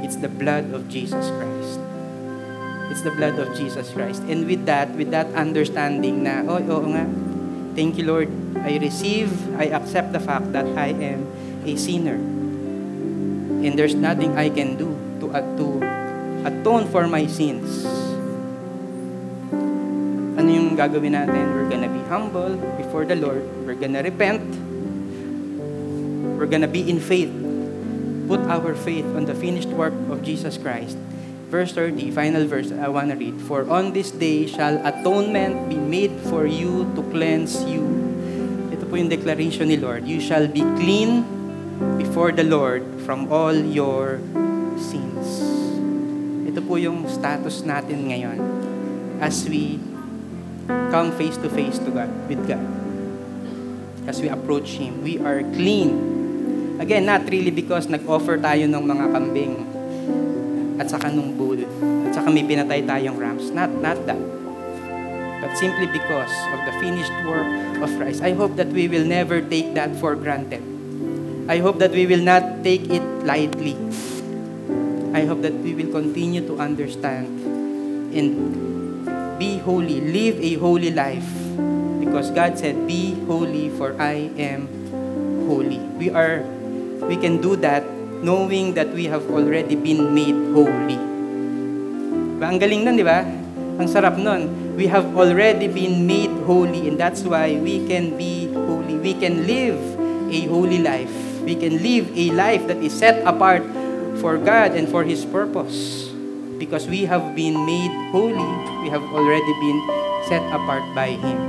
It's 0.03 0.18
the 0.18 0.26
blood 0.26 0.74
of 0.74 0.90
Jesus 0.90 1.30
Christ. 1.30 1.78
It's 2.90 3.07
the 3.07 3.14
blood 3.14 3.38
of 3.38 3.55
Jesus 3.55 3.95
Christ. 3.95 4.26
And 4.26 4.51
with 4.51 4.66
that, 4.66 4.90
with 4.99 5.14
that 5.14 5.30
understanding 5.38 6.26
na, 6.26 6.42
oh, 6.42 6.59
oo 6.59 6.90
nga, 6.90 7.07
thank 7.78 7.95
you 7.95 8.11
Lord, 8.11 8.34
I 8.66 8.82
receive, 8.82 9.30
I 9.55 9.70
accept 9.70 10.11
the 10.11 10.18
fact 10.18 10.51
that 10.51 10.66
I 10.74 10.90
am 10.90 11.30
a 11.62 11.78
sinner. 11.78 12.18
And 13.62 13.78
there's 13.78 13.95
nothing 13.95 14.34
I 14.34 14.51
can 14.51 14.74
do 14.74 14.90
to, 15.22 15.30
to 15.30 15.66
atone 16.42 16.90
for 16.90 17.07
my 17.07 17.30
sins 17.30 17.86
yung 20.74 20.90
gagawin 20.90 21.14
natin? 21.14 21.54
We're 21.54 21.70
gonna 21.70 21.86
be 21.86 22.02
humble 22.10 22.58
before 22.74 23.06
the 23.06 23.14
Lord. 23.14 23.46
We're 23.62 23.78
gonna 23.78 24.02
repent. 24.02 24.42
We're 26.34 26.50
gonna 26.50 26.66
be 26.66 26.82
in 26.82 26.98
faith. 26.98 27.30
Put 28.26 28.42
our 28.50 28.74
faith 28.74 29.06
on 29.14 29.30
the 29.30 29.38
finished 29.38 29.70
work 29.70 29.94
of 30.10 30.26
Jesus 30.26 30.58
Christ. 30.58 30.98
Verse 31.46 31.70
30, 31.70 32.10
final 32.10 32.42
verse 32.50 32.74
I 32.74 32.90
want 32.90 33.14
to 33.14 33.16
read. 33.16 33.38
For 33.46 33.62
on 33.70 33.94
this 33.94 34.10
day 34.10 34.50
shall 34.50 34.82
atonement 34.82 35.70
be 35.70 35.78
made 35.78 36.10
for 36.26 36.42
you 36.42 36.90
to 36.98 37.06
cleanse 37.14 37.62
you. 37.70 37.86
Ito 38.74 38.90
po 38.90 38.98
yung 38.98 39.06
declaration 39.06 39.70
ni 39.70 39.78
Lord. 39.78 40.10
You 40.10 40.18
shall 40.18 40.50
be 40.50 40.66
clean 40.74 41.22
before 42.02 42.34
the 42.34 42.42
Lord 42.42 42.82
from 43.06 43.30
all 43.30 43.54
your 43.54 44.18
sins. 44.74 45.38
Ito 46.50 46.58
po 46.66 46.82
yung 46.82 47.06
status 47.06 47.62
natin 47.62 48.10
ngayon 48.10 48.38
as 49.22 49.46
we 49.46 49.78
come 50.66 51.12
face 51.16 51.36
to 51.40 51.48
face 51.50 51.78
to 51.82 51.90
God, 51.90 52.10
with 52.28 52.42
God. 52.46 52.62
As 54.04 54.20
we 54.20 54.28
approach 54.28 54.76
Him, 54.76 55.00
we 55.02 55.18
are 55.18 55.40
clean. 55.56 56.76
Again, 56.80 57.06
not 57.06 57.24
really 57.30 57.54
because 57.54 57.88
nag-offer 57.88 58.36
tayo 58.40 58.68
ng 58.68 58.84
mga 58.84 59.06
kambing 59.14 59.54
at 60.76 60.90
saka 60.90 61.06
nung 61.08 61.38
bull 61.38 61.56
at 61.62 62.12
saka 62.12 62.28
may 62.34 62.42
pinatay 62.42 62.82
tayong 62.82 63.16
rams. 63.16 63.48
Not, 63.54 63.70
not 63.78 63.98
that. 64.10 64.18
But 65.40 65.54
simply 65.60 65.86
because 65.86 66.34
of 66.50 66.60
the 66.66 66.74
finished 66.80 67.14
work 67.28 67.46
of 67.78 67.88
Christ. 68.00 68.24
I 68.24 68.32
hope 68.32 68.56
that 68.56 68.72
we 68.72 68.88
will 68.88 69.04
never 69.04 69.44
take 69.44 69.76
that 69.78 69.94
for 70.00 70.16
granted. 70.16 70.64
I 71.46 71.60
hope 71.60 71.78
that 71.78 71.92
we 71.92 72.08
will 72.08 72.24
not 72.24 72.64
take 72.64 72.88
it 72.88 73.04
lightly. 73.22 73.76
I 75.14 75.28
hope 75.28 75.44
that 75.46 75.54
we 75.62 75.76
will 75.76 75.92
continue 75.92 76.42
to 76.48 76.58
understand 76.58 77.28
and 78.16 78.73
holy, 79.64 80.00
live 80.04 80.36
a 80.38 80.54
holy 80.60 80.92
life. 80.92 81.26
Because 81.98 82.30
God 82.30 82.60
said, 82.60 82.86
be 82.86 83.16
holy 83.24 83.72
for 83.74 83.96
I 83.96 84.28
am 84.36 84.68
holy. 85.48 85.80
We 85.96 86.12
are, 86.12 86.44
we 87.08 87.16
can 87.16 87.40
do 87.40 87.56
that 87.64 87.82
knowing 88.22 88.76
that 88.76 88.92
we 88.92 89.08
have 89.08 89.24
already 89.32 89.74
been 89.74 90.14
made 90.14 90.36
holy. 90.52 91.00
Diba? 92.44 92.46
Ang 92.52 92.58
galing 92.60 92.84
nun, 92.84 92.96
di 93.00 93.04
ba? 93.04 93.24
Ang 93.80 93.88
sarap 93.88 94.20
nun. 94.20 94.76
We 94.76 94.90
have 94.92 95.16
already 95.16 95.70
been 95.70 96.04
made 96.04 96.32
holy 96.44 96.88
and 96.90 97.00
that's 97.00 97.24
why 97.24 97.56
we 97.56 97.86
can 97.88 98.18
be 98.20 98.52
holy. 98.52 99.00
We 99.00 99.16
can 99.16 99.48
live 99.48 99.78
a 100.28 100.40
holy 100.50 100.82
life. 100.82 101.12
We 101.44 101.56
can 101.56 101.80
live 101.80 102.10
a 102.12 102.32
life 102.36 102.66
that 102.68 102.80
is 102.84 102.92
set 102.92 103.22
apart 103.24 103.62
for 104.20 104.36
God 104.36 104.76
and 104.76 104.88
for 104.88 105.04
His 105.04 105.24
purpose. 105.24 106.10
Because 106.58 106.88
we 106.88 107.04
have 107.04 107.34
been 107.36 107.64
made 107.66 107.92
holy, 108.12 108.73
we 108.85 108.93
have 108.93 109.01
already 109.16 109.55
been 109.64 109.80
set 110.28 110.45
apart 110.53 110.85
by 110.93 111.16
Him. 111.16 111.41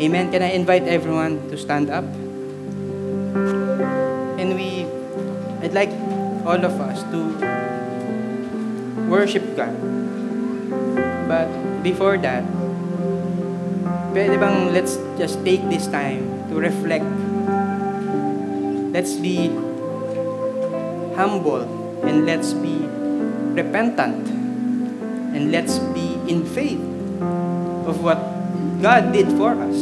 Amen. 0.00 0.32
Can 0.32 0.40
I 0.40 0.56
invite 0.56 0.88
everyone 0.88 1.36
to 1.52 1.60
stand 1.60 1.92
up? 1.92 2.08
And 4.40 4.56
we, 4.56 4.88
I'd 5.60 5.76
like 5.76 5.92
all 6.48 6.56
of 6.56 6.80
us 6.80 7.04
to 7.12 7.20
worship 9.12 9.44
God. 9.60 9.76
But 11.28 11.52
before 11.84 12.16
that, 12.24 12.48
pwede 14.16 14.40
bang 14.40 14.72
let's 14.72 14.96
just 15.20 15.44
take 15.44 15.60
this 15.68 15.84
time 15.84 16.24
to 16.48 16.56
reflect. 16.56 17.04
Let's 18.96 19.20
be 19.20 19.52
humble 21.12 21.68
and 22.08 22.24
let's 22.24 22.56
be 22.56 22.88
repentant 23.52 24.24
and 25.36 25.52
let's 25.52 25.76
be 25.92 26.19
in 26.30 26.46
faith 26.46 26.78
of 27.90 28.02
what 28.02 28.18
God 28.80 29.12
did 29.12 29.26
for 29.34 29.50
us. 29.50 29.78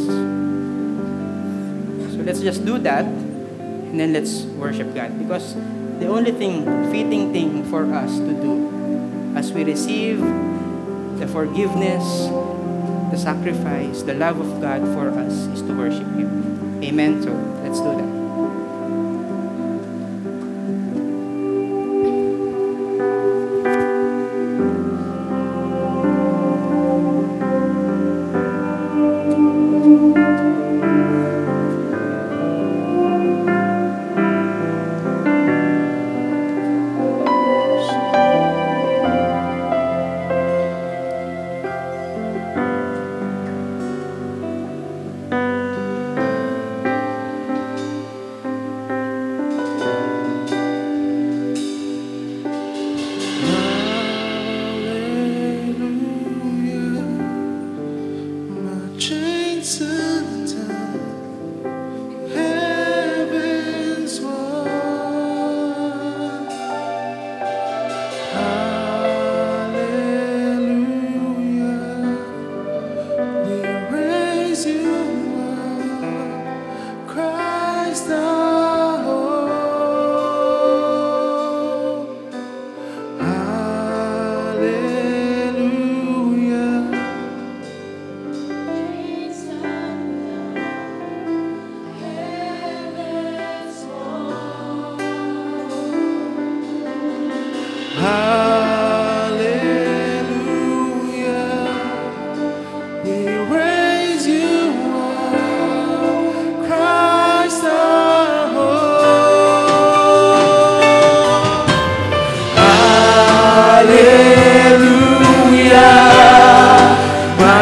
So 2.09 2.25
let's 2.25 2.41
just 2.41 2.65
do 2.65 2.79
that 2.79 3.05
and 3.05 3.99
then 3.99 4.13
let's 4.13 4.43
worship 4.57 4.93
God 4.95 5.17
because 5.19 5.53
the 6.01 6.07
only 6.07 6.31
thing, 6.31 6.65
fitting 6.91 7.31
thing 7.31 7.63
for 7.69 7.85
us 7.93 8.17
to 8.17 8.33
do 8.41 9.33
as 9.35 9.53
we 9.53 9.63
receive 9.63 10.19
the 11.19 11.27
forgiveness, 11.27 12.03
the 13.11 13.17
sacrifice, 13.17 14.01
the 14.01 14.15
love 14.15 14.39
of 14.39 14.61
God 14.61 14.81
for 14.97 15.09
us 15.09 15.33
is 15.53 15.61
to 15.61 15.73
worship 15.77 16.07
Him. 16.17 16.83
Amen. 16.83 17.21
So 17.21 17.31
let's 17.63 17.79
do 17.79 17.93
that. 17.95 18.18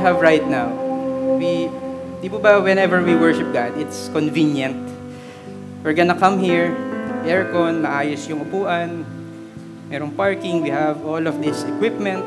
We 0.00 0.08
have 0.08 0.24
right 0.24 0.48
now. 0.48 0.72
We, 1.36 1.68
di 2.24 2.32
po 2.32 2.40
ba 2.40 2.56
whenever 2.56 3.04
we 3.04 3.12
worship 3.12 3.52
God, 3.52 3.76
it's 3.76 4.08
convenient. 4.16 4.80
We're 5.84 5.92
gonna 5.92 6.16
come 6.16 6.40
here, 6.40 6.72
aircon, 7.28 7.84
maayos 7.84 8.24
yung 8.24 8.48
upuan, 8.48 9.04
merong 9.92 10.16
parking, 10.16 10.64
we 10.64 10.72
have 10.72 11.04
all 11.04 11.20
of 11.20 11.44
this 11.44 11.68
equipment. 11.68 12.24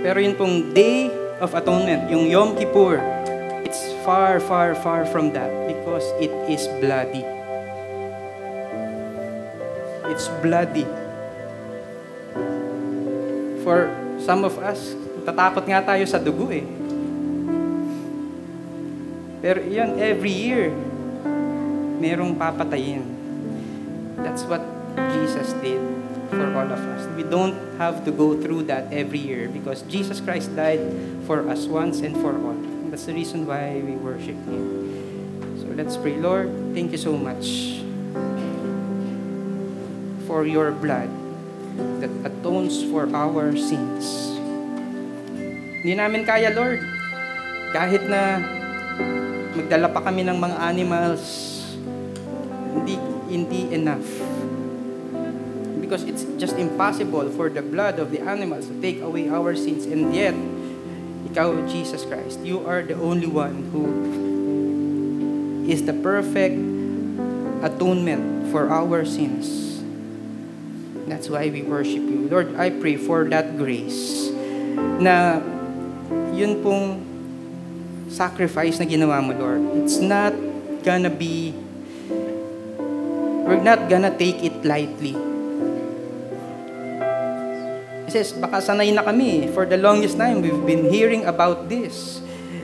Pero 0.00 0.16
yun 0.24 0.40
pong 0.40 0.72
Day 0.72 1.12
of 1.36 1.52
Atonement, 1.52 2.08
yung 2.08 2.24
Yom 2.32 2.56
Kippur, 2.56 2.96
it's 3.68 3.84
far, 4.00 4.40
far, 4.40 4.72
far 4.72 5.04
from 5.04 5.36
that 5.36 5.52
because 5.68 6.08
it 6.16 6.32
is 6.48 6.64
bloody. 6.80 7.28
It's 10.08 10.32
bloody. 10.40 10.88
For 13.60 13.92
some 14.16 14.48
of 14.48 14.56
us, 14.56 14.96
tatakot 15.28 15.68
nga 15.68 15.84
tayo 15.84 16.08
sa 16.08 16.16
dugo 16.16 16.48
eh. 16.48 16.64
Pero 19.44 19.60
yun, 19.60 20.00
every 20.00 20.32
year, 20.32 20.72
merong 22.00 22.32
papatayin. 22.34 23.04
That's 24.18 24.42
what 24.48 24.64
Jesus 25.14 25.54
did 25.60 25.78
for 26.32 26.48
all 26.56 26.66
of 26.66 26.80
us. 26.80 27.06
We 27.14 27.22
don't 27.22 27.54
have 27.78 28.02
to 28.08 28.10
go 28.10 28.34
through 28.40 28.66
that 28.72 28.90
every 28.90 29.20
year 29.20 29.46
because 29.46 29.84
Jesus 29.86 30.18
Christ 30.18 30.56
died 30.56 30.82
for 31.28 31.46
us 31.46 31.70
once 31.70 32.00
and 32.00 32.16
for 32.18 32.34
all. 32.34 32.58
That's 32.90 33.04
the 33.04 33.14
reason 33.14 33.46
why 33.46 33.78
we 33.84 33.94
worship 34.00 34.40
Him. 34.48 34.64
So 35.60 35.70
let's 35.76 35.94
pray. 35.94 36.16
Lord, 36.16 36.50
thank 36.74 36.90
you 36.90 36.98
so 36.98 37.14
much 37.14 37.78
for 40.26 40.48
your 40.48 40.72
blood 40.72 41.12
that 42.02 42.10
atones 42.26 42.82
for 42.90 43.06
our 43.14 43.54
sins. 43.54 44.37
Hindi 45.78 45.94
namin 45.94 46.26
kaya, 46.26 46.50
Lord. 46.50 46.82
Kahit 47.70 48.02
na 48.10 48.42
magdala 49.54 49.86
pa 49.94 50.00
kami 50.02 50.26
ng 50.26 50.34
mga 50.34 50.56
animals, 50.58 51.22
hindi, 52.74 52.98
hindi 53.30 53.70
enough. 53.70 54.06
Because 55.78 56.02
it's 56.02 56.26
just 56.36 56.58
impossible 56.58 57.30
for 57.32 57.46
the 57.46 57.62
blood 57.62 58.02
of 58.02 58.10
the 58.10 58.18
animals 58.20 58.66
to 58.66 58.74
take 58.82 58.98
away 59.00 59.30
our 59.30 59.54
sins. 59.54 59.86
And 59.86 60.10
yet, 60.10 60.34
Ikaw, 61.30 61.70
Jesus 61.70 62.02
Christ, 62.02 62.42
you 62.42 62.66
are 62.66 62.82
the 62.82 62.98
only 62.98 63.30
one 63.30 63.70
who 63.70 63.84
is 65.70 65.86
the 65.86 65.94
perfect 65.94 66.58
atonement 67.62 68.50
for 68.50 68.66
our 68.66 69.04
sins. 69.04 69.78
That's 71.06 71.30
why 71.30 71.48
we 71.52 71.62
worship 71.62 72.02
you. 72.02 72.26
Lord, 72.26 72.56
I 72.56 72.70
pray 72.74 72.96
for 72.96 73.28
that 73.30 73.56
grace 73.56 74.32
na 75.00 75.40
yun 76.38 76.62
pong 76.62 77.02
sacrifice 78.06 78.78
na 78.78 78.86
ginawa 78.86 79.18
mo, 79.18 79.34
Lord. 79.34 79.82
It's 79.82 79.98
not 79.98 80.30
gonna 80.86 81.10
be 81.10 81.50
we're 83.42 83.58
not 83.58 83.90
gonna 83.90 84.14
take 84.14 84.46
it 84.46 84.62
lightly. 84.62 85.18
He 88.06 88.10
says, 88.14 88.32
baka 88.32 88.62
sanay 88.62 88.94
na 88.94 89.02
kami. 89.02 89.50
For 89.52 89.66
the 89.66 89.76
longest 89.76 90.16
time, 90.16 90.40
we've 90.40 90.64
been 90.64 90.88
hearing 90.88 91.26
about 91.26 91.68
this. 91.68 92.22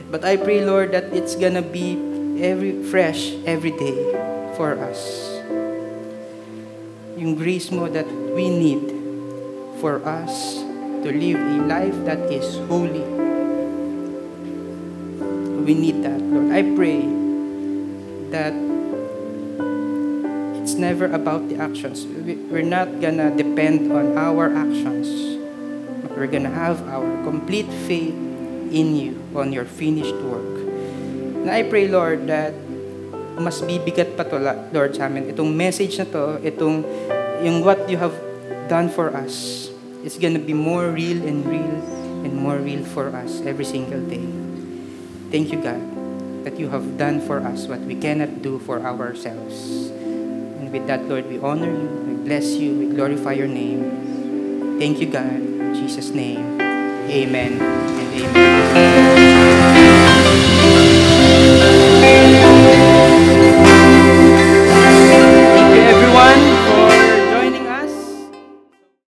But 0.09 0.23
I 0.23 0.37
pray, 0.37 0.63
Lord, 0.63 0.95
that 0.95 1.11
it's 1.13 1.35
gonna 1.35 1.61
be 1.61 1.99
every 2.39 2.81
fresh 2.89 3.35
every 3.45 3.75
day 3.75 3.97
for 4.55 4.79
us. 4.79 5.01
Yung 7.19 7.35
grace 7.35 7.69
mo 7.69 7.91
that 7.91 8.07
we 8.33 8.49
need 8.49 8.89
for 9.83 10.01
us 10.07 10.63
to 11.05 11.09
live 11.11 11.37
a 11.37 11.57
life 11.67 11.97
that 12.09 12.21
is 12.31 12.57
holy. 12.65 13.34
We 15.65 15.73
need 15.73 16.05
that, 16.05 16.21
Lord. 16.21 16.53
I 16.53 16.61
pray 16.77 17.01
that 18.29 18.53
it's 20.61 20.77
never 20.77 21.09
about 21.09 21.49
the 21.49 21.57
actions. 21.57 22.05
We- 22.05 22.37
We're 22.53 22.61
not 22.61 23.01
gonna 23.01 23.33
depend 23.33 23.89
on 23.89 24.13
our 24.13 24.53
actions. 24.53 25.09
But 26.05 26.13
we're 26.13 26.29
gonna 26.29 26.53
have 26.53 26.85
our 26.85 27.09
complete 27.25 27.65
faith 27.89 28.13
in 28.69 28.93
you, 28.93 29.17
on 29.33 29.49
your 29.49 29.65
finished 29.65 30.13
work. 30.29 30.69
Na 31.41 31.57
I 31.57 31.65
pray, 31.65 31.89
Lord, 31.89 32.29
that 32.29 32.53
mas 33.41 33.65
bibigat 33.65 34.13
pa 34.13 34.21
to, 34.29 34.37
Lord, 34.69 34.93
sa 34.93 35.09
amin. 35.09 35.33
Itong 35.33 35.49
message 35.49 35.97
na 35.97 36.05
to, 36.13 36.37
itong, 36.45 36.85
yung 37.41 37.65
what 37.65 37.89
you 37.89 37.97
have 37.97 38.13
done 38.69 38.93
for 38.93 39.09
us, 39.17 39.65
it's 40.05 40.21
gonna 40.21 40.37
be 40.37 40.53
more 40.53 40.93
real 40.93 41.25
and 41.25 41.41
real 41.41 41.81
and 42.21 42.37
more 42.37 42.61
real 42.61 42.85
for 42.85 43.09
us 43.09 43.41
every 43.41 43.65
single 43.65 44.05
day. 44.05 44.44
Thank 45.35 45.51
you, 45.51 45.59
God, 45.59 45.83
that 46.47 46.55
you 46.55 46.71
have 46.71 46.95
done 46.97 47.19
for 47.19 47.43
us 47.43 47.67
what 47.67 47.81
we 47.81 47.99
cannot 47.99 48.39
do 48.41 48.55
for 48.57 48.79
ourselves. 48.79 49.91
And 49.91 50.71
with 50.71 50.87
that, 50.87 51.11
Lord, 51.11 51.27
we 51.27 51.43
honor 51.43 51.67
you, 51.67 51.91
we 52.07 52.15
bless 52.23 52.55
you, 52.55 52.71
we 52.79 52.95
glorify 52.95 53.33
your 53.33 53.51
name. 53.51 54.79
Thank 54.79 55.03
you, 55.03 55.11
God. 55.11 55.35
In 55.35 55.75
Jesus' 55.75 56.15
name, 56.15 56.39
amen 57.11 57.59
and 57.59 58.09
amen. 58.15 59.04